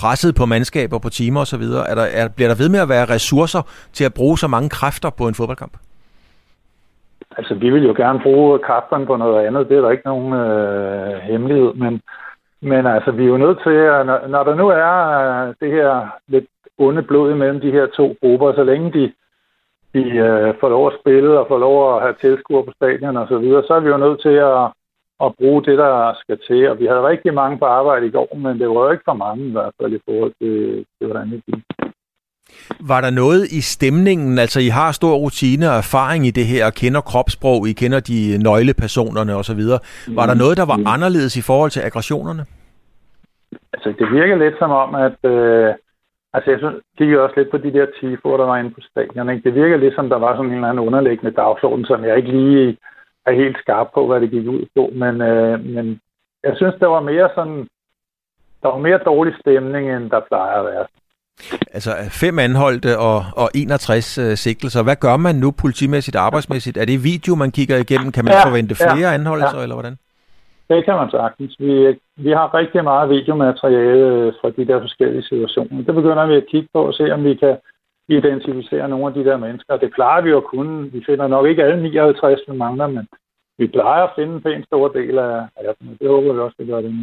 presset 0.01 0.35
på 0.35 0.45
mandskaber, 0.47 0.99
på 0.99 1.09
timer 1.09 1.41
osv.? 1.41 1.67
Er 1.93 1.97
der, 2.01 2.07
er, 2.21 2.29
bliver 2.37 2.49
der 2.49 2.59
ved 2.63 2.69
med 2.69 2.81
at 2.81 2.89
være 2.89 3.07
ressourcer 3.15 3.63
til 3.93 4.05
at 4.05 4.15
bruge 4.15 4.39
så 4.39 4.49
mange 4.55 4.69
kræfter 4.69 5.11
på 5.19 5.25
en 5.29 5.35
fodboldkamp? 5.35 5.75
Altså, 7.39 7.55
vi 7.55 7.71
vil 7.71 7.85
jo 7.85 7.95
gerne 7.97 8.21
bruge 8.23 8.59
kræfterne 8.59 9.07
på 9.07 9.17
noget 9.17 9.47
andet. 9.47 9.69
Det 9.69 9.77
er 9.77 9.81
der 9.81 9.91
ikke 9.91 10.11
nogen 10.13 10.33
øh, 10.33 11.15
hemmelighed. 11.31 11.73
Men, 11.75 12.01
men 12.63 12.87
altså, 12.87 13.11
vi 13.11 13.23
er 13.25 13.33
jo 13.35 13.37
nødt 13.37 13.59
til, 13.67 13.77
at 13.97 14.07
når, 14.07 14.19
når 14.29 14.43
der 14.45 14.55
nu 14.55 14.67
er 14.69 14.93
øh, 15.21 15.55
det 15.61 15.71
her 15.77 15.91
lidt 16.29 16.47
onde 16.79 17.03
blod 17.03 17.33
imellem 17.33 17.61
de 17.61 17.71
her 17.71 17.87
to 17.87 18.17
grupper, 18.21 18.53
så 18.53 18.65
længe 18.65 18.93
de 18.93 19.13
de 19.95 20.05
øh, 20.27 20.55
får 20.61 20.69
lov 20.69 20.87
at 20.87 20.99
spille 21.01 21.39
og 21.41 21.47
får 21.49 21.59
lov 21.59 21.77
at 21.97 22.03
have 22.03 22.15
tilskuere 22.21 22.65
på 22.65 22.73
stadion 22.77 23.17
og 23.17 23.29
så 23.29 23.39
videre, 23.39 23.63
så 23.67 23.75
er 23.75 23.81
vi 23.81 23.89
jo 23.89 23.97
nødt 23.97 24.21
til 24.23 24.37
at, 24.53 24.65
at 25.25 25.35
bruge 25.39 25.65
det, 25.69 25.79
der 25.79 26.15
skal 26.23 26.39
til. 26.49 26.71
Og 26.71 26.79
vi 26.81 26.87
havde 26.87 27.09
rigtig 27.13 27.35
mange 27.35 27.59
på 27.59 27.65
arbejde 27.65 28.07
i 28.07 28.11
går, 28.11 28.37
men 28.37 28.59
det 28.61 28.69
var 28.69 28.75
jo 28.85 28.91
ikke 28.91 29.09
for 29.11 29.19
mange 29.27 29.49
i 29.49 29.53
hvert 29.53 29.75
fald 29.81 29.93
i 29.93 30.03
forhold 30.09 30.33
til, 30.41 30.85
til 30.97 31.07
hvordan 31.07 31.31
det 31.31 31.43
gik. 31.47 31.63
Var 32.81 33.01
der 33.01 33.11
noget 33.11 33.43
i 33.59 33.61
stemningen? 33.61 34.39
Altså, 34.39 34.61
I 34.61 34.69
har 34.69 34.93
stor 34.93 35.15
rutine 35.15 35.71
og 35.71 35.77
erfaring 35.77 36.27
i 36.27 36.31
det 36.31 36.47
her, 36.47 36.67
og 36.67 36.73
kender 36.73 37.01
kropssprog, 37.01 37.69
I 37.69 37.73
kender 37.73 38.01
de 38.01 38.39
nøglepersonerne 38.43 39.35
osv. 39.35 39.63
Var 40.19 40.27
der 40.27 40.35
noget, 40.35 40.57
der 40.57 40.67
var 40.67 40.79
anderledes 40.95 41.37
i 41.37 41.43
forhold 41.43 41.71
til 41.71 41.81
aggressionerne? 41.81 42.45
Altså, 43.73 43.89
det 43.99 44.07
virker 44.13 44.37
lidt 44.37 44.55
som 44.59 44.71
om, 44.71 44.95
at, 44.95 45.19
øh, 45.35 45.75
Altså, 46.35 46.51
jeg 46.51 46.59
synes, 46.59 46.75
kiggede 46.99 47.23
også 47.23 47.35
lidt 47.37 47.51
på 47.51 47.59
de 47.59 47.73
der 47.73 47.87
tifoer, 48.01 48.37
der 48.37 48.45
var 48.45 48.57
inde 48.57 48.71
på 48.71 48.81
stadion. 48.91 49.31
Ikke? 49.31 49.45
Det 49.45 49.55
virker 49.55 49.77
lidt 49.77 49.95
som, 49.95 50.09
der 50.09 50.19
var 50.19 50.33
sådan 50.37 50.51
en 50.51 50.55
eller 50.55 50.69
anden 50.69 50.87
underliggende 50.87 51.37
dagsorden, 51.43 51.85
som 51.85 52.05
jeg 52.05 52.17
ikke 52.17 52.31
lige 52.31 52.79
er 53.27 53.33
helt 53.33 53.59
skarp 53.59 53.89
på, 53.95 54.07
hvad 54.07 54.21
det 54.21 54.31
gik 54.31 54.47
ud 54.47 54.65
på. 54.77 54.91
Men, 54.93 55.21
øh, 55.21 55.65
men 55.65 56.01
jeg 56.45 56.53
synes, 56.57 56.75
der 56.81 56.87
var 56.87 57.01
mere 57.01 57.29
sådan, 57.35 57.69
der 58.63 58.69
var 58.69 58.79
mere 58.79 58.99
dårlig 58.99 59.35
stemning, 59.41 59.97
end 59.97 60.11
der 60.11 60.21
plejer 60.29 60.57
at 60.61 60.65
være. 60.65 60.87
Altså 61.73 61.91
fem 62.23 62.39
anholdte 62.39 62.99
og, 62.99 63.25
og 63.37 63.51
61 63.55 64.19
uh, 64.19 64.25
øh, 64.25 64.37
sigtelser. 64.37 64.83
Hvad 64.83 64.97
gør 64.97 65.17
man 65.17 65.35
nu 65.35 65.51
politimæssigt 65.51 66.17
arbejdsmæssigt? 66.17 66.77
Er 66.77 66.85
det 66.85 67.05
video, 67.05 67.35
man 67.35 67.51
kigger 67.51 67.77
igennem? 67.77 68.13
Kan 68.13 68.25
man 68.25 68.35
ja, 68.35 68.49
forvente 68.49 68.75
flere 68.75 69.09
ja, 69.09 69.15
anholdelser, 69.15 69.59
ja. 69.59 69.63
eller 69.63 69.75
hvordan? 69.75 69.97
Det 70.69 70.85
kan 70.85 70.95
man 70.95 71.11
sagtens. 71.11 71.57
Vi, 71.59 71.99
vi 72.25 72.31
har 72.31 72.55
rigtig 72.55 72.85
meget 72.85 73.11
videomateriale 73.11 74.07
øh, 74.07 74.33
fra 74.41 74.51
de 74.51 74.65
der 74.67 74.81
forskellige 74.81 75.23
situationer. 75.23 75.85
Det 75.85 75.95
begynder 75.95 76.27
vi 76.27 76.35
at 76.37 76.47
kigge 76.47 76.69
på 76.75 76.81
og 76.87 76.95
se, 76.95 77.13
om 77.13 77.25
vi 77.25 77.35
kan 77.35 77.57
identificere 78.09 78.89
nogle 78.89 79.07
af 79.07 79.15
de 79.15 79.25
der 79.25 79.37
mennesker. 79.37 79.77
Det 79.77 79.91
plejer 79.95 80.23
vi 80.23 80.31
jo 80.31 80.37
at 80.37 80.45
kunne. 80.45 80.91
Vi 80.91 81.03
finder 81.07 81.27
nok 81.27 81.47
ikke 81.47 81.65
alle 81.65 81.83
59, 81.83 82.41
vi 82.49 82.57
mangler, 82.57 82.87
men 82.87 83.09
vi 83.59 83.67
plejer 83.67 84.03
at 84.05 84.15
finde 84.17 84.35
en 84.35 84.43
pæn 84.43 84.65
stor 84.65 84.89
del 84.89 85.19
af, 85.19 85.37
af 85.57 85.75
dem. 85.81 85.97
Det 86.01 86.09
håber 86.09 86.33
vi 86.33 86.39
også, 86.39 86.57
at 86.59 86.67
gøre 86.67 86.83
det 86.83 86.95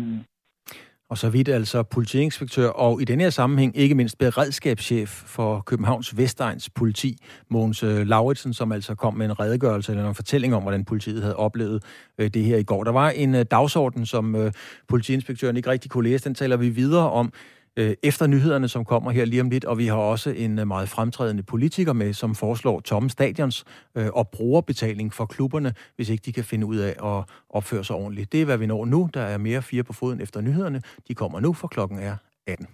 og 1.10 1.18
så 1.18 1.30
vidt 1.30 1.50
altså 1.50 1.84
politiinspektør 1.84 2.68
og 2.68 3.02
i 3.02 3.06
denne 3.06 3.24
her 3.24 3.30
sammenhæng 3.30 3.78
ikke 3.78 3.96
mindst 3.96 4.18
beredskabschef 4.18 5.10
for 5.10 5.62
Københavns 5.62 6.18
Vestegns 6.18 6.70
politi, 6.70 7.18
Mogens 7.50 7.84
øh, 7.84 8.08
Lauritsen, 8.08 8.54
som 8.54 8.72
altså 8.72 8.96
kom 8.96 9.14
med 9.14 9.26
en 9.26 9.40
redegørelse 9.40 9.92
eller 9.92 10.10
en 10.10 10.16
fortælling 10.16 10.56
om, 10.56 10.62
hvordan 10.62 10.86
politiet 10.86 11.22
havde 11.22 11.36
oplevet 11.36 11.84
øh, 12.18 12.30
det 12.30 12.44
her 12.44 12.58
i 12.58 12.64
går. 12.64 12.84
Der 12.84 12.92
var 12.92 13.10
en 13.10 13.36
øh, 13.36 13.46
dagsorden, 13.52 14.06
som 14.06 14.52
politiinspektøren 14.88 15.58
ikke 15.58 15.70
rigtig 15.70 15.92
kunne 15.92 16.10
læse. 16.10 16.24
Den 16.24 16.36
taler 16.36 16.58
vi 16.58 16.70
videre 16.70 17.12
om 17.12 17.34
øh, 17.80 17.96
efter 18.04 18.28
nyhederne, 18.28 18.68
som 18.68 18.86
kommer 18.86 19.12
her 19.12 19.26
lige 19.26 19.42
om 19.42 19.50
lidt, 19.50 19.66
og 19.66 19.78
vi 19.78 19.88
har 19.88 19.96
også 19.96 20.30
en 20.30 20.60
øh, 20.60 20.68
meget 20.68 20.90
fremtrædende 20.90 21.44
politiker 21.44 21.94
med, 21.94 22.14
som 22.14 22.36
foreslår 22.36 22.80
tomme 22.80 23.10
stadions 23.10 23.66
øh, 23.96 24.08
og 24.14 24.30
brugerbetaling 24.30 25.14
for 25.14 25.26
klubberne, 25.26 25.74
hvis 25.96 26.10
ikke 26.10 26.22
de 26.26 26.34
kan 26.34 26.44
finde 26.44 26.66
ud 26.66 26.78
af 26.78 26.96
at 27.04 27.24
opføre 27.50 27.84
sig 27.84 27.96
ordentligt. 27.96 28.32
Det 28.32 28.42
er, 28.42 28.46
hvad 28.46 28.58
vi 28.58 28.66
når 28.66 28.86
nu. 28.86 29.10
Der 29.14 29.22
er 29.22 29.38
mere 29.38 29.62
fire 29.62 29.84
på 29.84 29.94
foden 29.94 30.22
efter 30.22 30.42
nyhederne. 30.42 30.82
De 31.08 31.16
kommer 31.16 31.40
nu, 31.40 31.54
for 31.54 31.68
klokken 31.68 32.00
er 32.00 32.16
18. 32.48 32.68